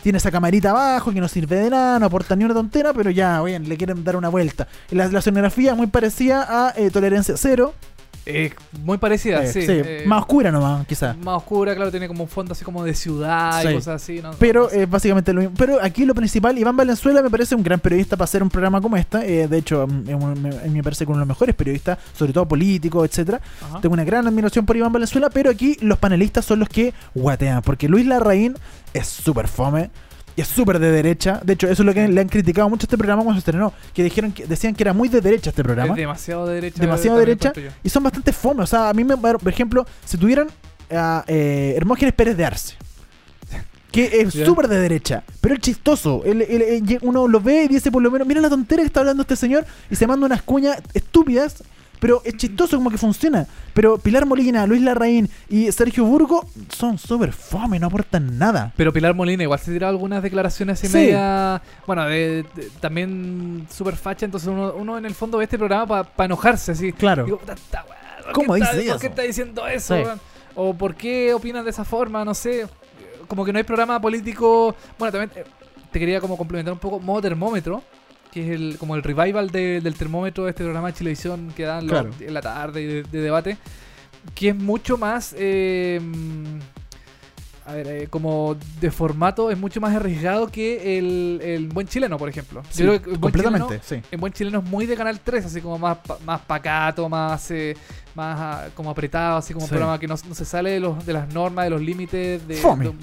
Tiene 0.02 0.18
esa 0.18 0.32
camarita 0.32 0.72
abajo 0.72 1.12
que 1.14 1.22
no 1.22 1.28
sirve 1.28 1.58
de 1.58 1.70
nada, 1.70 2.00
no 2.00 2.08
aporta 2.08 2.36
ni 2.36 2.44
una 2.44 2.56
tontera, 2.56 2.92
pero 2.92 3.12
ya, 3.12 3.40
bien, 3.44 3.70
le 3.70 3.78
quieren 3.78 4.04
dar 4.04 4.16
una 4.16 4.30
vuelta. 4.30 4.68
La, 4.90 5.08
la 5.08 5.20
escenografía 5.20 5.72
es 5.74 5.78
muy 5.78 5.86
parecida 5.86 6.48
a 6.50 6.74
eh, 6.76 6.90
Tolerancia 6.90 7.36
Cero. 7.38 7.76
Eh, 8.26 8.54
muy 8.84 8.98
parecida, 9.00 9.44
Eh, 9.44 9.48
sí. 9.52 9.62
sí, 9.64 9.68
eh, 9.72 10.04
más 10.06 10.22
oscura 10.22 10.52
nomás, 10.52 10.86
quizás. 10.86 11.18
más 11.18 11.38
oscura, 11.38 11.76
claro, 11.76 11.90
tiene 11.90 12.08
como 12.08 12.24
un 12.24 12.30
fondo 12.30 12.54
así 12.54 12.64
como 12.64 12.84
de 12.84 12.94
ciudad 12.94 13.62
Sí. 13.64 13.70
y 13.70 13.74
cosas 13.74 14.02
así. 14.02 14.22
¿no? 14.22 14.32
Pero 14.38 14.64
No 14.64 14.70
sé. 14.70 14.86
básicamente 14.86 15.34
lo 15.34 15.42
mismo. 15.42 15.56
Pero 15.58 15.80
aquí 15.82 16.06
lo 16.06 16.14
principal, 16.14 16.58
Iván 16.58 16.78
Valenzuela 16.78 17.22
me 17.24 17.30
parece 17.32 17.56
un 17.56 17.64
gran 17.64 17.80
periodista 17.80 18.16
para 18.16 18.26
hacer 18.26 18.44
un 18.44 18.50
programa 18.50 18.80
como 18.80 18.96
este. 18.98 19.42
Eh, 19.44 19.48
de 19.48 19.58
hecho, 19.58 19.88
mm, 19.88 20.72
me, 20.72 20.84
parece 20.84 21.06
que 21.06 21.12
uno 21.12 21.18
de 21.20 21.22
los 21.26 21.28
mejores 21.30 21.56
periodistas, 21.56 21.98
sobre 22.16 22.32
todo 22.34 22.48
políticos, 22.48 23.10
etcétera. 23.10 23.42
Ajá. 23.64 23.82
Tengo 23.82 23.94
una 23.94 24.04
gran 24.04 24.28
admiración 24.28 24.66
por 24.66 24.78
Iván 24.78 24.92
Valenzuela, 24.94 25.30
pero 25.32 25.50
aquí 25.50 25.78
los 25.82 25.98
panelistas 25.98 26.46
son 26.46 26.60
los 26.60 26.70
que 26.70 26.94
guatean, 27.16 27.62
porque 27.64 27.90
Luis 27.90 28.06
Larraín 28.06 28.56
es 28.94 29.08
súper 29.08 29.48
fome. 29.48 29.90
Es 30.42 30.48
súper 30.48 30.80
de 30.80 30.92
derecha. 30.92 31.40
De 31.44 31.54
hecho, 31.54 31.68
eso 31.68 31.84
es 31.84 31.86
lo 31.86 31.94
que 31.94 32.08
le 32.08 32.22
han 32.22 32.28
criticado 32.30 32.70
mucho 32.70 32.84
a 32.84 32.88
este 32.88 32.98
programa 32.98 33.24
cuando 33.24 33.40
se 33.42 33.50
estrenó. 33.50 33.74
Que 33.94 34.04
dijeron 34.04 34.32
que 34.32 34.46
decían 34.48 34.74
que 34.76 34.84
era 34.84 34.94
muy 34.94 35.08
de 35.10 35.22
derecha 35.22 35.50
este 35.52 35.64
programa. 35.64 35.94
Es 35.94 35.98
demasiado 35.98 36.46
de 36.48 36.56
derecha. 36.56 36.82
demasiado 36.82 37.18
también 37.18 37.38
derecha. 37.38 37.54
Y 37.84 37.90
son 37.90 38.04
bastante 38.04 38.32
fome. 38.34 38.64
O 38.64 38.68
sea, 38.68 38.90
a 38.90 38.94
mí, 38.94 39.04
me, 39.04 39.16
por 39.18 39.48
ejemplo, 39.50 39.86
si 40.06 40.18
tuvieran 40.18 40.48
a 40.92 41.24
eh, 41.28 41.74
Hermógenes 41.78 42.14
Pérez 42.14 42.36
de 42.38 42.46
Arce. 42.46 42.76
Que 43.92 44.22
es 44.22 44.34
súper 44.46 44.70
de 44.70 44.80
derecha, 44.80 45.22
pero 45.42 45.56
es 45.56 45.60
chistoso. 45.60 46.22
Él- 46.24 46.42
él- 46.44 47.00
uno 47.02 47.28
lo 47.28 47.42
ve 47.42 47.66
y 47.66 47.68
dice, 47.68 47.92
por 47.92 48.02
lo 48.02 48.10
menos, 48.10 48.26
mira 48.26 48.40
la 48.40 48.50
tontera 48.50 48.82
que 48.84 48.88
está 48.88 49.02
hablando 49.02 49.22
este 49.24 49.36
señor 49.36 49.66
y 49.90 49.96
se 49.98 50.08
manda 50.08 50.26
unas 50.26 50.42
cuñas 50.44 50.78
estúpidas, 50.94 51.62
pero 52.02 52.22
es 52.26 52.36
chistoso 52.36 52.76
como 52.78 52.90
que 52.90 52.98
funciona. 52.98 53.46
Pero 53.74 53.98
Pilar 54.00 54.26
Molina, 54.26 54.66
Luis 54.68 54.82
Larraín 54.82 55.30
y 55.50 55.72
Sergio 55.72 56.04
Burgo 56.04 56.46
son 56.68 56.98
súper 56.98 57.32
fome, 57.32 57.80
no 57.80 57.88
aportan 57.88 58.38
nada. 58.40 58.74
Pero 58.76 58.92
Pilar 58.92 59.14
Molina 59.16 59.44
igual 59.44 59.60
se 59.60 59.72
tiró 59.72 59.88
algunas 59.88 60.22
declaraciones 60.24 60.80
así 60.80 60.88
Sí. 60.88 60.98
media. 60.98 61.62
Bueno, 61.88 62.04
de, 62.08 62.44
de- 62.56 62.70
también 62.82 63.68
súper 63.72 63.96
facha. 63.96 64.26
Entonces 64.26 64.50
uno, 64.50 64.74
uno 64.76 64.98
en 64.98 65.06
el 65.06 65.14
fondo 65.14 65.38
ve 65.38 65.44
este 65.46 65.58
programa 65.60 66.04
para 66.04 66.26
enojarse. 66.26 66.72
así 66.74 66.92
Claro. 66.92 67.24
Digo, 67.26 67.38
"Puta, 67.38 67.54
esta 67.54 67.86
weá, 67.88 68.24
¿por 68.26 68.34
¿Cómo 68.34 68.54
qué 68.56 68.60
está- 68.62 68.76
dice 68.76 68.92
¿Por 68.92 69.00
qué 69.00 69.08
está 69.08 69.22
diciendo 69.22 69.68
eso? 69.68 69.96
Sí. 69.96 70.04
O 70.56 70.74
por 70.74 70.96
qué 70.96 71.34
opinan 71.34 71.64
de 71.64 71.70
esa 71.70 71.86
forma, 71.86 72.26
no 72.26 72.34
sé. 72.34 72.68
Como 73.28 73.46
que 73.46 73.54
no 73.54 73.58
hay 73.60 73.64
programa 73.64 74.02
político. 74.02 74.76
Bueno, 75.00 75.12
también 75.12 75.32
eh, 75.36 75.48
te 75.92 76.00
quería 76.00 76.20
como 76.20 76.36
complementar 76.36 76.74
un 76.74 76.80
poco 76.80 77.00
modo 77.00 77.22
termómetro. 77.22 77.82
Que 78.32 78.44
es 78.46 78.50
el, 78.52 78.78
como 78.78 78.96
el 78.96 79.04
revival 79.04 79.50
de- 79.50 79.82
del 79.82 79.96
termómetro 79.96 80.46
de 80.46 80.52
este 80.52 80.64
programa 80.64 80.88
de 80.88 80.94
televisión 80.94 81.52
que 81.56 81.64
dan 81.64 81.86
los- 81.88 82.22
en 82.22 82.34
la 82.34 82.42
tarde 82.42 82.82
y 82.82 82.86
de, 82.86 83.04
de 83.04 83.22
debate. 83.22 83.58
Que 84.36 84.50
es 84.50 84.56
mucho 84.56 84.98
más. 84.98 85.36
eh, 85.38 86.00
a 87.64 87.74
ver, 87.74 87.88
eh, 87.88 88.08
como 88.10 88.56
de 88.82 88.90
formato 88.90 89.52
es 89.52 89.58
mucho 89.58 89.80
más 89.80 89.96
arriesgado 89.96 90.48
que 90.48 90.98
el, 90.98 91.40
el 91.44 91.68
buen 91.70 91.88
chileno, 91.88 92.18
por 92.18 92.28
ejemplo. 92.28 92.64
Sí, 92.72 92.84
Yo 92.84 92.90
creo 92.90 93.02
que 93.04 93.10
el 93.12 93.18
buen 93.18 93.32
completamente, 93.34 93.80
chileno- 93.82 94.02
sí. 94.04 94.08
en 94.12 94.20
buen 94.20 94.34
chileno 94.34 94.60
es 94.60 94.66
muy 94.66 94.88
de 94.88 94.96
Canal 94.96 95.20
3, 95.20 95.46
así 95.46 95.62
como 95.62 95.78
más, 95.78 96.00
más 96.26 96.42
pacato, 96.42 97.08
más, 97.08 97.52
eh, 97.52 97.78
más 98.16 98.38
ah, 98.40 98.68
como 98.74 98.90
apretado, 98.90 99.38
así 99.38 99.54
como 99.54 99.68
Sí. 99.68 99.74
un 99.74 99.78
programa 99.78 100.00
que 100.00 100.08
no, 100.08 100.16
no 100.28 100.36
se 100.36 100.44
sale 100.44 100.72
de, 100.72 100.80
los, 100.80 101.06
de 101.06 101.14
las 101.14 101.32
normas, 101.34 101.66
de 101.66 101.70
los 101.70 101.82
límites. 101.82 102.46
De, 102.48 102.56
Fome. 102.56 102.86
de- 102.86 102.94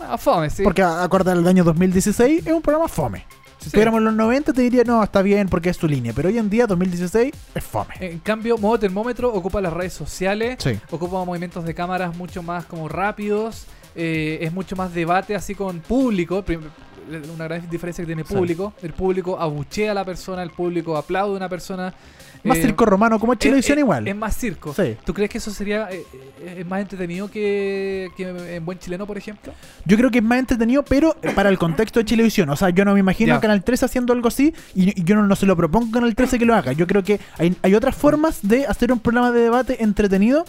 ah, 0.00 0.18
fome, 0.18 0.50
sí. 0.50 0.62
Porque 0.62 0.82
acuérdate 0.82 1.38
del 1.38 1.48
año 1.48 1.64
2016 1.64 2.46
es 2.46 2.52
un 2.52 2.60
programa 2.62 2.88
fome. 2.88 3.24
Si 3.64 3.68
estuviéramos 3.68 3.98
en 3.98 4.04
los 4.04 4.14
90 4.14 4.52
te 4.52 4.62
diría, 4.62 4.84
no, 4.84 5.02
está 5.02 5.22
bien 5.22 5.48
porque 5.48 5.70
es 5.70 5.78
tu 5.78 5.86
línea. 5.88 6.12
Pero 6.14 6.28
hoy 6.28 6.38
en 6.38 6.50
día, 6.50 6.66
2016, 6.66 7.32
es 7.54 7.64
fome. 7.64 7.94
En 8.00 8.18
cambio, 8.18 8.58
modo 8.58 8.78
termómetro 8.78 9.32
ocupa 9.32 9.60
las 9.60 9.72
redes 9.72 9.92
sociales, 9.92 10.56
Sí. 10.60 10.78
ocupa 10.90 11.24
movimientos 11.24 11.64
de 11.64 11.74
cámaras 11.74 12.16
mucho 12.16 12.42
más 12.42 12.64
como 12.66 12.88
rápidos, 12.88 13.66
eh, 13.96 14.38
es 14.42 14.52
mucho 14.52 14.76
más 14.76 14.92
debate 14.94 15.34
así 15.34 15.54
con 15.54 15.80
público. 15.80 16.42
prim- 16.42 16.62
Una 17.34 17.44
gran 17.44 17.68
diferencia 17.68 18.00
que 18.02 18.06
tiene 18.06 18.24
público. 18.24 18.72
El 18.82 18.94
público 18.94 19.38
abuchea 19.38 19.90
a 19.90 19.94
la 19.94 20.06
persona, 20.06 20.42
el 20.42 20.48
público 20.50 20.96
aplaude 20.96 21.34
a 21.34 21.36
una 21.36 21.48
persona. 21.50 21.92
Más 22.44 22.58
eh, 22.58 22.62
circo 22.62 22.84
romano 22.84 23.18
como 23.18 23.32
es- 23.32 23.38
Chilevisión 23.38 23.78
es- 23.78 23.82
igual. 23.82 24.06
Es 24.06 24.14
más 24.16 24.36
circo. 24.36 24.72
Sí. 24.74 24.96
¿Tú 25.04 25.12
crees 25.14 25.30
que 25.30 25.38
eso 25.38 25.50
sería 25.50 25.88
eh, 25.90 26.02
eh, 26.42 26.56
es 26.58 26.66
más 26.66 26.80
entretenido 26.82 27.30
que, 27.30 28.10
que 28.16 28.56
en 28.56 28.64
Buen 28.64 28.78
Chileno, 28.78 29.06
por 29.06 29.16
ejemplo? 29.18 29.52
Yo 29.84 29.96
creo 29.96 30.10
que 30.10 30.18
es 30.18 30.24
más 30.24 30.38
entretenido, 30.38 30.84
pero 30.84 31.16
para 31.34 31.48
el 31.48 31.58
contexto 31.58 31.98
de 32.00 32.04
Chilevisión. 32.04 32.48
O 32.50 32.56
sea, 32.56 32.70
yo 32.70 32.84
no 32.84 32.94
me 32.94 33.00
imagino 33.00 33.34
a 33.34 33.40
Canal 33.40 33.64
13 33.64 33.84
haciendo 33.86 34.12
algo 34.12 34.28
así 34.28 34.54
y, 34.74 35.00
y 35.00 35.04
yo 35.04 35.16
no, 35.16 35.26
no 35.26 35.36
se 35.36 35.46
lo 35.46 35.56
propongo 35.56 35.88
a 35.88 35.92
Canal 35.92 36.14
13 36.14 36.38
que 36.38 36.44
lo 36.44 36.54
haga. 36.54 36.72
Yo 36.72 36.86
creo 36.86 37.02
que 37.02 37.18
hay, 37.38 37.56
hay 37.62 37.74
otras 37.74 37.94
formas 37.96 38.40
de 38.42 38.66
hacer 38.66 38.92
un 38.92 39.00
programa 39.00 39.32
de 39.32 39.40
debate 39.40 39.82
entretenido. 39.82 40.44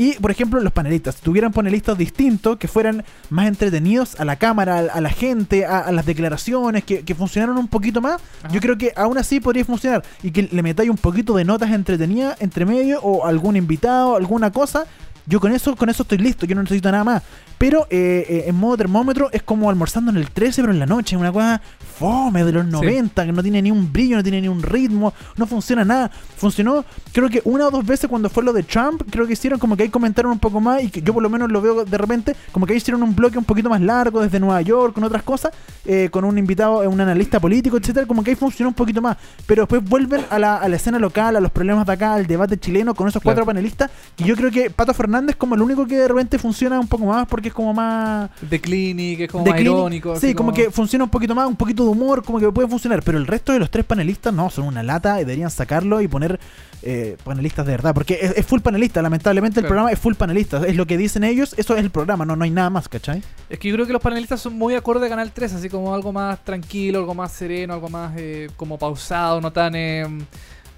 Y, 0.00 0.14
por 0.14 0.30
ejemplo, 0.30 0.58
los 0.60 0.72
panelistas. 0.72 1.16
Si 1.16 1.20
tuvieran 1.20 1.52
panelistas 1.52 1.98
distintos 1.98 2.56
que 2.56 2.68
fueran 2.68 3.04
más 3.28 3.46
entretenidos 3.46 4.18
a 4.18 4.24
la 4.24 4.36
cámara, 4.36 4.78
a, 4.78 4.78
a 4.96 5.00
la 5.02 5.10
gente, 5.10 5.66
a, 5.66 5.80
a 5.80 5.92
las 5.92 6.06
declaraciones, 6.06 6.84
que, 6.84 7.02
que 7.02 7.14
funcionaran 7.14 7.58
un 7.58 7.68
poquito 7.68 8.00
más, 8.00 8.18
Ajá. 8.42 8.50
yo 8.50 8.60
creo 8.62 8.78
que 8.78 8.94
aún 8.96 9.18
así 9.18 9.40
podría 9.40 9.62
funcionar. 9.62 10.02
Y 10.22 10.30
que 10.30 10.44
le 10.50 10.62
metáis 10.62 10.88
un 10.88 10.96
poquito 10.96 11.36
de 11.36 11.44
notas 11.44 11.70
entretenidas 11.70 12.40
entre 12.40 12.64
medio 12.64 12.98
o 13.02 13.26
algún 13.26 13.56
invitado, 13.56 14.16
alguna 14.16 14.50
cosa. 14.50 14.86
Yo 15.30 15.38
con 15.40 15.52
eso, 15.52 15.76
con 15.76 15.88
eso 15.88 16.02
estoy 16.02 16.18
listo, 16.18 16.44
yo 16.44 16.56
no 16.56 16.62
necesito 16.62 16.90
nada 16.90 17.04
más. 17.04 17.22
Pero 17.56 17.86
eh, 17.90 18.24
eh, 18.28 18.44
en 18.48 18.56
modo 18.56 18.76
termómetro 18.78 19.28
es 19.32 19.42
como 19.42 19.70
almorzando 19.70 20.10
en 20.10 20.16
el 20.16 20.30
13, 20.30 20.62
pero 20.62 20.72
en 20.72 20.78
la 20.80 20.86
noche, 20.86 21.16
una 21.16 21.30
cosa 21.30 21.60
fome 21.98 22.42
de 22.42 22.52
los 22.52 22.66
90, 22.66 23.26
que 23.26 23.32
no 23.32 23.42
tiene 23.42 23.62
ni 23.62 23.70
un 23.70 23.92
brillo, 23.92 24.16
no 24.16 24.22
tiene 24.22 24.40
ni 24.40 24.48
un 24.48 24.62
ritmo, 24.62 25.12
no 25.36 25.46
funciona 25.46 25.84
nada. 25.84 26.10
Funcionó, 26.36 26.84
creo 27.12 27.28
que 27.28 27.42
una 27.44 27.66
o 27.68 27.70
dos 27.70 27.86
veces 27.86 28.08
cuando 28.10 28.28
fue 28.28 28.42
lo 28.42 28.52
de 28.52 28.62
Trump, 28.64 29.02
creo 29.10 29.26
que 29.26 29.34
hicieron 29.34 29.58
como 29.60 29.76
que 29.76 29.84
ahí 29.84 29.88
comentaron 29.90 30.32
un 30.32 30.38
poco 30.38 30.60
más 30.60 30.82
y 30.82 30.90
que 30.90 31.02
yo 31.02 31.12
por 31.12 31.22
lo 31.22 31.28
menos 31.30 31.50
lo 31.52 31.60
veo 31.60 31.84
de 31.84 31.98
repente, 31.98 32.34
como 32.50 32.66
que 32.66 32.72
ahí 32.72 32.78
hicieron 32.78 33.02
un 33.02 33.14
bloque 33.14 33.38
un 33.38 33.44
poquito 33.44 33.68
más 33.68 33.80
largo 33.82 34.22
desde 34.22 34.40
Nueva 34.40 34.62
York, 34.62 34.94
con 34.94 35.04
otras 35.04 35.22
cosas, 35.22 35.52
eh, 35.84 36.08
con 36.10 36.24
un 36.24 36.38
invitado, 36.38 36.82
eh, 36.82 36.88
un 36.88 37.00
analista 37.00 37.38
político, 37.38 37.76
etcétera, 37.76 38.06
como 38.06 38.24
que 38.24 38.30
ahí 38.30 38.36
funcionó 38.36 38.70
un 38.70 38.74
poquito 38.74 39.00
más. 39.02 39.16
Pero 39.46 39.62
después 39.62 39.84
vuelven 39.84 40.24
a 40.30 40.38
la, 40.38 40.56
a 40.56 40.66
la 40.68 40.76
escena 40.76 40.98
local, 40.98 41.36
a 41.36 41.40
los 41.40 41.52
problemas 41.52 41.86
de 41.86 41.92
acá, 41.92 42.14
al 42.14 42.26
debate 42.26 42.58
chileno, 42.58 42.94
con 42.94 43.06
esos 43.06 43.22
cuatro 43.22 43.44
Claro. 43.44 43.46
panelistas, 43.46 43.90
que 44.16 44.24
yo 44.24 44.34
creo 44.34 44.50
que 44.50 44.70
Pato 44.70 44.92
Fernández 44.94 45.19
como 45.36 45.54
el 45.54 45.62
único 45.62 45.86
que 45.86 45.96
de 45.96 46.08
repente 46.08 46.38
funciona 46.38 46.78
un 46.80 46.88
poco 46.88 47.04
más 47.06 47.26
porque 47.26 47.48
es 47.48 47.54
como 47.54 47.72
más 47.74 48.30
De 48.40 48.60
Clinic, 48.60 49.20
es 49.20 49.30
como 49.30 49.44
más 49.44 49.54
clinic. 49.54 49.72
irónico. 49.72 50.16
Sí, 50.16 50.34
como 50.34 50.52
que 50.52 50.70
funciona 50.70 51.04
un 51.04 51.10
poquito 51.10 51.34
más, 51.34 51.46
un 51.46 51.56
poquito 51.56 51.84
de 51.84 51.90
humor, 51.90 52.22
como 52.24 52.38
que 52.38 52.50
puede 52.52 52.68
funcionar. 52.68 53.02
Pero 53.02 53.18
el 53.18 53.26
resto 53.26 53.52
de 53.52 53.58
los 53.58 53.70
tres 53.70 53.84
panelistas 53.84 54.32
no, 54.34 54.50
son 54.50 54.66
una 54.66 54.82
lata 54.82 55.16
y 55.20 55.24
deberían 55.24 55.50
sacarlo 55.50 56.00
y 56.00 56.08
poner 56.08 56.38
eh, 56.82 57.16
panelistas 57.24 57.66
de 57.66 57.72
verdad. 57.72 57.94
Porque 57.94 58.18
es, 58.20 58.36
es 58.36 58.46
full 58.46 58.60
panelista, 58.60 59.02
lamentablemente 59.02 59.60
el 59.60 59.64
Claro. 59.64 59.68
programa 59.74 59.92
es 59.92 59.98
full 59.98 60.14
panelista. 60.14 60.66
Es 60.66 60.76
lo 60.76 60.86
que 60.86 60.96
dicen 60.96 61.24
ellos, 61.24 61.54
eso 61.56 61.74
es 61.76 61.80
el 61.80 61.90
programa, 61.90 62.24
no, 62.24 62.36
no 62.36 62.44
hay 62.44 62.50
nada 62.50 62.70
más, 62.70 62.88
¿cachai? 62.88 63.22
Es 63.48 63.58
que 63.58 63.68
yo 63.68 63.74
creo 63.74 63.86
que 63.86 63.92
los 63.92 64.02
panelistas 64.02 64.40
son 64.40 64.54
muy 64.56 64.74
acorde 64.74 65.06
a 65.06 65.08
Canal 65.10 65.30
3, 65.32 65.54
así 65.54 65.68
como 65.68 65.94
algo 65.94 66.12
más 66.12 66.42
tranquilo, 66.44 66.98
algo 67.00 67.14
más 67.14 67.32
sereno, 67.32 67.74
algo 67.74 67.88
más 67.88 68.12
eh, 68.16 68.48
como 68.56 68.78
pausado, 68.78 69.40
no 69.40 69.52
tan 69.52 69.74
eh, 69.74 70.06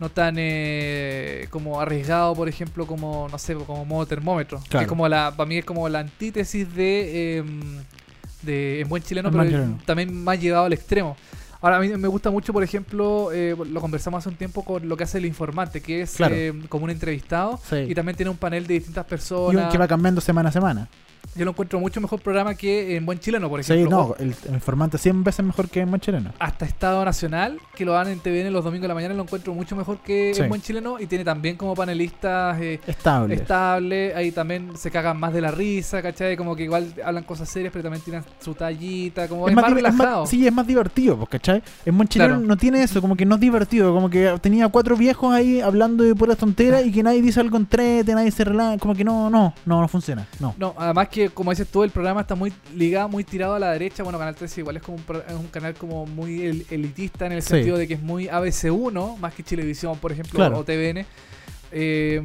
no 0.03 0.11
tan 0.11 0.35
eh, 0.39 1.47
como 1.51 1.81
arriesgado, 1.81 2.35
por 2.35 2.49
ejemplo, 2.49 2.87
como 2.87 3.29
no 3.31 3.39
sé, 3.39 3.55
como 3.55 3.85
modo 3.87 4.05
termómetro. 4.07 4.61
Que 4.69 4.79
es 4.79 4.87
como 4.87 5.09
la 5.09 5.33
para 5.37 5.49
mí 5.49 5.59
es 5.59 5.65
como 5.65 5.89
la 5.89 6.01
antítesis 6.01 6.75
de 6.75 7.39
eh, 7.39 7.45
de 8.43 8.81
en 8.81 8.89
buen 8.89 9.03
chileno, 9.03 9.29
En 9.29 9.35
pero 9.35 9.45
chileno. 9.45 9.79
también 9.87 10.23
más 10.25 10.41
llegado 10.41 10.65
al 10.67 10.73
extremo. 10.73 11.17
Ahora, 11.61 11.77
a 11.77 11.81
mí 11.81 11.87
me 11.97 12.09
gusta 12.09 12.29
mucho, 12.33 12.53
por 12.53 12.65
ejemplo, 12.65 13.31
eh, 13.33 13.55
lo 13.71 13.81
conversamos 13.81 14.19
hace 14.19 14.29
un 14.29 14.35
tiempo 14.35 14.65
con 14.65 14.89
lo 14.89 14.97
que 14.97 15.05
hace 15.05 15.19
el 15.19 15.27
informante, 15.27 15.81
que 15.81 16.03
es 16.03 16.17
Claro. 16.17 16.35
eh, 16.37 16.53
como 16.69 16.85
un 16.85 16.91
entrevistado 16.91 17.61
Sí. 17.71 17.77
y 17.89 17.95
también 17.95 18.17
tiene 18.17 18.31
un 18.31 18.37
panel 18.37 18.67
de 18.67 18.75
distintas 18.75 19.05
Y 19.05 19.07
un 19.07 19.09
personas. 19.09 19.71
que 19.71 19.79
va 19.79 19.87
cambiando 19.87 20.21
semana 20.21 20.49
a 20.49 20.53
semana. 20.53 20.89
Yo 21.35 21.45
lo 21.47 21.53
encuentro 21.53 21.81
mucho 21.81 22.01
mejor 22.01 22.21
programa 22.21 22.55
que 22.55 22.95
en 22.97 23.07
Buen 23.07 23.19
Chileno, 23.19 23.49
por 23.49 23.63
Sí, 23.65 23.73
ejemplo. 23.73 23.97
no, 23.97 24.03
O 24.09 24.17
el, 24.17 24.35
el 24.49 24.55
informante 24.55 24.99
100 24.99 25.25
veces 25.25 25.45
mejor 25.45 25.69
que 25.69 25.81
en 25.81 25.89
Buen 25.91 26.01
Chileno. 26.01 26.33
hasta 26.39 26.65
Estado 26.67 27.03
Nacional, 27.05 27.59
que 27.75 27.85
lo 27.87 27.93
dan 27.93 28.09
en 28.09 28.19
TVN 28.21 28.53
los 28.53 28.65
domingos 28.65 28.83
de 28.83 28.89
la 28.89 28.95
mañana, 28.95 29.15
lo 29.15 29.23
encuentro 29.23 29.55
mucho 29.55 29.75
mejor 29.75 29.99
que 29.99 30.33
Sí. 30.35 30.43
en 30.43 30.49
Buen 30.51 30.61
Chileno 30.61 31.01
y 31.01 31.07
tiene 31.07 31.25
también 31.25 31.57
como 31.57 31.75
panelistas 31.75 32.61
eh, 32.61 32.81
Estable. 32.87 34.15
ahí 34.15 34.31
también 34.33 34.77
se 34.77 34.91
cagan 34.91 35.19
más 35.19 35.33
de 35.33 35.41
la 35.41 35.51
risa, 35.51 36.03
¿cachai? 36.03 36.37
Como 36.37 36.55
que 36.57 36.65
igual 36.65 36.93
hablan 37.05 37.25
cosas 37.25 37.49
serias, 37.49 37.73
pero 37.73 37.83
también 37.83 38.03
tienen 38.05 38.23
su 38.41 38.55
tallita, 38.55 39.29
como 39.29 39.49
es, 39.49 39.55
más, 39.55 39.69
es 39.69 39.75
relajado. 39.75 40.27
sí, 40.27 40.47
es 40.47 40.53
más 40.53 40.67
divertido, 40.67 41.17
pues, 41.17 41.29
¿cachai? 41.31 41.63
En 41.87 41.97
Buen 41.97 42.09
Chileno 42.09 42.35
Claro. 42.35 42.47
no 42.47 42.57
tiene 42.57 42.83
eso, 42.83 43.01
como 43.01 43.17
que 43.17 43.25
no 43.27 43.37
es 43.37 43.41
divertido, 43.41 43.93
como 43.95 44.09
que 44.11 44.35
tenía 44.41 44.69
cuatro 44.69 44.97
viejos 44.97 45.33
ahí 45.35 45.61
hablando 45.61 46.05
de 46.05 46.15
puras 46.15 46.37
tonteras 46.37 46.85
y 46.85 46.93
que 46.93 47.03
nadie 47.03 47.23
dice 47.23 47.41
algo 47.41 47.57
entrete, 47.57 48.15
nadie 48.15 48.31
se 48.31 48.45
relaja, 48.45 48.79
como 48.79 48.95
que 48.95 49.05
no, 49.05 49.31
no, 49.31 49.55
no, 49.67 49.81
no 49.81 49.89
funciona, 49.89 50.27
no. 50.41 50.55
No, 50.59 50.75
además 50.79 51.09
que, 51.09 51.22
como 51.31 51.51
dices 51.51 51.69
tú, 51.69 51.83
el 51.85 51.91
programa 51.91 52.23
está 52.23 52.35
muy 52.35 52.53
ligado, 52.75 53.09
muy 53.09 53.25
tirado 53.25 53.55
a 53.55 53.59
la 53.59 53.71
derecha. 53.73 54.03
Bueno, 54.03 54.19
Canal 54.19 54.35
13 54.35 54.61
igual 54.61 54.77
es 54.77 54.83
como 54.83 54.97
un, 54.99 55.03
pro- 55.05 55.23
es 55.27 55.35
un 55.35 55.47
canal 55.49 55.75
como 55.75 56.07
muy 56.07 56.43
el- 56.45 56.67
elitista 56.71 57.27
en 57.27 57.33
el 57.33 57.43
sentido 57.43 57.77
de 57.79 57.87
que 57.89 57.95
es 57.95 58.03
muy 58.03 58.29
ABC1, 58.29 59.17
más 59.19 59.35
que 59.35 59.43
Chilevisión, 59.43 59.99
por 59.99 60.13
ejemplo, 60.13 60.37
Claro. 60.39 60.59
o 60.59 60.65
TVN. 60.65 61.05
Eh, 61.75 62.23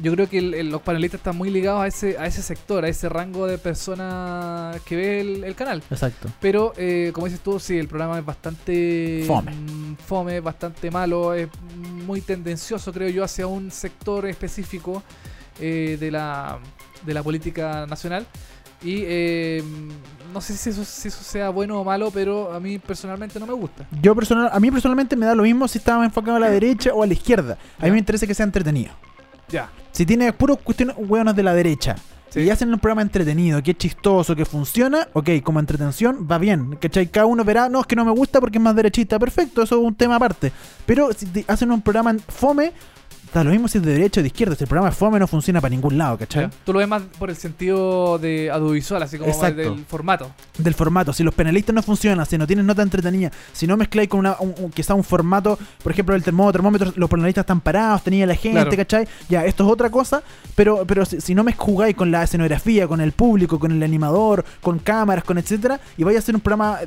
yo 0.00 0.12
creo 0.14 0.28
que 0.28 0.38
el- 0.38 0.54
el- 0.54 0.70
los 0.70 0.80
panelistas 0.82 1.18
están 1.18 1.36
muy 1.36 1.50
ligados 1.50 1.80
a 1.82 1.88
ese, 1.88 2.16
a 2.16 2.26
ese 2.26 2.42
sector, 2.42 2.84
a 2.84 2.88
ese 2.88 3.08
rango 3.08 3.46
de 3.48 3.58
personas 3.58 4.80
que 4.82 4.94
ve 4.94 5.20
el, 5.20 5.42
el 5.44 5.54
canal. 5.56 5.82
Exacto. 5.90 6.28
Pero, 6.40 6.72
eh, 6.76 7.10
como 7.12 7.26
dices 7.26 7.40
tú, 7.40 7.58
sí, 7.58 7.76
el 7.76 7.88
programa 7.88 8.18
es 8.20 8.24
bastante 8.24 9.24
Fome. 9.26 9.50
mm, 9.52 9.96
fome, 9.96 10.38
bastante 10.40 10.92
malo, 10.92 11.34
es 11.34 11.48
muy 12.06 12.20
tendencioso, 12.20 12.92
creo 12.92 13.08
yo, 13.08 13.24
hacia 13.24 13.48
un 13.48 13.72
sector 13.72 14.26
específico 14.26 15.02
eh, 15.60 15.96
de, 15.98 16.10
la, 16.10 16.58
de 17.04 17.14
la 17.14 17.22
política 17.22 17.86
nacional. 17.86 18.26
Y 18.82 19.02
eh, 19.06 19.62
no 20.32 20.40
sé 20.40 20.56
si 20.56 20.70
eso, 20.70 20.84
si 20.84 21.08
eso 21.08 21.22
sea 21.24 21.50
bueno 21.50 21.80
o 21.80 21.84
malo, 21.84 22.10
pero 22.12 22.52
a 22.52 22.60
mí 22.60 22.78
personalmente 22.78 23.40
no 23.40 23.46
me 23.46 23.52
gusta. 23.54 23.86
Yo 24.00 24.14
personal, 24.14 24.50
a 24.52 24.60
mí 24.60 24.70
personalmente 24.70 25.16
me 25.16 25.26
da 25.26 25.34
lo 25.34 25.42
mismo 25.42 25.66
si 25.66 25.78
estaba 25.78 26.04
enfocado 26.04 26.36
a 26.36 26.40
la 26.40 26.48
derecha 26.50 26.94
o 26.94 27.02
a 27.02 27.06
la 27.06 27.12
izquierda. 27.12 27.54
A 27.78 27.82
mí 27.82 27.88
Ya. 27.88 27.92
me 27.92 27.98
interesa 27.98 28.26
que 28.26 28.34
sea 28.34 28.44
entretenido. 28.44 28.92
Ya. 29.48 29.68
Si 29.90 30.06
tiene 30.06 30.32
puros 30.32 30.58
cuestiones 30.62 30.94
hueonas 30.96 31.34
de 31.34 31.42
la 31.42 31.54
derecha 31.54 31.96
Sí. 32.30 32.40
y 32.40 32.50
hacen 32.50 32.72
un 32.72 32.78
programa 32.78 33.00
entretenido, 33.02 33.60
que 33.62 33.70
es 33.72 33.78
chistoso, 33.78 34.36
que 34.36 34.44
funciona, 34.44 35.08
ok, 35.14 35.30
como 35.42 35.58
entretención 35.58 36.28
va 36.30 36.36
bien. 36.38 36.76
¿Cachai? 36.76 37.08
Cada 37.08 37.26
uno 37.26 37.42
verá, 37.42 37.68
no, 37.70 37.80
es 37.80 37.86
que 37.86 37.96
no 37.96 38.04
me 38.04 38.12
gusta 38.12 38.38
porque 38.38 38.58
es 38.58 38.62
más 38.62 38.76
derechista. 38.76 39.18
Perfecto, 39.18 39.62
eso 39.62 39.76
es 39.76 39.82
un 39.82 39.94
tema 39.94 40.16
aparte. 40.16 40.52
Pero 40.86 41.10
si 41.14 41.26
te- 41.26 41.44
hacen 41.48 41.72
un 41.72 41.80
programa 41.82 42.10
en 42.10 42.20
fome, 42.20 42.72
da 43.32 43.44
lo 43.44 43.50
mismo 43.50 43.68
si 43.68 43.78
es 43.78 43.84
de 43.84 43.92
derecha 43.92 44.20
o 44.20 44.22
de 44.22 44.28
izquierda. 44.28 44.54
Si 44.54 44.64
el 44.64 44.68
programa 44.68 44.90
es 44.90 44.96
fome 44.96 45.18
no 45.18 45.26
funciona 45.26 45.60
para 45.60 45.70
ningún 45.70 45.96
lado, 45.98 46.18
¿cachai? 46.18 46.44
Ya. 46.44 46.50
Tú 46.64 46.72
lo 46.72 46.78
ves 46.78 46.88
más 46.88 47.02
por 47.18 47.30
el 47.30 47.36
sentido 47.36 48.18
de 48.18 48.50
audiovisual, 48.50 49.02
así 49.02 49.18
como 49.18 49.30
Exacto. 49.30 49.56
del 49.74 49.84
formato. 49.84 50.30
del 50.58 50.74
formato. 50.74 51.12
Si 51.12 51.22
los 51.22 51.34
panelistas 51.34 51.74
no 51.74 51.82
funcionan, 51.82 52.24
si 52.26 52.38
no 52.38 52.46
tienes 52.46 52.64
nota 52.64 52.82
entretenida, 52.82 53.30
si 53.52 53.66
no 53.66 53.76
mezcláis 53.76 54.08
con 54.08 54.20
una, 54.20 54.36
un, 54.40 54.54
un- 54.58 54.70
quizá 54.70 54.94
un 54.94 55.04
formato, 55.04 55.58
por 55.82 55.92
ejemplo, 55.92 56.14
el 56.14 56.22
termómetro, 56.22 56.58
termómetro, 56.58 56.92
los 56.96 57.10
panelistas 57.10 57.42
están 57.42 57.60
parados, 57.60 58.02
tenía 58.02 58.26
la 58.26 58.34
gente, 58.34 58.60
Claro. 58.60 58.76
¿cachai? 58.76 59.08
Ya, 59.28 59.44
esto 59.44 59.64
es 59.66 59.70
otra 59.72 59.90
cosa, 59.90 60.22
pero, 60.54 60.84
pero 60.86 61.04
si, 61.04 61.20
si 61.20 61.34
no 61.34 61.44
me 61.44 61.52
jugáis 61.52 61.94
con 61.94 62.10
la 62.10 62.22
escenografía, 62.22 62.86
con 62.88 63.00
el 63.00 63.12
público, 63.12 63.58
con 63.58 63.72
el 63.72 63.82
animador, 63.82 64.44
con 64.62 64.78
cámaras, 64.78 65.24
con 65.24 65.38
etcétera, 65.38 65.78
y 65.96 66.04
vais 66.04 66.16
a 66.16 66.20
hacer 66.20 66.34
un 66.34 66.40
programa 66.40 66.78
eh, 66.82 66.86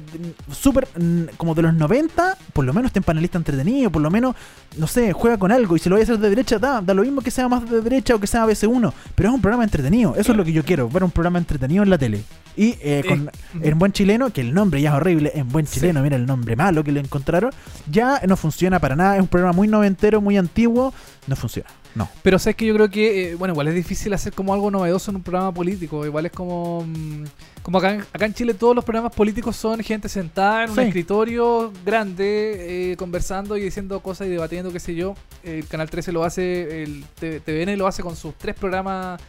súper 0.52 0.88
mm, 1.00 1.36
como 1.38 1.56
de 1.56 1.62
los 1.64 1.74
90, 1.74 2.38
por 2.54 2.66
lo 2.66 2.74
menos 2.74 2.92
ten 2.92 3.04
panelista 3.04 3.38
entretenido, 3.38 3.90
por 3.92 4.02
lo 4.02 4.10
menos, 4.10 4.36
no 4.78 4.88
sé, 4.88 5.14
juega 5.14 5.38
con 5.38 5.52
algo, 5.52 5.76
y 5.76 5.80
si 5.80 5.90
lo 5.90 5.96
vais 5.96 6.10
a 6.10 6.14
hacer 6.14 6.22
de 6.22 6.30
derecha, 6.32 6.58
da, 6.60 6.82
da 6.82 6.94
lo 6.94 7.04
mismo 7.04 7.22
que 7.22 7.30
sea 7.32 7.48
más 7.48 7.70
de 7.70 7.82
derecha 7.82 8.16
o 8.16 8.20
que 8.20 8.28
sea 8.28 8.46
ABC1, 8.46 8.92
pero 9.16 9.30
es 9.30 9.36
un 9.36 9.42
programa 9.42 9.64
entretenido, 9.64 10.16
eso 10.18 10.32
es 10.32 10.38
lo 10.38 10.44
que 10.44 10.52
yo 10.52 10.64
quiero, 10.66 10.90
ver 10.90 11.04
un 11.04 11.12
programa 11.12 11.38
entretenido 11.40 11.84
en 11.84 11.90
la 11.90 11.98
tele. 11.98 12.24
Y 12.58 12.76
eh, 12.82 13.04
con, 13.08 13.30
en 13.62 13.80
buen 13.80 13.92
chileno, 13.94 14.32
que 14.32 14.42
el 14.42 14.54
nombre 14.54 14.82
ya 14.82 14.90
es 14.90 14.96
horrible, 14.96 15.32
en 15.36 15.48
buen 15.48 15.66
Sí. 15.68 15.80
chileno, 15.80 16.02
mira 16.02 16.16
el 16.18 16.26
nombre 16.26 16.56
malo 16.56 16.84
que 16.84 16.92
le 16.92 17.00
encontraron, 17.00 17.52
ya 17.90 18.20
no 18.28 18.36
funciona 18.36 18.80
para 18.80 18.96
nada, 18.96 19.16
es 19.16 19.22
un 19.22 19.28
programa 19.28 19.54
muy 19.54 19.68
noventero, 19.68 20.20
muy 20.22 20.38
antiguo, 20.38 20.94
no 21.28 21.36
funciona. 21.36 21.70
No. 21.96 22.10
Pero 22.24 22.40
sabes 22.40 22.56
que 22.56 22.66
yo 22.66 22.74
creo 22.74 22.90
que, 22.90 23.32
eh, 23.32 23.36
bueno, 23.36 23.54
igual 23.54 23.68
es 23.68 23.76
difícil 23.76 24.14
hacer 24.14 24.32
como 24.34 24.54
algo 24.54 24.72
novedoso 24.72 25.12
en 25.12 25.18
un 25.18 25.24
programa 25.24 25.54
político. 25.54 26.06
Igual 26.06 26.26
es 26.28 26.32
como. 26.32 26.86
mm, 26.86 27.24
como 27.64 27.78
acá, 27.78 27.94
en- 27.94 28.02
acá 28.14 28.26
en 28.26 28.34
Chile 28.34 28.54
todos 28.54 28.76
los 28.76 28.84
programas 28.86 29.14
políticos 29.14 29.56
son 29.56 29.80
gente 29.82 30.10
sentada 30.10 30.64
en 30.64 30.72
un 30.72 30.76
escritorio 30.88 31.72
grande, 31.86 32.92
eh, 32.94 32.98
conversando 32.98 33.56
y 33.58 33.62
diciendo 33.62 34.00
cosas 34.00 34.28
y 34.28 34.30
debatiendo, 34.32 34.72
qué 34.72 34.80
sé 34.80 34.96
yo. 34.96 35.16
El 35.44 35.68
Canal 35.68 35.90
13 35.90 36.12
lo 36.12 36.24
hace, 36.24 36.84
el 36.84 37.04
TVN 37.20 37.76
lo 37.78 37.88
hace 37.88 38.02
con 38.04 38.16
sus 38.16 38.36
tres 38.36 38.56
programas 38.56 39.20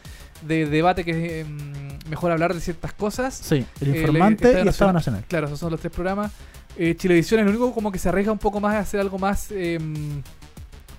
de 0.47 0.67
debate 0.67 1.05
que 1.05 1.41
es 1.43 1.47
mm, 1.49 2.09
mejor 2.11 2.31
hablar 2.33 2.55
de 2.55 2.61
ciertas 2.61 2.93
cosas. 2.95 3.35
Sí, 3.35 3.65
el 3.81 3.95
Eh, 3.95 3.99
informante 4.01 4.47
Estado 4.49 4.65
y 4.65 4.69
Estado 4.69 4.93
Nacional. 4.93 5.25
Claro, 5.29 5.47
esos 5.47 5.59
son 5.59 5.71
los 5.71 5.81
tres 5.81 5.93
programas. 5.93 6.33
Eh, 6.77 6.95
Chilevisión 6.97 7.41
es 7.41 7.45
el 7.45 7.51
único 7.51 7.73
como 7.75 7.93
que 7.93 7.99
se 7.99 8.09
arriesga 8.09 8.33
un 8.33 8.39
poco 8.39 8.59
más 8.61 8.75
a 8.75 8.79
hacer 8.79 8.99
algo 9.01 9.19
más 9.19 9.49
eh, 9.51 9.79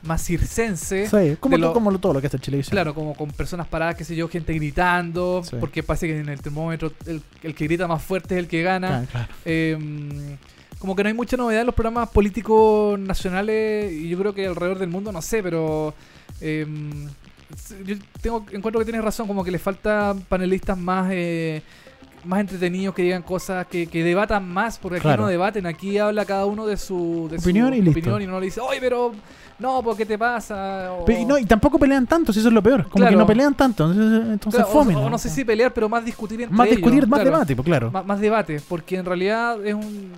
más 0.03 0.23
circense. 0.25 1.07
Sí, 1.07 1.37
como, 1.39 1.57
lo- 1.57 1.73
como 1.73 1.97
todo 1.99 2.13
lo 2.13 2.21
que 2.21 2.27
hace 2.27 2.37
televisión. 2.39 2.71
Claro, 2.71 2.93
como 2.93 3.13
con 3.15 3.31
personas 3.31 3.67
paradas, 3.67 3.95
qué 3.95 4.03
sé 4.03 4.15
yo, 4.15 4.27
gente 4.27 4.53
gritando, 4.53 5.41
Sí. 5.43 5.55
porque 5.59 5.81
parece 5.83 6.07
que 6.07 6.19
en 6.19 6.29
el 6.29 6.41
termómetro 6.41 6.91
el, 7.05 7.21
el 7.41 7.55
que 7.55 7.65
grita 7.65 7.87
más 7.87 8.01
fuerte 8.03 8.35
es 8.35 8.39
el 8.39 8.47
que 8.47 8.61
gana. 8.63 8.87
Claro, 8.87 9.07
claro. 9.11 9.27
Eh, 9.45 10.37
como 10.79 10.95
que 10.95 11.03
no 11.03 11.07
hay 11.07 11.13
mucha 11.15 11.37
novedad 11.37 11.61
en 11.61 11.67
los 11.67 11.75
programas 11.75 12.09
políticos 12.09 12.99
nacionales 12.99 13.91
y 13.93 14.09
yo 14.09 14.17
creo 14.19 14.33
que 14.33 14.45
alrededor 14.47 14.77
del 14.79 14.89
mundo, 14.89 15.11
no 15.13 15.21
sé, 15.21 15.41
pero 15.41 15.93
eh, 16.41 16.65
yo 17.85 17.95
tengo 18.21 18.45
encuentro 18.51 18.79
que 18.79 18.85
tienes 18.85 19.03
razón, 19.03 19.27
como 19.27 19.43
que 19.43 19.51
le 19.51 19.59
falta 19.59 20.13
panelistas 20.27 20.77
más 20.77 21.09
eh, 21.13 21.61
más 22.25 22.39
entretenidos 22.41 22.95
que 22.95 23.01
digan 23.03 23.21
cosas 23.23 23.67
que, 23.67 23.87
que 23.87 24.03
debatan 24.03 24.47
más, 24.47 24.77
porque 24.77 24.97
aquí 24.97 25.03
Claro. 25.03 25.23
no 25.23 25.27
debaten, 25.29 25.65
aquí 25.65 25.97
habla 25.97 26.25
cada 26.25 26.45
uno 26.45 26.65
de 26.65 26.77
su, 26.77 27.27
de 27.29 27.37
su 27.39 27.43
Opinión 27.43 27.73
y 27.73 27.81
listo. 27.81 27.99
opinión 27.99 28.21
y 28.21 28.27
no 28.27 28.39
le 28.39 28.45
dice, 28.45 28.61
oye, 28.61 28.79
pero 28.79 29.11
no, 29.59 29.81
¿por 29.83 29.95
qué 29.97 30.05
te 30.05 30.17
pasa? 30.17 30.91
O- 30.93 31.05
Pe- 31.05 31.25
no, 31.25 31.37
y 31.37 31.45
tampoco 31.45 31.77
pelean 31.77 32.07
tanto, 32.07 32.31
si 32.33 32.39
eso 32.39 32.47
es 32.47 32.53
lo 32.53 32.63
peor. 32.63 32.83
Como 32.83 32.93
Claro. 33.03 33.11
que 33.11 33.17
no 33.17 33.25
pelean 33.27 33.53
tanto. 33.55 33.91
Entonces, 33.91 34.31
entonces 34.31 34.61
Claro, 34.63 34.69
o- 34.69 34.83
fome, 34.83 34.95
o, 34.95 35.09
no 35.09 35.17
sé 35.17 35.29
si 35.29 35.43
pelear, 35.45 35.73
pero 35.73 35.87
más 35.89 36.03
discutir 36.05 36.41
entre 36.41 36.55
Más 36.55 36.67
ellos, 36.67 36.77
discutir, 36.77 37.07
más 37.07 37.23
debate, 37.23 37.55
pues 37.55 37.65
claro. 37.65 37.91
Más 37.91 38.19
debate, 38.19 38.61
porque 38.67 38.97
en 38.97 39.05
realidad 39.05 39.65
es 39.65 39.73
un. 39.75 40.11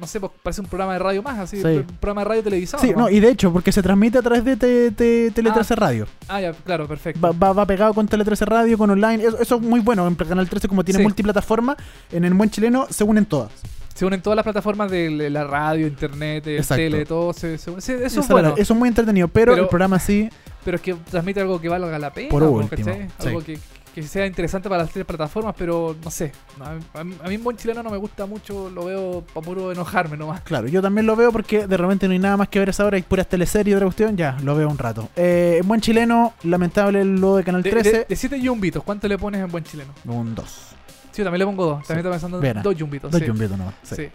No 0.00 0.06
sé, 0.06 0.18
pues, 0.20 0.32
parece 0.42 0.60
un 0.62 0.66
programa 0.66 0.94
de 0.94 0.98
radio 0.98 1.22
más, 1.22 1.38
así, 1.38 1.58
Sí. 1.60 1.66
un 1.66 1.84
programa 2.00 2.22
de 2.22 2.28
radio 2.28 2.42
televisado. 2.42 2.82
Sí, 2.82 2.92
no, 2.96 3.10
y 3.10 3.20
de 3.20 3.28
hecho, 3.30 3.52
porque 3.52 3.70
se 3.72 3.82
transmite 3.82 4.18
a 4.18 4.22
través 4.22 4.44
de 4.44 4.56
te- 4.56 4.90
te- 4.92 5.30
Tele 5.30 5.50
Ah. 5.50 5.54
13 5.54 5.74
Radio. 5.76 6.06
Ah, 6.28 6.40
ya, 6.40 6.52
claro, 6.52 6.88
perfecto. 6.88 7.20
Va, 7.20 7.32
va- 7.32 7.52
va 7.52 7.66
pegado 7.66 7.92
con 7.92 8.06
Tele 8.08 8.24
13 8.24 8.44
Radio, 8.44 8.78
con 8.78 8.88
online. 8.90 9.22
Eso, 9.24 9.38
eso 9.40 9.56
es 9.56 9.60
muy 9.62 9.80
bueno. 9.80 10.06
En 10.06 10.14
Canal 10.14 10.48
13, 10.48 10.68
como 10.68 10.84
tiene 10.84 10.98
Sí. 10.98 11.02
multiplataforma, 11.02 11.76
en 12.10 12.24
el 12.24 12.32
buen 12.34 12.48
chileno 12.50 12.86
se 12.88 13.04
unen 13.04 13.26
todas. 13.26 13.50
Se 13.94 14.06
unen 14.06 14.22
todas 14.22 14.36
las 14.36 14.44
plataformas 14.44 14.90
de 14.90 15.28
la 15.28 15.44
radio, 15.44 15.86
internet, 15.86 16.46
el 16.46 16.66
tele, 16.66 17.04
todo. 17.04 17.34
Se, 17.34 17.58
se- 17.58 17.80
se- 17.82 18.04
eso 18.06 18.20
es 18.20 18.28
bueno. 18.28 18.54
eso 18.56 18.72
es 18.72 18.78
muy 18.78 18.88
entretenido, 18.88 19.28
pero, 19.28 19.52
Pero- 19.52 19.64
el 19.64 19.68
programa 19.68 19.98
sí. 19.98 20.30
Pero 20.64 20.76
es 20.76 20.82
que 20.82 20.94
transmite 20.94 21.40
algo 21.40 21.60
que 21.60 21.68
valga 21.68 21.98
la 21.98 22.12
pena. 22.12 22.28
Por 22.30 22.42
po, 22.42 22.50
último. 22.50 22.94
Algo 23.18 23.42
que, 23.42 23.58
que 23.94 24.02
sea 24.02 24.24
interesante 24.26 24.68
para 24.68 24.82
las 24.84 24.92
tres 24.92 25.04
plataformas, 25.04 25.54
pero 25.58 25.96
no 26.04 26.10
sé. 26.10 26.32
A, 26.94 27.02
mí- 27.04 27.14
a 27.22 27.28
mí 27.28 27.36
un 27.36 27.44
buen 27.44 27.56
chileno 27.56 27.82
no 27.82 27.90
me 27.90 27.96
gusta 27.96 28.26
mucho, 28.26 28.70
lo 28.70 28.84
veo 28.84 29.24
para 29.34 29.44
puro 29.44 29.72
enojarme 29.72 30.16
nomás. 30.16 30.40
Claro, 30.42 30.68
yo 30.68 30.80
también 30.80 31.06
lo 31.06 31.16
veo 31.16 31.32
porque 31.32 31.66
de 31.66 31.76
repente 31.76 32.06
no 32.06 32.12
hay 32.12 32.18
nada 32.18 32.36
más 32.36 32.48
que 32.48 32.58
ver 32.58 32.68
a 32.68 32.70
esa 32.70 32.84
hora, 32.84 32.96
hay 32.96 33.02
puras 33.02 33.28
teleseries 33.28 33.72
y 33.72 33.74
otra 33.74 33.86
cuestión, 33.86 34.16
ya, 34.16 34.36
lo 34.42 34.54
veo 34.54 34.68
un 34.68 34.78
rato. 34.78 35.08
Eh, 35.16 35.58
en 35.60 35.66
buen 35.68 35.80
chileno, 35.80 36.34
lamentable 36.44 37.04
lo 37.04 37.36
de 37.36 37.44
Canal 37.44 37.62
De, 37.62 37.70
13, 37.70 37.90
de, 37.92 38.04
de 38.08 38.16
siete 38.16 38.40
yumbitos, 38.40 38.82
¿cuánto 38.84 39.08
le 39.08 39.18
pones 39.18 39.40
en 39.42 39.50
buen 39.50 39.64
chileno? 39.64 39.92
un 40.06 40.34
2. 40.34 40.46
Sí, 41.12 41.18
yo 41.18 41.24
también 41.24 41.40
le 41.40 41.46
pongo 41.46 41.64
dos. 41.66 41.86
También 41.86 41.96
Sí. 41.96 41.98
estoy 41.98 42.12
pensando 42.12 42.36
en 42.36 42.42
Vera. 42.42 42.62
dos 42.62 42.76
yumbitos. 42.76 43.10
Dos 43.10 43.20
sí. 43.20 43.26
yumbitos 43.26 43.58
nomás. 43.58 43.74
sí. 43.82 43.96
Sí. 43.96 44.08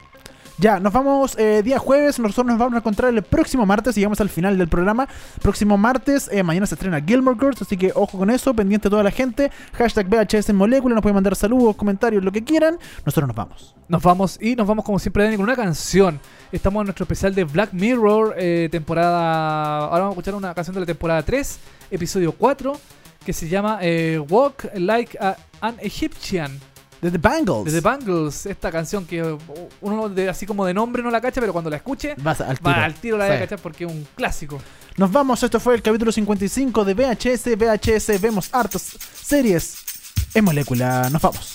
Ya, 0.57 0.79
nos 0.79 0.93
vamos 0.93 1.37
eh, 1.37 1.61
día 1.63 1.79
jueves. 1.79 2.17
Nosotros 2.17 2.45
nos 2.45 2.57
vamos 2.57 2.75
a 2.75 2.77
encontrar 2.77 3.13
el 3.13 3.21
próximo 3.23 3.65
martes. 3.65 3.93
Llegamos 3.93 4.21
al 4.21 4.29
final 4.29 4.57
del 4.57 4.69
programa. 4.69 5.05
Próximo 5.41 5.77
martes, 5.77 6.29
eh, 6.31 6.43
mañana 6.43 6.65
se 6.65 6.75
estrena 6.75 7.01
Gilmore 7.01 7.37
Girls. 7.37 7.61
Así 7.61 7.75
que 7.75 7.91
ojo 7.93 8.17
con 8.17 8.29
eso, 8.29 8.53
pendiente 8.53 8.89
toda 8.89 9.03
la 9.03 9.11
gente. 9.11 9.51
Hashtag 9.73 10.07
VHS 10.07 10.49
en 10.49 10.55
molécula. 10.55 10.95
Nos 10.95 11.01
pueden 11.01 11.15
mandar 11.15 11.35
saludos, 11.35 11.75
comentarios, 11.75 12.23
lo 12.23 12.31
que 12.31 12.45
quieran. 12.45 12.79
Nosotros 13.05 13.27
nos 13.27 13.35
vamos. 13.35 13.75
Nos 13.89 14.01
vamos 14.01 14.37
y 14.41 14.55
nos 14.55 14.65
vamos 14.65 14.85
como 14.85 14.97
siempre 14.97 15.25
Dani 15.25 15.35
con 15.35 15.43
una 15.43 15.57
canción. 15.57 16.21
Estamos 16.53 16.81
en 16.81 16.85
nuestro 16.85 17.03
especial 17.03 17.35
de 17.35 17.43
Black 17.43 17.73
Mirror, 17.73 18.35
eh, 18.37 18.69
temporada... 18.71 19.79
Ahora 19.79 20.03
vamos 20.03 20.11
a 20.11 20.19
escuchar 20.19 20.35
una 20.35 20.53
canción 20.53 20.73
de 20.73 20.79
la 20.79 20.85
temporada 20.85 21.21
3, 21.21 21.59
episodio 21.91 22.31
4, 22.31 22.79
que 23.25 23.33
se 23.33 23.49
llama 23.49 23.79
eh, 23.81 24.23
Walk 24.29 24.69
Like 24.75 25.17
an 25.19 25.75
Egyptian, 25.81 26.57
De 27.05 27.11
The 27.11 27.17
Bangles. 27.19 27.65
de 27.65 27.71
The 27.71 27.81
Bangles. 27.81 28.45
Esta 28.47 28.71
canción 28.71 29.05
que 29.05 29.37
uno 29.81 30.09
de, 30.09 30.27
así 30.29 30.45
como 30.45 30.65
de 30.65 30.73
nombre 30.73 31.03
no 31.03 31.11
la 31.11 31.21
cacha, 31.21 31.39
pero 31.39 31.53
cuando 31.53 31.69
la 31.69 31.75
escuche 31.77 32.15
Vas 32.17 32.41
al 32.41 32.57
tiro. 32.57 32.71
va 32.71 32.83
al 32.85 32.93
tiro 32.95 33.17
la 33.17 33.27
Sí. 33.27 33.33
a 33.33 33.39
cachar 33.39 33.59
porque 33.59 33.85
es 33.85 33.91
un 33.91 34.07
clásico. 34.15 34.59
Nos 34.97 35.11
vamos. 35.11 35.43
Esto 35.43 35.59
fue 35.59 35.75
el 35.75 35.81
capítulo 35.81 36.11
55 36.11 36.83
de 36.83 36.93
VHS. 36.95 37.55
VHS. 37.55 38.19
Vemos 38.19 38.49
hartas 38.51 38.97
series 39.21 39.77
en 40.33 40.45
molécula. 40.45 41.09
Nos 41.11 41.21
vamos. 41.21 41.54